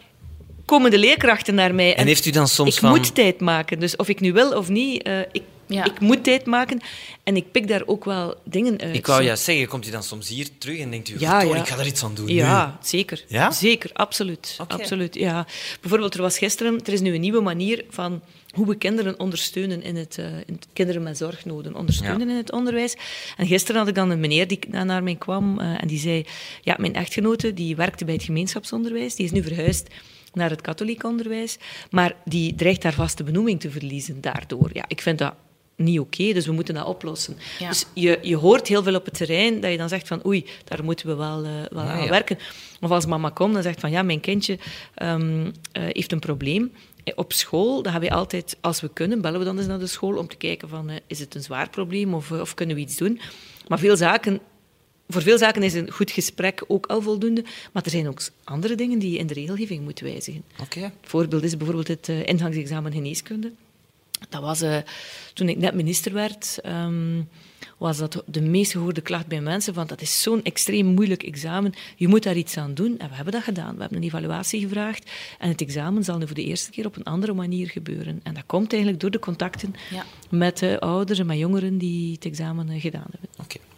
komen 0.72 0.90
de 0.90 0.98
leerkrachten 0.98 1.54
naar 1.54 1.74
mij. 1.74 1.90
En, 1.90 1.96
en 1.96 2.06
heeft 2.06 2.26
u 2.26 2.30
dan 2.30 2.48
soms 2.48 2.74
ik 2.74 2.80
van... 2.80 2.90
moet 2.90 3.14
tijd 3.14 3.40
maken. 3.40 3.78
Dus 3.78 3.96
of 3.96 4.08
ik 4.08 4.20
nu 4.20 4.32
wil 4.32 4.56
of 4.56 4.68
niet, 4.68 5.06
uh, 5.06 5.20
ik, 5.32 5.42
ja. 5.66 5.84
ik 5.84 6.00
moet 6.00 6.24
tijd 6.24 6.46
maken. 6.46 6.80
En 7.22 7.36
ik 7.36 7.50
pik 7.50 7.68
daar 7.68 7.82
ook 7.86 8.04
wel 8.04 8.34
dingen 8.44 8.80
uit. 8.80 8.96
Ik 8.96 9.06
wou 9.06 9.22
juist 9.22 9.42
zeggen, 9.42 9.68
komt 9.68 9.86
u 9.86 9.90
dan 9.90 10.02
soms 10.02 10.28
hier 10.28 10.48
terug 10.58 10.78
en 10.78 10.90
denkt 10.90 11.08
u, 11.08 11.14
ja, 11.18 11.40
ja. 11.40 11.56
ik 11.56 11.68
ga 11.68 11.78
er 11.78 11.86
iets 11.86 12.04
aan 12.04 12.14
doen 12.14 12.28
Ja, 12.28 12.66
nu. 12.66 12.86
zeker. 12.88 13.24
Ja? 13.28 13.50
Zeker, 13.50 13.90
absoluut. 13.92 14.56
Okay. 14.60 14.78
absoluut 14.78 15.14
ja. 15.14 15.46
Bijvoorbeeld, 15.80 16.14
er 16.14 16.22
was 16.22 16.38
gisteren, 16.38 16.80
er 16.84 16.92
is 16.92 17.00
nu 17.00 17.14
een 17.14 17.20
nieuwe 17.20 17.40
manier 17.40 17.84
van 17.90 18.20
hoe 18.50 18.66
we 18.66 18.74
kinderen 18.74 19.18
ondersteunen 19.18 19.82
in 19.82 19.96
het, 19.96 20.16
uh, 20.20 20.26
in 20.26 20.54
het 20.54 20.66
kinderen 20.72 21.02
met 21.02 21.16
zorgnoden, 21.16 21.74
ondersteunen 21.74 22.26
ja. 22.26 22.32
in 22.32 22.38
het 22.38 22.52
onderwijs. 22.52 22.96
En 23.36 23.46
gisteren 23.46 23.80
had 23.80 23.88
ik 23.88 23.94
dan 23.94 24.10
een 24.10 24.20
meneer 24.20 24.48
die 24.48 24.58
naar 24.68 25.02
mij 25.02 25.16
kwam 25.16 25.60
uh, 25.60 25.82
en 25.82 25.88
die 25.88 25.98
zei, 25.98 26.26
ja, 26.62 26.76
mijn 26.78 26.94
echtgenote, 26.94 27.54
die 27.54 27.76
werkte 27.76 28.04
bij 28.04 28.14
het 28.14 28.22
gemeenschapsonderwijs, 28.22 29.14
die 29.14 29.24
is 29.24 29.32
nu 29.32 29.42
verhuisd 29.42 29.88
naar 30.32 30.50
het 30.50 30.60
katholiek 30.60 31.04
onderwijs, 31.04 31.58
maar 31.90 32.14
die 32.24 32.54
dreigt 32.54 32.82
haar 32.82 32.92
vaste 32.92 33.24
benoeming 33.24 33.60
te 33.60 33.70
verliezen 33.70 34.20
daardoor. 34.20 34.70
Ja, 34.72 34.84
ik 34.86 35.00
vind 35.00 35.18
dat 35.18 35.34
niet 35.76 35.98
oké, 35.98 36.20
okay, 36.20 36.32
dus 36.32 36.46
we 36.46 36.52
moeten 36.52 36.74
dat 36.74 36.86
oplossen. 36.86 37.36
Ja. 37.58 37.68
Dus 37.68 37.86
je, 37.94 38.18
je 38.22 38.36
hoort 38.36 38.68
heel 38.68 38.82
veel 38.82 38.94
op 38.94 39.04
het 39.04 39.14
terrein 39.14 39.60
dat 39.60 39.70
je 39.70 39.76
dan 39.76 39.88
zegt 39.88 40.08
van 40.08 40.26
oei, 40.26 40.46
daar 40.64 40.84
moeten 40.84 41.06
we 41.06 41.14
wel, 41.14 41.44
uh, 41.44 41.50
wel 41.70 41.84
ja, 41.84 41.90
aan 41.90 42.02
ja. 42.02 42.08
werken. 42.08 42.38
Of 42.80 42.90
als 42.90 43.06
mama 43.06 43.30
komt 43.30 43.56
en 43.56 43.62
zegt 43.62 43.80
van 43.80 43.90
ja, 43.90 44.02
mijn 44.02 44.20
kindje 44.20 44.58
um, 45.02 45.42
uh, 45.42 45.52
heeft 45.72 46.12
een 46.12 46.18
probleem. 46.18 46.72
Op 47.14 47.32
school, 47.32 47.82
dan 47.82 47.92
hebben 47.92 48.10
we 48.10 48.16
altijd, 48.16 48.56
als 48.60 48.80
we 48.80 48.90
kunnen, 48.92 49.20
bellen 49.20 49.38
we 49.38 49.44
dan 49.44 49.58
eens 49.58 49.66
naar 49.66 49.78
de 49.78 49.86
school 49.86 50.16
om 50.16 50.28
te 50.28 50.36
kijken 50.36 50.68
van 50.68 50.90
uh, 50.90 50.96
is 51.06 51.18
het 51.18 51.34
een 51.34 51.42
zwaar 51.42 51.70
probleem 51.70 52.14
of, 52.14 52.30
of 52.30 52.54
kunnen 52.54 52.76
we 52.76 52.82
iets 52.82 52.96
doen. 52.96 53.20
Maar 53.68 53.78
veel 53.78 53.96
zaken 53.96 54.40
voor 55.08 55.22
veel 55.22 55.38
zaken 55.38 55.62
is 55.62 55.74
een 55.74 55.90
goed 55.90 56.10
gesprek 56.10 56.64
ook 56.66 56.86
al 56.86 57.02
voldoende, 57.02 57.44
maar 57.72 57.82
er 57.82 57.90
zijn 57.90 58.08
ook 58.08 58.20
andere 58.44 58.74
dingen 58.74 58.98
die 58.98 59.10
je 59.10 59.18
in 59.18 59.26
de 59.26 59.34
regelgeving 59.34 59.82
moet 59.82 60.00
wijzigen. 60.00 60.42
Okay. 60.60 60.92
Voorbeeld 61.02 61.42
is 61.42 61.56
bijvoorbeeld 61.56 61.88
het 61.88 62.08
uh, 62.08 62.26
ingangsexamen 62.26 62.92
geneeskunde. 62.92 63.52
Dat 64.28 64.42
was 64.42 64.62
uh, 64.62 64.76
toen 65.34 65.48
ik 65.48 65.56
net 65.56 65.74
minister 65.74 66.12
werd, 66.12 66.58
um, 66.66 67.28
was 67.78 67.98
dat 67.98 68.22
de 68.26 68.40
meest 68.40 68.72
gehoorde 68.72 69.00
klacht 69.00 69.26
bij 69.26 69.40
mensen 69.40 69.74
van 69.74 69.86
dat 69.86 70.00
is 70.00 70.22
zo'n 70.22 70.42
extreem 70.42 70.86
moeilijk 70.86 71.22
examen, 71.22 71.72
je 71.96 72.08
moet 72.08 72.22
daar 72.22 72.36
iets 72.36 72.56
aan 72.56 72.74
doen. 72.74 72.98
En 72.98 73.08
we 73.08 73.14
hebben 73.14 73.32
dat 73.32 73.42
gedaan. 73.42 73.74
We 73.74 73.80
hebben 73.80 73.98
een 73.98 74.04
evaluatie 74.04 74.60
gevraagd 74.60 75.10
en 75.38 75.48
het 75.48 75.60
examen 75.60 76.04
zal 76.04 76.18
nu 76.18 76.26
voor 76.26 76.34
de 76.34 76.44
eerste 76.44 76.70
keer 76.70 76.86
op 76.86 76.96
een 76.96 77.04
andere 77.04 77.32
manier 77.32 77.68
gebeuren. 77.68 78.20
En 78.22 78.34
dat 78.34 78.46
komt 78.46 78.72
eigenlijk 78.72 79.02
door 79.02 79.10
de 79.10 79.18
contacten 79.18 79.74
ja. 79.90 80.04
met 80.30 80.62
uh, 80.62 80.76
ouders 80.76 81.18
en 81.18 81.26
met 81.26 81.38
jongeren 81.38 81.78
die 81.78 82.12
het 82.12 82.24
examen 82.24 82.68
uh, 82.70 82.80
gedaan 82.80 83.08
hebben. 83.10 83.30
Oké. 83.32 83.42
Okay. 83.42 83.71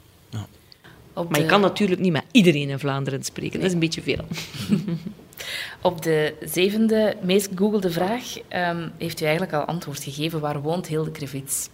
Op 1.15 1.25
maar 1.29 1.39
de... 1.39 1.45
je 1.45 1.51
kan 1.51 1.61
natuurlijk 1.61 2.01
niet 2.01 2.13
met 2.13 2.25
iedereen 2.31 2.69
in 2.69 2.79
Vlaanderen 2.79 3.25
spreken. 3.25 3.61
Nee. 3.61 3.61
Dat 3.61 3.69
is 3.69 3.73
een 3.73 3.79
beetje 3.79 4.03
veel. 4.03 4.25
Op 5.81 6.03
de 6.03 6.35
zevende 6.45 7.17
meest 7.21 7.49
gegoogelde 7.49 7.91
vraag 7.91 8.37
um, 8.37 8.93
heeft 8.99 9.21
u 9.21 9.25
eigenlijk 9.25 9.55
al 9.55 9.65
antwoord 9.65 10.03
gegeven. 10.03 10.41
Waar 10.41 10.61
woont 10.61 10.87
Hilde 10.87 11.11
Krevits? 11.11 11.69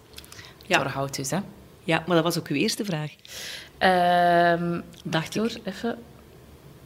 Ja. 0.66 0.78
Torhout 0.78 1.16
dus, 1.16 1.30
hè? 1.30 1.38
Ja, 1.84 2.02
maar 2.06 2.14
dat 2.16 2.24
was 2.24 2.38
ook 2.38 2.48
uw 2.48 2.56
eerste 2.56 2.84
vraag. 2.84 3.10
Um, 4.58 4.82
Dacht 5.04 5.34
hoor, 5.34 5.50
even. 5.64 5.98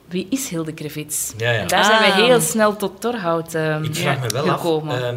Wie 0.09 0.27
is 0.31 0.49
Hilde 0.49 0.73
Krevits? 0.73 1.33
Ja, 1.37 1.51
ja. 1.51 1.61
En 1.61 1.69
daar 1.69 1.81
ah. 1.81 1.87
zijn 1.87 2.17
we 2.17 2.23
heel 2.23 2.41
snel 2.41 2.77
tot 2.77 3.01
Torhout 3.01 3.55
um, 3.55 3.85
Ik 3.85 3.95
vraag 3.95 4.21
me 4.21 4.29
wel 4.29 4.47
gekomen. 4.47 5.05
af... 5.05 5.15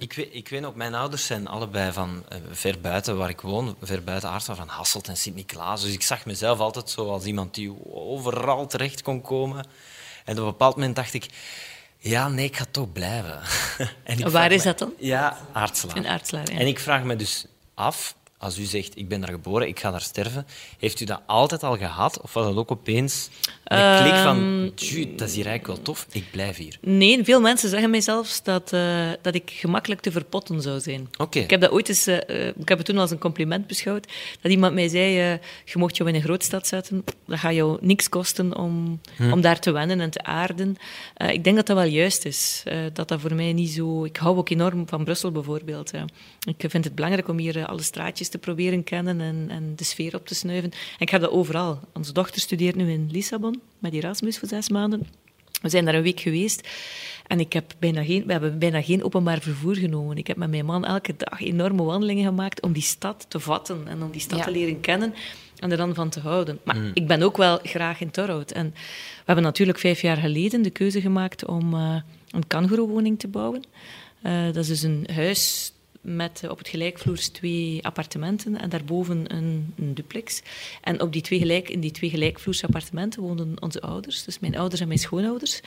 Ik 0.00 0.12
weet, 0.12 0.28
ik 0.32 0.48
weet 0.48 0.64
ook, 0.64 0.74
mijn 0.74 0.94
ouders 0.94 1.26
zijn 1.26 1.46
allebei 1.46 1.92
van 1.92 2.24
uh, 2.32 2.38
ver 2.50 2.80
buiten 2.80 3.16
waar 3.16 3.28
ik 3.28 3.40
woon, 3.40 3.76
ver 3.82 4.04
buiten 4.04 4.28
Aartselaar, 4.28 4.56
van 4.56 4.68
Hasselt 4.68 5.08
en 5.08 5.16
Sint-Niklaas. 5.16 5.82
Dus 5.82 5.92
ik 5.92 6.02
zag 6.02 6.24
mezelf 6.24 6.58
altijd 6.58 6.90
zo 6.90 7.10
als 7.10 7.24
iemand 7.24 7.54
die 7.54 7.74
overal 7.92 8.66
terecht 8.66 9.02
kon 9.02 9.20
komen. 9.20 9.66
En 10.24 10.32
op 10.32 10.38
een 10.38 10.50
bepaald 10.50 10.74
moment 10.74 10.96
dacht 10.96 11.14
ik, 11.14 11.26
ja, 11.98 12.28
nee, 12.28 12.44
ik 12.44 12.56
ga 12.56 12.64
toch 12.70 12.92
blijven. 12.92 13.40
en 14.04 14.30
waar 14.30 14.52
is 14.52 14.58
me, 14.58 14.64
dat 14.64 14.78
dan? 14.78 14.92
Ja, 14.98 15.38
Aartselaar. 15.52 15.96
In 15.96 16.06
Aartselaar, 16.06 16.52
ja. 16.52 16.58
En 16.58 16.66
ik 16.66 16.78
vraag 16.78 17.02
me 17.02 17.16
dus 17.16 17.46
af, 17.74 18.14
als 18.40 18.58
u 18.58 18.64
zegt, 18.64 18.96
ik 18.96 19.08
ben 19.08 19.20
daar 19.20 19.30
geboren, 19.30 19.68
ik 19.68 19.80
ga 19.80 19.90
daar 19.90 20.00
sterven, 20.00 20.46
heeft 20.78 21.00
u 21.00 21.04
dat 21.04 21.20
altijd 21.26 21.62
al 21.62 21.76
gehad? 21.76 22.20
Of 22.20 22.32
was 22.32 22.44
dat 22.44 22.56
ook 22.56 22.70
opeens 22.70 23.30
een 23.64 24.02
klik 24.02 24.14
van, 24.14 24.38
Ehm, 24.38 24.74
tju, 24.74 25.14
dat 25.16 25.28
is 25.28 25.34
hier 25.34 25.46
eigenlijk 25.46 25.66
wel 25.66 25.82
tof, 25.82 26.06
ik 26.12 26.24
blijf 26.30 26.56
hier? 26.56 26.78
Nee, 26.80 27.24
veel 27.24 27.40
mensen 27.40 27.68
zeggen 27.68 27.90
mij 27.90 28.00
zelfs 28.00 28.42
dat, 28.42 28.72
uh, 28.72 29.08
dat 29.22 29.34
ik 29.34 29.50
gemakkelijk 29.50 30.00
te 30.00 30.12
verpotten 30.12 30.62
zou 30.62 30.80
zijn. 30.80 31.08
Okay. 31.18 31.42
Ik 31.42 31.50
heb 31.50 31.60
dat 31.60 31.70
ooit 31.70 31.88
eens, 31.88 32.08
uh, 32.08 32.16
ik 32.46 32.68
heb 32.68 32.78
het 32.78 32.86
toen 32.86 32.98
als 32.98 33.10
een 33.10 33.18
compliment 33.18 33.66
beschouwd, 33.66 34.06
dat 34.40 34.52
iemand 34.52 34.74
mij 34.74 34.88
zei, 34.88 35.32
uh, 35.32 35.38
je 35.64 35.78
mocht 35.78 35.96
jou 35.96 36.08
in 36.08 36.14
een 36.14 36.22
grootstad 36.22 36.66
zetten, 36.66 37.04
dat 37.26 37.38
gaat 37.38 37.54
jou 37.54 37.78
niks 37.80 38.08
kosten 38.08 38.56
om, 38.56 39.00
hm. 39.16 39.32
om 39.32 39.40
daar 39.40 39.60
te 39.60 39.70
wennen 39.70 40.00
en 40.00 40.10
te 40.10 40.22
aarden. 40.22 40.76
ik 41.16 41.44
denk 41.44 41.56
dat 41.56 41.66
dat 41.66 41.76
wel 41.76 41.86
juist 41.86 42.24
is. 42.24 42.62
dat 42.92 43.08
dat 43.08 43.20
voor 43.20 43.34
mij 43.34 43.52
niet 43.52 43.70
zo... 43.70 44.04
Ik 44.04 44.16
hou 44.16 44.36
ook 44.36 44.48
enorm 44.48 44.88
van 44.88 45.04
Brussel 45.04 45.32
bijvoorbeeld. 45.32 45.92
ik 46.46 46.64
vind 46.70 46.84
het 46.84 46.94
belangrijk 46.94 47.28
om 47.28 47.38
hier 47.38 47.66
alle 47.66 47.82
straatjes 47.82 48.29
te 48.30 48.38
proberen 48.38 48.84
kennen 48.84 49.20
en, 49.20 49.46
en 49.48 49.72
de 49.76 49.84
sfeer 49.84 50.14
op 50.14 50.26
te 50.26 50.34
snuiven. 50.34 50.70
En 50.70 50.98
ik 50.98 51.08
heb 51.08 51.20
dat 51.20 51.30
overal. 51.30 51.80
Onze 51.94 52.12
dochter 52.12 52.40
studeert 52.40 52.76
nu 52.76 52.90
in 52.90 53.08
Lissabon 53.12 53.60
met 53.78 53.92
Erasmus 53.92 54.38
voor 54.38 54.48
zes 54.48 54.68
maanden. 54.68 55.06
We 55.62 55.68
zijn 55.68 55.84
daar 55.84 55.94
een 55.94 56.02
week 56.02 56.20
geweest 56.20 56.68
en 57.26 57.40
ik 57.40 57.52
heb 57.52 57.72
bijna 57.78 58.04
geen, 58.04 58.26
we 58.26 58.32
hebben 58.32 58.58
bijna 58.58 58.82
geen 58.82 59.04
openbaar 59.04 59.40
vervoer 59.40 59.76
genomen. 59.76 60.16
Ik 60.16 60.26
heb 60.26 60.36
met 60.36 60.50
mijn 60.50 60.64
man 60.64 60.84
elke 60.84 61.14
dag 61.16 61.40
enorme 61.40 61.82
wandelingen 61.82 62.24
gemaakt 62.24 62.62
om 62.62 62.72
die 62.72 62.82
stad 62.82 63.26
te 63.28 63.40
vatten 63.40 63.88
en 63.88 64.02
om 64.02 64.10
die 64.10 64.20
stad 64.20 64.38
Ja. 64.38 64.44
te 64.44 64.50
leren 64.50 64.80
kennen 64.80 65.14
en 65.58 65.70
er 65.70 65.76
dan 65.76 65.94
van 65.94 66.08
te 66.08 66.20
houden. 66.20 66.58
Maar 66.64 66.76
ik 66.94 67.06
ben 67.06 67.22
ook 67.22 67.36
wel 67.36 67.58
graag 67.62 68.00
in 68.00 68.10
Torhout. 68.10 68.50
En 68.50 68.70
we 68.74 69.24
hebben 69.24 69.44
natuurlijk 69.44 69.78
vijf 69.78 70.00
jaar 70.02 70.16
geleden 70.16 70.62
de 70.62 70.70
keuze 70.70 71.00
gemaakt 71.00 71.46
om 71.46 71.74
uh, 71.74 71.96
een 72.30 72.46
kangoeroewoning 72.46 73.18
te 73.18 73.28
bouwen. 73.28 73.62
Uh, 74.22 74.44
dat 74.44 74.56
is 74.56 74.68
dus 74.68 74.82
een 74.82 75.06
huis 75.12 75.72
met 76.00 76.40
uh, 76.44 76.50
op 76.50 76.58
het 76.58 76.68
gelijkvloers 76.68 77.28
twee 77.28 77.78
appartementen 77.84 78.60
en 78.60 78.68
daarboven 78.68 79.34
een, 79.34 79.74
een 79.76 79.94
duplex. 79.94 80.42
En 80.80 81.00
op 81.00 81.12
die 81.12 81.22
twee 81.22 81.38
gelijk, 81.38 81.68
in 81.68 81.80
die 81.80 81.90
twee 81.90 82.10
gelijkvloers 82.10 82.64
appartementen 82.64 83.22
woonden 83.22 83.54
onze 83.60 83.80
ouders, 83.80 84.24
dus 84.24 84.38
mijn 84.38 84.56
ouders 84.56 84.80
en 84.80 84.86
mijn 84.86 85.00
schoonouders. 85.00 85.60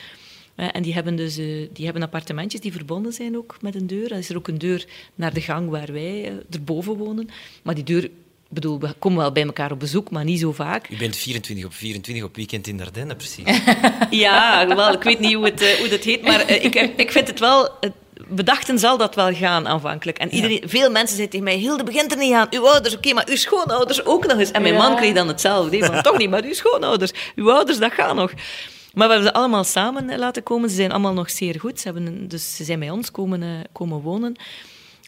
Eh, 0.54 0.68
en 0.72 0.82
die 0.82 0.94
hebben 0.94 1.16
dus 1.16 1.36
eh, 1.36 1.68
die 1.72 1.84
hebben 1.84 2.02
appartementjes 2.02 2.60
die 2.60 2.72
verbonden 2.72 3.12
zijn 3.12 3.36
ook 3.36 3.56
met 3.60 3.74
een 3.74 3.86
deur. 3.86 4.12
Er 4.12 4.18
is 4.18 4.28
er 4.28 4.36
ook 4.36 4.48
een 4.48 4.58
deur 4.58 4.86
naar 5.14 5.34
de 5.34 5.40
gang 5.40 5.70
waar 5.70 5.92
wij 5.92 6.30
uh, 6.30 6.36
erboven 6.50 6.96
wonen. 6.96 7.28
Maar 7.62 7.74
die 7.74 7.84
deur 7.84 8.04
ik 8.04 8.60
bedoel, 8.60 8.80
we 8.80 8.94
komen 8.98 9.18
wel 9.18 9.32
bij 9.32 9.42
elkaar 9.42 9.72
op 9.72 9.78
bezoek, 9.80 10.10
maar 10.10 10.24
niet 10.24 10.40
zo 10.40 10.52
vaak. 10.52 10.88
U 10.90 10.96
bent 10.96 11.16
24 11.16 11.64
op 11.64 11.74
24 11.74 12.24
op 12.24 12.36
weekend 12.36 12.66
in 12.66 12.76
Dardenne, 12.76 13.16
precies. 13.16 13.44
ja, 14.10 14.66
wel, 14.66 14.92
ik 14.92 15.02
weet 15.02 15.18
niet 15.18 15.34
hoe 15.34 15.44
het, 15.44 15.62
uh, 15.62 15.68
hoe 15.68 15.88
dat 15.88 16.04
heet, 16.04 16.22
maar 16.22 16.50
uh, 16.50 16.64
ik, 16.64 16.74
ik 16.96 17.12
vind 17.12 17.28
het 17.28 17.40
wel... 17.40 17.70
Uh, 18.16 18.24
bedachten 18.28 18.78
zal 18.78 18.96
dat 18.96 19.14
wel 19.14 19.32
gaan 19.34 19.68
aanvankelijk. 19.68 20.18
En 20.18 20.34
iedereen, 20.34 20.60
ja. 20.60 20.68
veel 20.68 20.90
mensen 20.90 21.16
zeiden 21.16 21.30
tegen 21.30 21.44
mij, 21.44 21.56
Hilde, 21.56 21.84
begint 21.84 22.12
er 22.12 22.18
niet 22.18 22.32
aan. 22.32 22.46
Uw 22.50 22.68
ouders, 22.68 22.94
oké, 22.94 23.08
okay, 23.08 23.12
maar 23.12 23.28
uw 23.28 23.36
schoonouders 23.36 24.04
ook 24.04 24.26
nog 24.26 24.38
eens. 24.38 24.50
En 24.50 24.62
mijn 24.62 24.74
ja. 24.74 24.88
man 24.88 24.96
kreeg 24.96 25.14
dan 25.14 25.28
hetzelfde. 25.28 25.84
Van, 25.84 26.02
toch 26.02 26.18
niet, 26.18 26.30
maar 26.30 26.44
uw 26.44 26.54
schoonouders. 26.54 27.12
Uw 27.34 27.52
ouders, 27.52 27.78
dat 27.78 27.92
gaat 27.92 28.14
nog. 28.14 28.32
Maar 28.94 29.06
we 29.06 29.12
hebben 29.14 29.32
ze 29.32 29.38
allemaal 29.38 29.64
samen 29.64 30.18
laten 30.18 30.42
komen. 30.42 30.68
Ze 30.68 30.74
zijn 30.74 30.90
allemaal 30.90 31.12
nog 31.12 31.30
zeer 31.30 31.60
goed. 31.60 31.80
Ze, 31.80 31.92
hebben, 31.92 32.28
dus 32.28 32.56
ze 32.56 32.64
zijn 32.64 32.78
bij 32.78 32.90
ons 32.90 33.10
komen, 33.10 33.62
komen 33.72 34.00
wonen. 34.00 34.36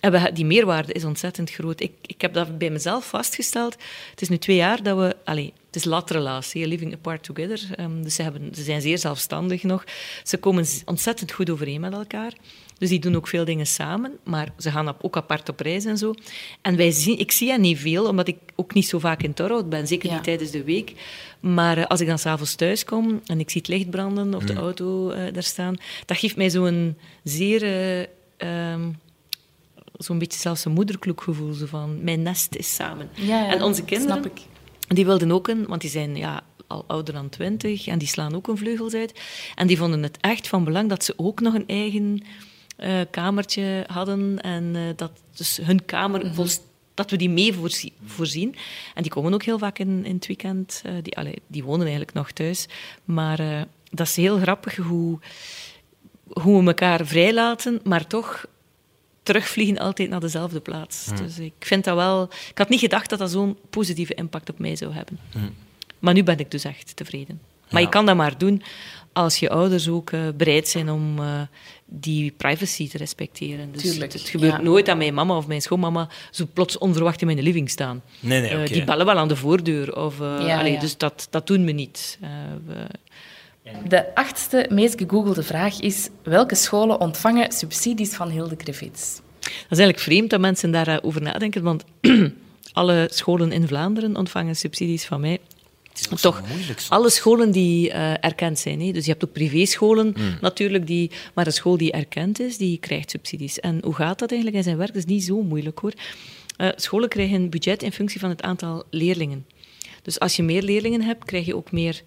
En 0.07 0.13
we, 0.13 0.33
die 0.33 0.45
meerwaarde 0.45 0.93
is 0.93 1.05
ontzettend 1.05 1.51
groot. 1.51 1.81
Ik, 1.81 1.93
ik 2.07 2.21
heb 2.21 2.35
dat 2.35 2.59
bij 2.59 2.71
mezelf 2.71 3.09
vastgesteld. 3.09 3.77
Het 4.11 4.21
is 4.21 4.29
nu 4.29 4.39
twee 4.39 4.57
jaar 4.57 4.83
dat 4.83 4.99
we... 4.99 5.17
Allez, 5.25 5.47
het 5.67 5.77
is 5.77 5.85
latrelatie, 5.85 6.67
living 6.67 6.93
apart 6.93 7.23
together. 7.23 7.81
Um, 7.81 8.03
dus 8.03 8.15
ze, 8.15 8.23
hebben, 8.23 8.55
ze 8.55 8.63
zijn 8.63 8.81
zeer 8.81 8.99
zelfstandig 8.99 9.63
nog. 9.63 9.85
Ze 10.23 10.37
komen 10.37 10.67
ontzettend 10.85 11.33
goed 11.33 11.51
overeen 11.51 11.81
met 11.81 11.93
elkaar. 11.93 12.33
Dus 12.79 12.89
die 12.89 12.99
doen 12.99 13.17
ook 13.17 13.29
veel 13.29 13.45
dingen 13.45 13.67
samen, 13.67 14.13
maar 14.25 14.49
ze 14.59 14.71
gaan 14.71 14.95
ook 15.01 15.17
apart 15.17 15.49
op 15.49 15.61
reis 15.61 15.85
en 15.85 15.99
zo. 15.99 16.15
En 16.63 16.77
wij 16.77 16.91
zien, 16.91 17.19
ik 17.19 17.33
zie 17.33 17.51
hen 17.51 17.61
niet 17.61 17.79
veel, 17.79 18.09
omdat 18.09 18.29
ik 18.29 18.37
ook 18.55 18.75
niet 18.75 18.89
zo 18.89 18.99
vaak 18.99 19.23
in 19.23 19.35
Torhout 19.35 19.69
ben, 19.69 19.87
zeker 19.87 20.09
ja. 20.09 20.15
niet 20.15 20.25
tijdens 20.25 20.51
de 20.51 20.65
week. 20.65 20.93
Maar 21.41 21.79
uh, 21.79 21.87
als 21.87 22.01
ik 22.01 22.07
dan 22.07 22.19
s'avonds 22.19 22.55
thuis 22.55 22.85
kom 22.85 23.21
en 23.27 23.41
ik 23.41 23.51
zie 23.51 23.61
het 23.61 23.71
licht 23.71 23.91
branden 23.91 24.35
of 24.35 24.45
de 24.45 24.55
auto 24.55 25.11
uh, 25.11 25.33
daar 25.33 25.43
staan, 25.43 25.77
dat 26.07 26.17
geeft 26.17 26.37
mij 26.37 26.51
zo'n 26.51 26.97
zeer... 27.23 27.63
Uh, 27.63 28.73
um, 28.73 29.05
zo'n 29.99 30.19
beetje 30.19 30.39
zelfs 30.39 30.65
een 30.65 30.73
moederkloekgevoel, 30.73 31.53
zo 31.53 31.67
van 31.67 32.05
mijn 32.05 32.23
nest 32.23 32.55
is 32.55 32.75
samen. 32.75 33.11
Ja, 33.15 33.25
ja, 33.25 33.53
en 33.53 33.63
onze 33.63 33.85
kinderen, 33.85 34.23
snap 34.23 34.33
ik. 34.33 34.43
die 34.89 35.05
wilden 35.05 35.33
ook 35.33 35.49
een, 35.49 35.67
want 35.67 35.81
die 35.81 35.91
zijn 35.91 36.17
ja, 36.17 36.43
al 36.67 36.85
ouder 36.87 37.15
dan 37.15 37.29
twintig 37.29 37.87
en 37.87 37.99
die 37.99 38.09
slaan 38.09 38.35
ook 38.35 38.49
een 38.49 38.57
vleugels 38.57 38.95
uit. 38.95 39.21
En 39.55 39.67
die 39.67 39.79
vonden 39.79 40.03
het 40.03 40.19
echt 40.21 40.49
van 40.49 40.65
belang 40.65 40.89
dat 40.89 41.05
ze 41.05 41.15
ook 41.17 41.41
nog 41.41 41.55
een 41.55 41.67
eigen 41.67 42.23
uh, 42.79 43.01
kamertje 43.11 43.85
hadden 43.87 44.41
en 44.41 44.75
uh, 44.75 44.83
dat 44.97 45.11
dus 45.37 45.57
hun 45.63 45.85
kamer 45.85 46.25
mm 46.25 46.33
-hmm. 46.33 46.47
dat 46.95 47.11
we 47.11 47.17
die 47.17 47.31
mee 47.31 47.53
voorzien, 47.53 47.93
voorzien. 48.05 48.55
En 48.95 49.03
die 49.03 49.11
komen 49.11 49.35
ook 49.35 49.43
heel 49.43 49.59
vaak 49.59 49.79
in, 49.79 50.05
in 50.05 50.15
het 50.15 50.27
weekend. 50.27 50.83
Uh, 50.87 50.93
die, 51.03 51.17
allee, 51.17 51.43
die 51.47 51.65
wonen 51.65 51.81
eigenlijk 51.81 52.13
nog 52.13 52.31
thuis. 52.31 52.67
Maar 53.05 53.67
dat 53.91 54.07
is 54.07 54.17
heel 54.17 54.39
grappig 54.39 54.77
hoe, 54.77 55.19
hoe 56.33 56.61
we 56.61 56.67
elkaar 56.67 57.07
vrijlaten, 57.07 57.81
maar 57.85 58.07
toch 58.07 58.47
terugvliegen 59.27 59.79
altijd 59.79 60.09
naar 60.09 60.21
dezelfde 60.21 60.61
plaats. 60.61 61.07
Mm. 61.11 61.17
Dus 61.17 61.39
ik 61.39 61.55
vind 61.59 61.85
dat 61.85 61.97
wel... 61.97 62.23
Ik 62.51 62.59
had 62.59 62.69
niet 62.69 62.81
gedacht 62.81 63.11
dat 63.11 63.19
dat 63.19 63.31
zo'n 63.31 63.59
positieve 63.71 64.15
impact 64.15 64.51
op 64.51 64.59
mij 64.59 64.77
zou 64.77 64.93
hebben. 64.93 65.19
Mm. 65.35 65.55
Maar 65.99 66.15
nu 66.15 66.23
ben 66.23 66.39
ik 66.39 66.51
dus 66.51 66.65
echt 66.65 66.97
tevreden. 66.97 67.41
Maar 67.71 67.81
ja. 67.81 67.87
je 67.87 67.93
kan 67.93 68.07
dat 68.07 68.17
maar 68.17 68.39
doen 68.39 68.63
als 69.13 69.37
je 69.37 69.51
ouders 69.51 69.89
ook 69.89 70.11
uh, 70.11 70.21
bereid 70.37 70.69
zijn 70.69 70.91
om 70.91 71.19
uh, 71.19 71.41
die 71.87 72.31
privacy 72.37 72.89
te 72.89 72.99
respecteren. 72.99 73.73
Dus 73.73 73.83
Tuurlijk, 73.83 74.13
het, 74.13 74.21
het 74.21 74.31
gebeurt 74.31 74.53
ja. 74.53 74.61
nooit 74.61 74.87
dat 74.87 74.97
mijn 74.97 75.15
mama 75.15 75.37
of 75.37 75.47
mijn 75.47 75.63
schoonmama 75.63 76.09
zo 76.31 76.47
plots 76.53 76.79
onverwacht 76.79 77.21
in 77.21 77.27
mijn 77.27 77.43
living 77.43 77.71
staan. 77.71 78.03
Nee, 78.21 78.41
nee, 78.41 78.51
uh, 78.51 78.57
okay. 78.57 78.67
Die 78.67 78.85
bellen 78.85 79.07
wel 79.07 79.19
aan 79.19 79.29
de 79.29 79.37
voordeur. 79.37 79.97
Of, 79.97 80.19
Ja, 80.19 80.59
allee, 80.59 80.73
ja. 80.73 80.81
Dus 80.81 80.97
dat, 80.97 81.27
dat 81.31 81.47
doen 81.47 81.65
we 81.65 81.73
niet. 81.73 82.19
we, 82.67 82.87
De 83.89 84.15
achtste 84.15 84.67
meest 84.71 84.99
gegoogelde 84.99 85.43
vraag 85.43 85.81
is: 85.81 86.09
welke 86.23 86.55
scholen 86.55 87.01
ontvangen 87.01 87.53
subsidies 87.53 88.15
van 88.15 88.31
Hilde 88.31 88.55
Griffiths? 88.59 89.21
Dat 89.41 89.53
is 89.71 89.79
eigenlijk 89.79 89.99
vreemd 89.99 90.31
dat 90.31 90.41
mensen 90.41 90.71
daarover 90.71 91.23
nadenken, 91.23 91.63
want 91.63 91.85
alle 92.73 93.09
scholen 93.13 93.53
in 93.53 93.67
Vlaanderen 93.67 94.17
ontvangen 94.17 94.57
subsidies 94.57 95.05
van 95.05 95.21
mij. 95.21 95.41
Toch, 96.21 96.43
alle 96.89 97.11
scholen 97.11 97.51
die 97.51 97.89
uh, 97.89 98.25
erkend 98.25 98.59
zijn. 98.59 98.81
Hè? 98.81 98.93
Dus 98.93 99.05
je 99.05 99.11
hebt 99.11 99.25
ook 99.25 99.33
privéscholen 99.33 100.15
mm. 100.17 100.39
natuurlijk, 100.41 100.87
die, 100.87 101.11
maar 101.35 101.47
een 101.47 101.53
school 101.53 101.77
die 101.77 101.93
erkend 101.93 102.41
is, 102.41 102.57
die 102.57 102.79
krijgt 102.79 103.11
subsidies. 103.11 103.61
En 103.61 103.81
hoe 103.85 103.95
gaat 103.95 104.19
dat 104.19 104.31
eigenlijk 104.31 104.59
in 104.59 104.65
zijn 104.65 104.77
werk? 104.77 104.93
Dat 104.93 105.03
is 105.03 105.15
niet 105.15 105.25
zo 105.25 105.43
moeilijk 105.43 105.79
hoor. 105.79 105.93
Uh, 106.59 106.69
scholen 106.77 107.09
krijgen 107.09 107.35
een 107.37 107.51
budget 107.51 107.83
in 107.83 107.93
functie 107.93 108.21
van 108.21 108.29
het 108.29 108.43
aantal 108.43 108.85
leerlingen. 108.91 109.47
Dus 110.03 110.19
als 110.19 110.37
je 110.37 110.43
meer 110.43 110.63
leerlingen 110.63 111.03
hebt, 111.03 111.25
krijg 111.25 111.47
je 111.47 111.57
ook 111.57 111.73
meer 111.73 112.03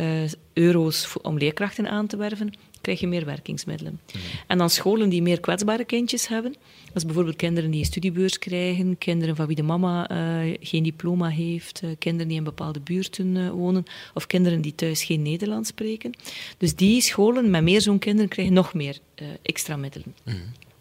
uh, 0.00 0.30
euro's 0.52 1.16
om 1.22 1.38
leerkrachten 1.38 1.90
aan 1.90 2.06
te 2.06 2.16
werven 2.16 2.52
krijg 2.86 3.00
je 3.00 3.06
meer 3.06 3.24
werkingsmiddelen. 3.24 3.92
Mm. 3.92 4.20
En 4.46 4.58
dan 4.58 4.70
scholen 4.70 5.08
die 5.08 5.22
meer 5.22 5.40
kwetsbare 5.40 5.84
kindjes 5.84 6.28
hebben, 6.28 6.52
dat 6.86 6.96
is 6.96 7.04
bijvoorbeeld 7.04 7.36
kinderen 7.36 7.70
die 7.70 7.80
een 7.80 7.86
studiebeurs 7.86 8.38
krijgen, 8.38 8.98
kinderen 8.98 9.36
van 9.36 9.46
wie 9.46 9.56
de 9.56 9.62
mama 9.62 10.10
uh, 10.10 10.54
geen 10.60 10.82
diploma 10.82 11.28
heeft, 11.28 11.82
uh, 11.84 11.90
kinderen 11.98 12.28
die 12.28 12.36
in 12.36 12.44
bepaalde 12.44 12.80
buurten 12.80 13.36
uh, 13.36 13.50
wonen, 13.50 13.84
of 14.14 14.26
kinderen 14.26 14.60
die 14.60 14.74
thuis 14.74 15.04
geen 15.04 15.22
Nederlands 15.22 15.68
spreken. 15.68 16.12
Dus 16.58 16.74
die 16.74 17.00
scholen 17.00 17.50
met 17.50 17.62
meer 17.62 17.80
zo'n 17.80 17.98
kinderen 17.98 18.28
krijgen 18.28 18.54
nog 18.54 18.74
meer 18.74 18.98
extra 19.42 19.76
middelen. 19.76 20.14
Mm. 20.24 20.34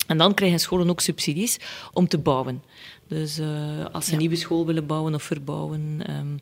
En 0.07 0.17
dan 0.17 0.33
krijgen 0.33 0.59
scholen 0.59 0.89
ook 0.89 1.01
subsidies 1.01 1.57
om 1.93 2.07
te 2.07 2.17
bouwen. 2.17 2.63
Dus 3.07 3.39
als 3.91 4.05
ze 4.05 4.11
een 4.11 4.11
ja. 4.11 4.17
nieuwe 4.17 4.35
school 4.35 4.65
willen 4.65 4.85
bouwen 4.85 5.13
of 5.13 5.23
verbouwen. 5.23 6.01
Um, 6.09 6.39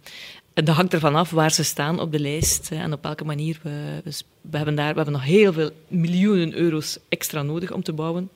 dat 0.53 0.75
hangt 0.75 0.93
ervan 0.93 1.15
af 1.15 1.29
waar 1.29 1.51
ze 1.51 1.63
staan 1.63 1.99
op 1.99 2.11
de 2.11 2.19
lijst 2.19 2.71
en 2.71 2.93
op 2.93 3.03
welke 3.03 3.25
manier. 3.25 3.59
We, 3.61 4.01
dus 4.03 4.23
we, 4.41 4.57
hebben 4.57 4.75
daar, 4.75 4.89
we 4.89 4.95
hebben 4.95 5.13
nog 5.13 5.23
heel 5.23 5.53
veel 5.53 5.69
miljoenen 5.87 6.53
euro's 6.53 6.97
extra 7.09 7.41
nodig 7.41 7.71
om 7.71 7.83
te 7.83 7.93
bouwen. 7.93 8.29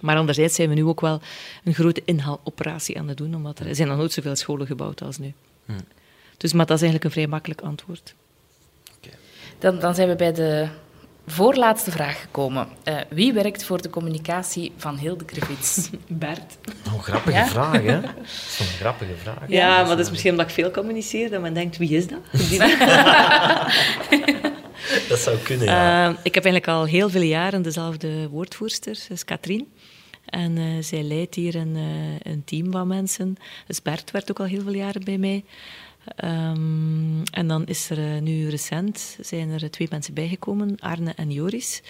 Maar 0.00 0.16
anderzijds 0.16 0.54
zijn 0.54 0.68
we 0.68 0.74
nu 0.74 0.84
ook 0.84 1.00
wel 1.00 1.20
een 1.64 1.74
grote 1.74 2.02
inhaaloperatie 2.04 2.98
aan 2.98 3.08
het 3.08 3.16
doen, 3.16 3.34
omdat 3.34 3.58
er 3.58 3.74
zijn 3.74 3.88
nog 3.88 3.96
nooit 3.96 4.12
zoveel 4.12 4.36
scholen 4.36 4.66
gebouwd 4.66 5.02
als 5.02 5.18
nu. 5.18 5.32
Hmm. 5.64 5.76
Dus, 6.36 6.52
maar 6.52 6.66
dat 6.66 6.76
is 6.76 6.82
eigenlijk 6.82 7.04
een 7.04 7.20
vrij 7.20 7.26
makkelijk 7.26 7.60
antwoord. 7.60 8.14
Okay. 8.96 9.18
Dan, 9.58 9.78
dan 9.78 9.94
zijn 9.94 10.08
we 10.08 10.16
bij 10.16 10.32
de 10.32 10.68
voorlaatste 11.26 11.90
vraag 11.90 12.20
gekomen. 12.20 12.68
Uh, 12.84 12.94
wie 13.08 13.32
werkt 13.32 13.64
voor 13.64 13.82
de 13.82 13.90
communicatie 13.90 14.72
van 14.76 14.98
Hilde 14.98 15.24
Griffiths? 15.26 15.90
Bert. 16.08 16.58
Oh, 16.86 17.02
grappige 17.02 17.36
ja? 17.36 17.46
vraag, 17.46 17.82
hè? 17.82 18.00
Dat 18.00 18.10
is 18.24 18.56
een 18.60 18.66
grappige 18.66 19.14
vraag. 19.22 19.48
Ja, 19.48 19.68
ja 19.68 19.76
maar 19.76 19.96
dat 19.96 19.98
is 19.98 20.10
misschien 20.10 20.30
omdat 20.30 20.46
ik 20.46 20.54
veel 20.54 20.70
communiceer, 20.70 21.30
dat 21.30 21.40
men 21.40 21.54
denkt, 21.54 21.76
wie 21.76 21.96
is 21.96 22.06
dat? 22.06 22.18
dat 25.08 25.18
zou 25.18 25.38
kunnen, 25.38 25.66
ja. 25.66 26.08
Uh, 26.08 26.16
ik 26.22 26.34
heb 26.34 26.44
eigenlijk 26.44 26.78
al 26.78 26.84
heel 26.84 27.10
veel 27.10 27.22
jaren 27.22 27.62
dezelfde 27.62 28.28
woordvoerster, 28.28 28.92
dat 28.92 29.10
is 29.10 29.24
Katrien. 29.24 29.72
En 30.26 30.56
uh, 30.56 30.82
zij 30.82 31.02
leidt 31.02 31.34
hier 31.34 31.54
een, 31.54 31.76
een, 32.22 32.44
team 32.44 32.72
van 32.72 32.86
mensen. 32.86 33.36
Dus 33.66 33.82
Bert 33.82 34.10
werkt 34.10 34.30
ook 34.30 34.40
al 34.40 34.46
heel 34.46 34.62
veel 34.62 34.74
jaren 34.74 35.04
bij 35.04 35.18
mij. 35.18 35.44
Um, 36.24 37.22
en 37.30 37.48
dan 37.48 37.66
is 37.66 37.90
er 37.90 37.98
uh, 37.98 38.20
nu 38.20 38.48
recent 38.48 39.18
zijn 39.20 39.50
er 39.50 39.70
twee 39.70 39.88
mensen 39.90 40.14
bijgekomen, 40.14 40.76
Arne 40.78 41.12
en 41.16 41.30
Joris. 41.30 41.82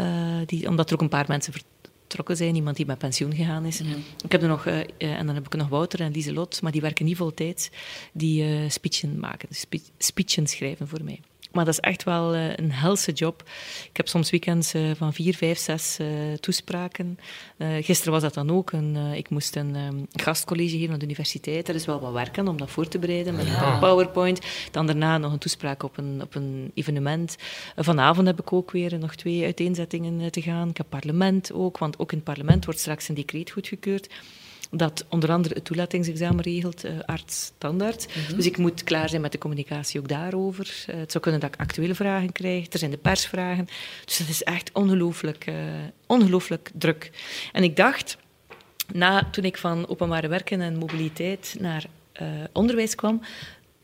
Uh, 0.00 0.38
die, 0.46 0.68
omdat 0.68 0.88
er 0.88 0.94
ook 0.94 1.00
een 1.00 1.08
paar 1.08 1.24
mensen 1.28 1.52
vertrokken 1.52 2.36
zijn, 2.36 2.54
iemand 2.54 2.76
die 2.76 2.86
met 2.86 2.98
pensioen 2.98 3.34
gegaan 3.34 3.64
is. 3.64 3.82
Mm. 3.82 3.94
Ik 4.24 4.32
heb 4.32 4.42
er 4.42 4.48
nog, 4.48 4.66
uh, 4.66 4.78
en 4.98 5.26
dan 5.26 5.34
heb 5.34 5.46
ik 5.46 5.54
nog 5.54 5.68
Wouter 5.68 6.00
en 6.00 6.12
Lieselot, 6.12 6.62
maar 6.62 6.72
die 6.72 6.80
werken 6.80 7.04
niet 7.04 7.16
voltijds, 7.16 7.70
die 8.12 8.68
speechen 8.68 9.18
maken, 9.18 9.48
spe 9.50 9.80
speechen 9.98 10.46
schrijven 10.46 10.88
voor 10.88 11.04
mij. 11.04 11.20
Maar 11.52 11.64
dat 11.64 11.74
is 11.74 11.80
echt 11.80 12.04
wel 12.04 12.34
uh, 12.34 12.56
een 12.56 12.72
helse 12.72 13.12
job. 13.12 13.42
Ik 13.88 13.96
heb 13.96 14.08
soms 14.08 14.30
weekends 14.30 14.74
uh, 14.74 14.90
van 14.94 15.12
vier, 15.12 15.34
vijf, 15.34 15.58
zes 15.58 15.98
uh, 16.00 16.08
toespraken. 16.32 17.18
gisteren 17.58 18.12
was 18.12 18.22
dat 18.22 18.34
dan 18.34 18.50
ook. 18.50 18.72
Een, 18.72 18.96
ik 18.96 19.30
moest 19.30 19.56
een 19.56 19.76
um, 19.76 20.06
gastcollege 20.12 20.78
geven 20.78 20.92
aan 20.92 20.98
de 20.98 21.04
universiteit. 21.04 21.68
Er 21.68 21.74
is 21.74 21.86
wel 21.86 22.00
wat 22.00 22.12
werken 22.12 22.48
om 22.48 22.56
dat 22.56 22.70
voor 22.70 22.88
te 22.88 22.98
bereiden 22.98 23.34
met 23.34 23.46
ja. 23.46 23.72
een 23.72 23.78
PowerPoint. 23.78 24.40
Dan 24.70 24.86
daarna 24.86 25.18
nog 25.18 25.32
een 25.32 25.38
toespraak 25.38 25.82
op 25.82 25.96
een, 25.96 26.22
op 26.22 26.34
een 26.34 26.70
evenement. 26.74 27.36
vanavond 27.76 28.26
heb 28.26 28.40
ik 28.40 28.52
ook 28.52 28.70
weer 28.70 28.98
nog 28.98 29.14
twee 29.14 29.44
uiteenzettingen 29.44 30.30
te 30.30 30.42
gaan. 30.42 30.68
Ik 30.68 30.76
heb 30.76 30.86
parlement 30.88 31.52
ook, 31.52 31.78
want 31.78 31.98
ook 31.98 32.10
in 32.10 32.16
het 32.16 32.26
parlement 32.26 32.64
wordt 32.64 32.80
straks 32.80 33.08
een 33.08 33.14
decreet 33.14 33.50
goedgekeurd 33.50 34.08
dat 34.70 35.04
onder 35.08 35.30
andere 35.30 35.54
het 35.54 35.64
toelatingsexamen 35.64 36.42
regelt, 36.42 36.84
uh, 36.84 36.90
arts 37.06 37.44
standaard. 37.44 38.06
Mm 38.06 38.22
-hmm. 38.26 38.36
Dus 38.36 38.46
ik 38.46 38.56
moet 38.56 38.84
klaar 38.84 39.08
zijn 39.08 39.20
met 39.20 39.32
de 39.32 39.38
communicatie 39.38 40.00
ook 40.00 40.08
daarover. 40.08 40.84
Uh, 40.90 40.96
het 40.96 41.10
zou 41.10 41.22
kunnen 41.22 41.40
dat 41.40 41.54
ik 41.54 41.60
actuele 41.60 41.94
vragen 41.94 42.32
krijg. 42.32 42.72
Er 42.72 42.78
zijn 42.78 42.90
de 42.90 42.96
persvragen. 42.96 43.68
Dus 44.04 44.18
dat 44.18 44.28
is 44.28 44.42
echt 44.42 44.70
ongelooflijk, 44.72 45.46
uh, 45.46 45.54
ongelooflijk 46.06 46.70
druk. 46.74 47.10
En 47.52 47.62
ik 47.62 47.76
dacht, 47.76 48.16
na, 48.92 49.28
toen 49.30 49.44
ik 49.44 49.56
van 49.56 49.88
openbare 49.88 50.28
werken 50.28 50.60
en 50.60 50.76
mobiliteit 50.76 51.56
naar 51.58 51.86
onderwijs 52.52 52.94
kwam, 52.94 53.22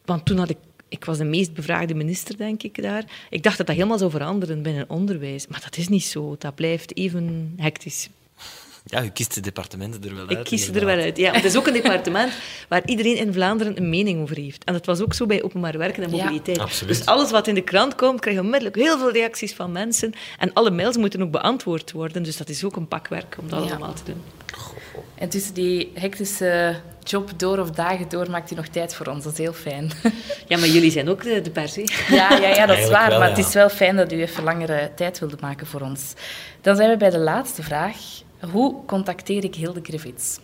want 0.04 0.24
toen 0.24 0.38
had 0.38 0.50
ik 0.50 0.56
ik 0.88 1.04
was 1.04 1.18
de 1.18 1.24
meest 1.24 1.54
bevraagde 1.54 1.94
minister, 1.94 2.36
denk 2.36 2.62
ik, 2.62 2.82
daar. 2.82 3.04
Ik 3.30 3.42
dacht 3.42 3.56
dat 3.56 3.66
dat 3.66 3.76
helemaal 3.76 3.98
zou 3.98 4.10
veranderen 4.10 4.62
binnen 4.62 4.88
onderwijs. 4.88 5.46
Maar 5.46 5.60
dat 5.60 5.76
is 5.76 5.88
niet 5.88 6.04
zo. 6.04 6.36
Dat 6.38 6.54
blijft 6.54 6.96
even 6.96 7.54
hectisch. 7.56 8.08
Ja, 8.88 9.02
u 9.02 9.08
kiest 9.08 9.34
de 9.34 9.40
departementen 9.40 10.04
er 10.04 10.14
wel 10.14 10.28
uit. 10.28 10.38
Ik 10.38 10.44
kies 10.44 10.68
er 10.68 10.84
wel 10.84 10.98
uit. 10.98 11.16
Ja, 11.16 11.32
het 11.32 11.44
is 11.44 11.56
ook 11.56 11.66
een 11.66 11.72
departement 11.72 12.32
waar 12.68 12.82
iedereen 12.84 13.16
in 13.16 13.32
Vlaanderen 13.32 13.76
een 13.76 13.88
mening 13.90 14.22
over 14.22 14.36
heeft. 14.36 14.64
En 14.64 14.72
dat 14.72 14.86
was 14.86 15.00
ook 15.00 15.14
zo 15.14 15.26
bij 15.26 15.42
openbaar 15.42 15.78
werken 15.78 16.02
en 16.02 16.14
Ja, 16.16 16.22
mobiliteit. 16.24 16.58
absoluut. 16.58 16.96
Dus 16.96 17.06
alles 17.06 17.30
wat 17.30 17.46
in 17.46 17.54
de 17.54 17.60
krant 17.62 17.94
komt, 17.94 18.20
krijg 18.20 18.36
je 18.36 18.42
onmiddellijk 18.42 18.76
heel 18.76 18.98
veel 18.98 19.12
reacties 19.12 19.54
van 19.54 19.72
mensen. 19.72 20.12
En 20.38 20.52
alle 20.52 20.70
mails 20.70 20.96
moeten 20.96 21.22
ook 21.22 21.30
beantwoord 21.30 21.92
worden. 21.92 22.22
Dus 22.22 22.36
dat 22.36 22.48
is 22.48 22.64
ook 22.64 22.76
een 22.76 22.88
pak 22.88 23.08
werk 23.08 23.36
om 23.40 23.48
dat 23.48 23.64
Ja. 23.64 23.70
allemaal 23.70 23.92
te 23.94 24.02
doen. 24.04 24.22
En 25.14 25.28
tussen 25.28 25.54
die 25.54 25.90
hectische 25.94 26.74
job 27.02 27.30
door 27.36 27.58
of 27.58 27.70
dagen 27.70 28.08
door 28.08 28.30
maakt 28.30 28.50
u 28.50 28.54
nog 28.54 28.66
tijd 28.66 28.94
voor 28.94 29.06
ons. 29.06 29.24
Dat 29.24 29.32
is 29.32 29.38
heel 29.38 29.52
fijn. 29.52 29.90
Ja, 30.48 30.58
maar 30.58 30.68
jullie 30.68 30.90
zijn 30.90 31.08
ook 31.08 31.22
de, 31.22 31.40
de 31.40 31.50
pers, 31.50 31.76
hè? 31.76 31.82
Ja, 32.08 32.36
ja, 32.36 32.48
ja 32.48 32.66
dat 32.66 32.78
is 32.78 32.88
waar. 32.88 33.08
wel, 33.08 33.18
maar 33.18 33.28
ja. 33.28 33.34
het 33.36 33.46
is 33.46 33.54
wel 33.54 33.68
fijn 33.68 33.96
dat 33.96 34.12
u 34.12 34.20
even 34.20 34.44
langere 34.44 34.90
tijd 34.96 35.18
wilde 35.18 35.36
maken 35.40 35.66
voor 35.66 35.80
ons. 35.80 36.12
Dan 36.60 36.76
zijn 36.76 36.90
we 36.90 36.96
bij 36.96 37.10
de 37.10 37.18
laatste 37.18 37.62
vraag. 37.62 37.96
Hoe 38.40 38.84
contacteer 38.84 39.44
ik 39.44 39.54
Hilde 39.54 39.80
Grevits? 39.82 40.38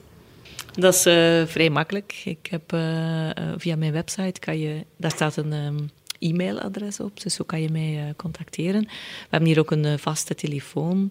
Dat 0.72 0.94
is 0.94 1.06
eh, 1.06 1.46
vrij 1.46 1.70
makkelijk. 1.70 2.22
Ik 2.24 2.46
heb 2.50 2.72
eh, 2.72 3.30
eh, 3.30 3.54
via 3.56 3.76
mijn 3.76 3.92
website 3.92 4.40
kan 4.40 4.58
je, 4.58 4.84
daar 4.96 5.10
staat 5.10 5.36
een 5.36 5.52
ehm, 5.52 5.78
e-mailadres 6.18 7.00
op, 7.00 7.20
dus 7.20 7.34
zo 7.34 7.44
kan 7.44 7.60
je 7.60 7.70
mij 7.70 8.14
contacteren. 8.16 8.80
We 8.82 9.28
hebben 9.30 9.48
hier 9.48 9.58
ook 9.58 9.70
een 9.70 9.98
vaste 9.98 10.34
telefoon. 10.34 11.10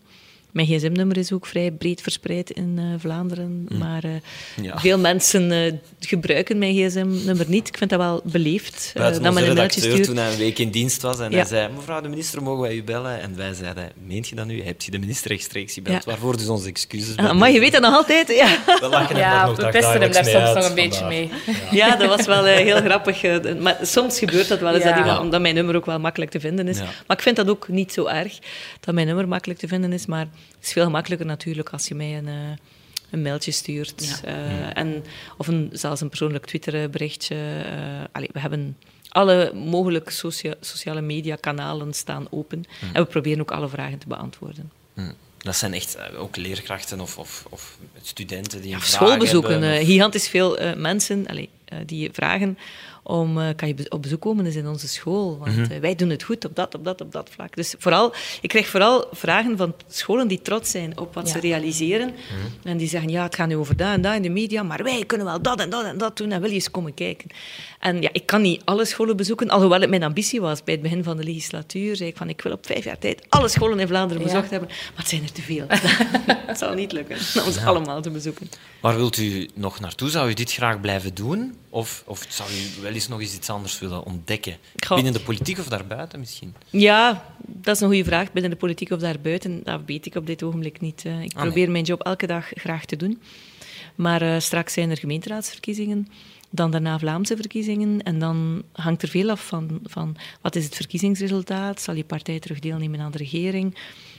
Mijn 0.51 0.67
gsm-nummer 0.67 1.17
is 1.17 1.31
ook 1.31 1.45
vrij 1.45 1.71
breed 1.71 2.01
verspreid 2.01 2.49
in 2.49 2.75
eh, 2.77 2.83
Vlaanderen, 2.99 3.67
maar 3.79 4.03
eh, 4.03 4.11
Ja. 4.61 4.79
veel 4.79 4.99
mensen 4.99 5.51
eh, 5.51 5.73
gebruiken 5.99 6.57
mijn 6.57 6.75
gsm-nummer 6.75 7.45
niet. 7.49 7.67
Ik 7.67 7.77
vind 7.77 7.89
dat 7.89 7.99
wel 7.99 8.21
beleefd. 8.23 8.91
eh, 8.93 9.01
Buiten 9.01 9.21
dat 9.23 9.29
een 9.29 9.33
mailtje 9.43 9.53
redacteur 9.61 9.91
stuurt. 9.91 10.03
toen 10.07 10.17
hij 10.17 10.31
een 10.31 10.37
week 10.37 10.59
in 10.59 10.69
dienst 10.71 11.01
was 11.01 11.19
en 11.19 11.31
Ja. 11.31 11.37
hij 11.37 11.45
zei, 11.45 11.69
mevrouw 11.75 12.01
de 12.01 12.07
minister, 12.09 12.43
mogen 12.43 12.61
wij 12.61 12.75
u 12.75 12.83
bellen? 12.83 13.21
En 13.21 13.35
wij 13.37 13.53
zeiden, 13.53 13.91
meent 14.07 14.27
je 14.27 14.35
dat 14.35 14.45
nu? 14.45 14.63
Hebt 14.63 14.83
je 14.83 14.91
de 14.91 14.99
minister 14.99 15.31
rechtstreeks 15.31 15.73
gebeld? 15.73 16.03
Ja. 16.03 16.11
Waarvoor 16.11 16.37
dus 16.37 16.47
onze 16.47 16.67
excuses. 16.67 17.15
Ah, 17.15 17.33
maar 17.33 17.51
je 17.51 17.59
weet 17.59 17.71
dat 17.71 17.81
nog 17.81 17.93
altijd, 17.93 18.27
ja. 18.27 18.57
We 18.65 18.87
lachen 18.89 19.05
hem 19.15 19.15
daar 19.15 19.33
Ja, 19.33 19.45
nog 19.45 19.55
we 19.57 19.69
pesten 19.69 20.01
hem 20.01 20.11
dagelijks 20.11 20.15
daar 20.15 20.23
mee 20.25 20.33
soms 20.33 20.45
uit 20.45 20.55
nog 20.55 20.67
een 20.69 20.75
beetje 20.75 20.99
vandaag. 20.99 21.09
mee. 21.69 21.79
Ja, 21.79 21.95
dat 21.95 22.07
was 22.17 22.25
wel 22.25 22.43
heel 22.45 22.75
grappig. 22.81 23.23
eh, 23.23 23.55
Maar 23.59 23.77
soms 23.81 24.19
gebeurt 24.19 24.47
dat 24.47 24.59
wel 24.59 24.73
eens, 24.73 24.83
Ja. 24.83 24.89
dat, 24.89 24.99
iemand, 24.99 25.19
omdat 25.19 25.41
mijn 25.41 25.55
nummer 25.55 25.75
ook 25.75 25.85
wel 25.85 25.99
makkelijk 25.99 26.31
te 26.31 26.39
vinden 26.39 26.67
is. 26.67 26.77
Ja. 26.77 26.83
Maar 27.07 27.17
ik 27.17 27.23
vind 27.23 27.35
dat 27.35 27.49
ook 27.49 27.67
niet 27.67 27.93
zo 27.93 28.05
erg, 28.05 28.39
dat 28.79 28.93
mijn 28.93 29.07
nummer 29.07 29.27
makkelijk 29.27 29.59
te 29.59 29.67
vinden 29.67 29.93
is. 29.93 30.05
Maar 30.05 30.27
het 30.55 30.65
is 30.65 30.71
veel 30.71 30.83
gemakkelijker 30.83 31.27
natuurlijk 31.27 31.69
als 31.69 31.87
je 31.87 31.95
mij 31.95 32.17
een, 32.17 32.27
eh, 32.27 32.33
een 33.09 33.21
mailtje 33.21 33.51
stuurt. 33.51 34.21
eh, 34.25 34.77
en, 34.77 35.03
of 35.37 35.47
een, 35.47 35.69
zelfs 35.73 36.01
een 36.01 36.09
persoonlijk 36.09 36.45
Twitter-berichtje. 36.45 37.35
eh, 37.65 38.03
allee, 38.11 38.29
we 38.33 38.39
hebben 38.39 38.77
alle 39.09 39.51
mogelijke 39.53 40.11
socia- 40.11 40.55
sociale 40.59 41.01
media-kanalen 41.01 41.93
staan 41.93 42.27
open. 42.29 42.63
En 42.93 43.03
we 43.03 43.09
proberen 43.09 43.39
ook 43.41 43.51
alle 43.51 43.69
vragen 43.69 43.97
te 43.97 44.07
beantwoorden. 44.07 44.71
Hm. 44.93 45.11
Dat 45.37 45.55
zijn 45.55 45.73
echt 45.73 45.97
ook 46.17 46.35
leerkrachten 46.35 46.99
of, 46.99 47.17
of, 47.17 47.45
of 47.49 47.77
studenten 48.01 48.61
die 48.61 48.71
vraag 48.71 48.85
schoolbezoeken. 48.85 49.51
hebben, 49.61 49.79
of- 49.79 49.85
gigantisch 49.85 50.27
veel 50.27 50.57
eh, 50.57 50.75
mensen 50.75 51.27
allee, 51.27 51.49
die 51.85 52.09
vragen 52.13 52.57
om, 53.03 53.39
eh, 53.39 53.47
kan 53.55 53.67
je 53.67 53.75
op 53.89 54.01
bezoek 54.01 54.21
komen 54.21 54.45
eens 54.45 54.55
in 54.55 54.67
onze 54.67 54.87
school. 54.87 55.37
Want 55.37 55.55
Mhm. 55.57 55.71
eh, 55.71 55.79
wij 55.79 55.95
doen 55.95 56.09
het 56.09 56.23
goed 56.23 56.45
op 56.45 56.55
dat, 56.55 56.75
op 56.75 56.83
dat, 56.83 57.01
op 57.01 57.11
dat 57.11 57.29
vlak. 57.33 57.55
Dus 57.55 57.75
vooral, 57.77 58.13
ik 58.41 58.49
krijg 58.49 58.67
vooral 58.67 59.07
vragen 59.11 59.57
van 59.57 59.73
scholen 59.87 60.27
die 60.27 60.41
trots 60.41 60.71
zijn 60.71 60.97
op 60.99 61.13
wat 61.13 61.27
Ja. 61.27 61.33
ze 61.33 61.39
realiseren. 61.39 62.07
Mhm. 62.07 62.67
En 62.67 62.77
die 62.77 62.87
zeggen, 62.87 63.09
ja, 63.09 63.23
het 63.23 63.35
gaat 63.35 63.47
nu 63.47 63.55
over 63.55 63.77
dat 63.77 63.87
en 63.93 64.01
dat 64.01 64.15
in 64.15 64.21
de 64.21 64.29
media, 64.29 64.63
maar 64.63 64.83
wij 64.83 65.03
kunnen 65.05 65.27
wel 65.27 65.41
dat 65.41 65.59
en 65.59 65.69
dat 65.69 65.85
en 65.85 65.97
dat 65.97 66.17
doen 66.17 66.31
en 66.31 66.39
wil 66.41 66.49
je 66.49 66.55
eens 66.55 66.71
komen 66.71 66.93
kijken. 66.93 67.29
En 67.79 68.01
ja, 68.01 68.09
ik 68.11 68.25
kan 68.25 68.41
niet 68.41 68.61
alle 68.65 68.85
scholen 68.85 69.17
bezoeken, 69.17 69.49
alhoewel 69.49 69.79
het 69.81 69.89
mijn 69.89 70.03
ambitie 70.03 70.41
was 70.41 70.63
bij 70.63 70.73
het 70.73 70.83
begin 70.83 71.03
van 71.03 71.17
de 71.17 71.23
legislatuur. 71.23 71.95
Zei 71.95 72.09
ik 72.09 72.17
van, 72.17 72.29
ik 72.29 72.41
wil 72.41 72.51
op 72.51 72.65
vijf 72.65 72.83
jaar 72.83 72.97
tijd 72.97 73.25
alle 73.29 73.47
scholen 73.47 73.79
in 73.79 73.87
Vlaanderen 73.87 74.23
Ja. 74.23 74.27
bezocht 74.29 74.49
hebben. 74.49 74.69
Maar 74.69 74.91
het 74.95 75.07
zijn 75.07 75.23
er 75.23 75.31
te 75.31 75.41
veel. 75.41 75.65
het 76.47 76.57
zal 76.57 76.73
niet 76.73 76.91
lukken 76.91 77.17
om 77.39 77.45
ons 77.45 77.57
allemaal 77.57 78.01
te 78.01 78.09
bezoeken. 78.09 78.49
Waar 78.81 78.95
wilt 78.95 79.17
u 79.17 79.49
nog 79.55 79.79
naartoe? 79.79 80.09
Zou 80.09 80.29
u 80.29 80.33
dit 80.33 80.51
graag 80.53 80.81
blijven 80.81 81.13
doen? 81.15 81.55
Of, 81.73 82.03
of 82.05 82.25
zou 82.29 82.49
u 82.51 82.81
wel 82.81 82.91
eens 82.91 83.07
nog 83.07 83.19
eens 83.21 83.35
iets 83.35 83.49
anders 83.49 83.79
willen 83.79 84.03
ontdekken? 84.05 84.57
Goh. 84.85 84.95
Binnen 84.95 85.13
de 85.13 85.19
politiek 85.19 85.59
of 85.59 85.65
daarbuiten 85.67 86.19
misschien? 86.19 86.53
Ja, 86.69 87.25
dat 87.47 87.75
is 87.75 87.81
een 87.81 87.87
goede 87.87 88.03
vraag. 88.03 88.31
Binnen 88.31 88.51
de 88.51 88.57
politiek 88.57 88.89
of 88.91 88.99
daarbuiten, 88.99 89.61
dat 89.63 89.81
weet 89.85 90.05
ik 90.05 90.15
op 90.15 90.25
dit 90.25 90.43
ogenblik 90.43 90.81
niet. 90.81 91.05
eh. 91.05 91.21
Ik 91.21 91.33
Ah, 91.33 91.41
probeer 91.41 91.63
nee. 91.63 91.71
mijn 91.71 91.83
job 91.83 92.01
elke 92.01 92.27
dag 92.27 92.49
graag 92.53 92.85
te 92.85 92.95
doen. 92.95 93.21
Maar 93.95 94.21
eh, 94.21 94.39
straks 94.39 94.73
zijn 94.73 94.89
er 94.89 94.97
gemeenteraadsverkiezingen, 94.97 96.07
dan 96.49 96.71
daarna 96.71 96.99
Vlaamse 96.99 97.35
verkiezingen. 97.35 98.03
En 98.03 98.19
dan 98.19 98.63
hangt 98.71 99.01
er 99.01 99.07
veel 99.09 99.29
af 99.29 99.47
van, 99.47 99.79
van 99.83 100.15
wat 100.41 100.55
is 100.55 100.63
het 100.65 100.75
verkiezingsresultaat? 100.75 101.81
Zal 101.81 101.95
je 101.95 102.03
partij 102.03 102.39
terug 102.39 102.59
deelnemen 102.59 102.99
aan 102.99 103.11
de 103.11 103.17
regering? 103.17 103.75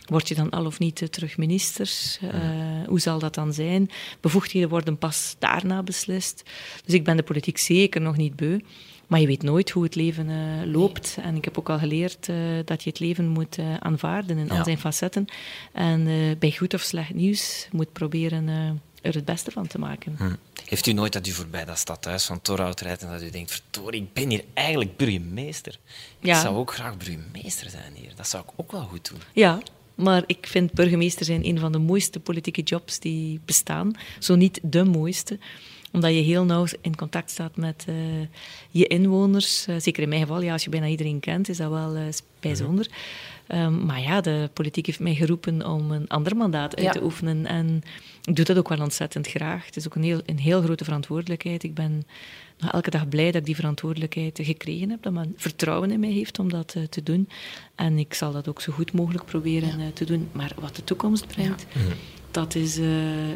Word 0.07 0.29
je 0.29 0.35
dan 0.35 0.51
al 0.51 0.67
of 0.67 0.79
niet 0.79 1.03
eh, 1.03 1.09
terug 1.09 1.37
minister? 1.37 2.19
Eh, 2.21 2.29
hoe 2.87 3.01
zal 3.01 3.19
dat 3.19 3.35
dan 3.35 3.53
zijn? 3.53 3.91
Bevoegdheden 4.21 4.69
worden 4.69 4.99
pas 4.99 5.37
daarna 5.39 5.83
beslist. 5.83 6.43
Dus 6.85 6.95
ik 6.95 7.05
ben 7.05 7.17
de 7.17 7.23
politiek 7.23 7.59
zeker 7.59 8.01
nog 8.01 8.17
niet 8.17 8.37
beu. 8.37 8.59
Maar 9.07 9.21
je 9.21 9.27
weet 9.27 9.43
nooit 9.43 9.71
hoe 9.71 9.83
het 9.83 9.95
leven 9.95 10.31
eh, 10.31 10.73
loopt. 10.73 11.17
En 11.23 11.37
ik 11.37 11.45
heb 11.45 11.59
ook 11.59 11.71
al 11.71 11.79
geleerd 11.79 12.27
dat 12.65 12.83
je 12.83 12.91
het 12.91 13.01
leven 13.01 13.29
moet 13.29 13.59
aanvaarden 13.79 14.39
in 14.39 14.47
Ja. 14.47 14.59
al 14.59 14.65
zijn 14.65 14.79
facetten. 14.79 15.27
En 15.73 16.05
bij 16.39 16.53
goed 16.53 16.75
of 16.75 16.81
slecht 16.81 17.15
nieuws 17.15 17.69
moet 17.73 17.93
proberen 17.93 18.49
er 19.03 19.15
het 19.15 19.25
beste 19.25 19.51
van 19.51 19.67
te 19.67 19.79
maken. 19.79 20.15
Hm. 20.19 20.35
Heeft 20.65 20.87
u 20.87 20.93
nooit 20.93 21.13
dat 21.13 21.27
u 21.27 21.31
voorbij 21.31 21.65
dat 21.65 21.79
stadhuis 21.79 22.25
van 22.25 22.41
Torhout 22.41 22.81
rijdt 22.81 23.03
en 23.03 23.11
dat 23.11 23.23
u 23.23 23.31
denkt, 23.31 23.51
verdorie, 23.51 24.03
ik 24.03 24.13
ben 24.13 24.31
hier 24.31 24.45
eigenlijk 24.55 24.97
burgemeester. 24.97 25.79
Ja. 26.21 26.35
Ik 26.35 26.41
zou 26.41 26.57
ook 26.57 26.73
graag 26.75 26.97
burgemeester 26.97 27.71
zijn 27.71 27.95
hier. 27.95 28.13
Dat 28.17 28.29
zou 28.29 28.45
ik 28.45 28.51
ook 28.57 28.73
wel 28.73 28.83
goed 28.83 29.09
doen. 29.11 29.21
Ja, 29.33 29.61
maar 29.95 30.23
ik 30.27 30.47
vind 30.47 30.73
burgemeester 30.73 31.25
zijn 31.25 31.47
een 31.47 31.59
van 31.59 31.73
de 31.73 31.79
mooiste 31.79 32.21
politieke 32.21 32.63
jobs 32.63 32.99
die 32.99 33.41
bestaan. 33.45 33.93
Zo 34.19 34.35
niet 34.35 34.61
de 34.63 34.85
mooiste 34.85 35.39
omdat 35.93 36.11
je 36.15 36.21
heel 36.21 36.45
nauw 36.45 36.65
in 36.81 36.97
contact 36.97 37.31
staat 37.31 37.57
met 37.57 37.85
eh, 37.89 37.95
je 38.71 38.87
inwoners. 38.87 39.67
Eh, 39.67 39.75
zeker 39.79 40.03
in 40.03 40.09
mijn 40.09 40.21
geval, 40.21 40.43
ja, 40.43 40.53
als 40.53 40.65
je 40.65 40.71
bijna 40.71 40.87
iedereen 40.87 41.21
kent, 41.21 41.49
is 41.49 41.57
dat 41.57 41.71
wel 41.71 41.95
eh, 41.95 42.03
bijzonder. 42.41 42.89
Ehm, 43.47 43.85
maar 43.85 44.01
ja, 44.01 44.21
de 44.21 44.51
politiek 44.53 44.87
heeft 44.87 45.01
mij 45.01 45.15
geroepen 45.15 45.67
om 45.67 45.91
een 45.91 46.09
ander 46.09 46.37
mandaat 46.37 46.77
uit 46.77 46.85
Ja. 46.85 46.93
te 46.93 47.03
oefenen. 47.03 47.47
En 47.47 47.83
ik 48.25 48.37
doe 48.37 48.45
dat 48.45 48.59
ook 48.59 48.69
wel 48.69 48.81
ontzettend 48.81 49.27
graag. 49.27 49.67
Het 49.67 49.77
is 49.77 49.87
ook 49.87 49.95
een 49.95 50.03
heel, 50.03 50.21
een 50.27 50.39
heel 50.39 50.63
grote 50.63 50.85
verantwoordelijkheid. 50.85 51.63
Ik 51.63 51.75
ben 51.75 52.05
elke 52.71 52.91
dag 52.91 53.09
blij 53.09 53.27
dat 53.27 53.35
ik 53.35 53.45
die 53.45 53.55
verantwoordelijkheid 53.55 54.39
gekregen 54.43 54.91
heb. 54.91 55.03
Dat 55.03 55.13
men 55.13 55.35
vertrouwen 55.37 55.91
in 55.91 56.01
mij 56.01 56.11
heeft 56.11 56.39
om 56.39 56.51
dat 56.51 56.75
eh, 56.77 56.83
te 56.83 57.03
doen. 57.03 57.29
En 57.75 57.99
ik 57.99 58.15
zal 58.15 58.33
dat 58.33 58.49
ook 58.49 58.61
zo 58.61 58.73
goed 58.73 58.93
mogelijk 58.93 59.25
proberen 59.25 59.81
eh, 59.81 59.87
te 59.95 60.05
doen. 60.05 60.29
Maar 60.33 60.53
wat 60.61 60.77
de 60.77 60.85
toekomst 60.85 61.27
brengt, 61.27 61.67
dat 62.31 62.55
is 62.55 62.79
eh, 62.79 62.85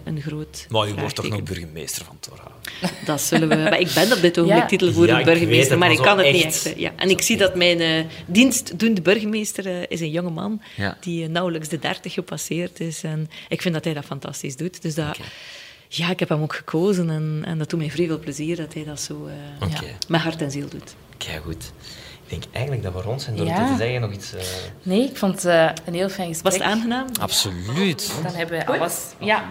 een 0.05 0.21
groot 0.21 0.67
Maar 0.69 0.89
u 0.89 0.95
wordt 0.95 1.15
toch 1.15 1.29
nog 1.29 1.43
burgemeester 1.43 2.05
van 2.05 2.17
Torhout? 2.21 2.53
Dat 3.05 3.21
zullen 3.21 3.49
we... 3.49 3.55
Maar 3.55 3.81
ik 3.81 3.91
ben 3.95 4.13
op 4.13 4.21
dit 4.21 4.39
ogenblik 4.39 4.71
Ja. 5.09 5.25
burgemeester, 5.25 5.71
het, 5.71 5.79
maar 5.79 5.79
maar 5.79 5.91
ik 5.91 6.03
kan 6.03 6.19
het 6.19 6.33
niet 6.33 6.45
echt. 6.45 6.73
Ja. 6.77 6.93
En 6.97 7.11
ik 7.11 7.23
zie 7.23 7.37
dat 7.37 7.55
mijn 7.55 7.81
eh, 7.81 8.05
dienstdoende 8.27 9.01
burgemeester 9.03 9.91
is 9.91 10.01
een 10.01 10.11
jonge 10.11 10.31
man 10.31 10.63
Ja. 10.77 10.97
die 11.01 11.29
nauwelijks 11.29 11.69
de 11.69 11.79
dertig 11.79 12.13
gepasseerd 12.13 12.81
is. 12.81 13.03
En 13.03 13.31
ik 13.49 13.63
vind 13.63 13.75
dat 13.75 13.85
hij 13.85 13.95
dat 13.95 14.05
fantastisch 14.05 14.57
doet. 14.57 14.83
Dus 14.83 14.95
dat... 14.95 15.19
Ja, 15.89 16.11
ik 16.11 16.19
heb 16.19 16.29
hem 16.29 16.43
ook 16.43 16.55
gekozen 16.55 17.11
en, 17.11 17.43
en 17.47 17.59
dat 17.59 17.71
doet 17.71 17.79
mij 17.81 17.91
vrij 17.91 18.07
veel 18.07 18.19
plezier 18.19 18.57
dat 18.57 18.75
hij 18.75 18.85
dat 18.85 19.01
zo 19.01 19.27
eh, 19.61 19.69
ja, 19.71 19.81
met 20.09 20.21
hart 20.21 20.43
en 20.43 20.51
ziel 20.51 20.69
doet. 20.69 20.95
Kijk 21.17 21.43
goed. 21.43 21.73
Ik 22.25 22.33
denk 22.33 22.45
eigenlijk 22.53 22.85
dat 22.85 22.93
we 22.93 23.01
rond 23.01 23.23
zijn 23.23 23.37
door 23.37 23.47
Ja. 23.47 23.67
te 23.71 23.77
zeggen 23.77 24.01
nog 24.01 24.13
iets... 24.13 24.35
eh, 24.35 24.43
Nee, 24.83 25.03
ik 25.09 25.17
vond 25.17 25.35
het 25.35 25.45
eh, 25.45 25.69
een 25.85 25.95
heel 25.95 26.09
fijn 26.09 26.29
gesprek. 26.29 26.53
Was 26.53 26.63
het 26.63 26.73
aangenaam? 26.73 27.07
Absoluut. 27.21 28.13
Dan 28.23 28.35
hebben 28.35 28.59
we 28.59 28.67
alles... 28.67 29.01
Ja, 29.21 29.45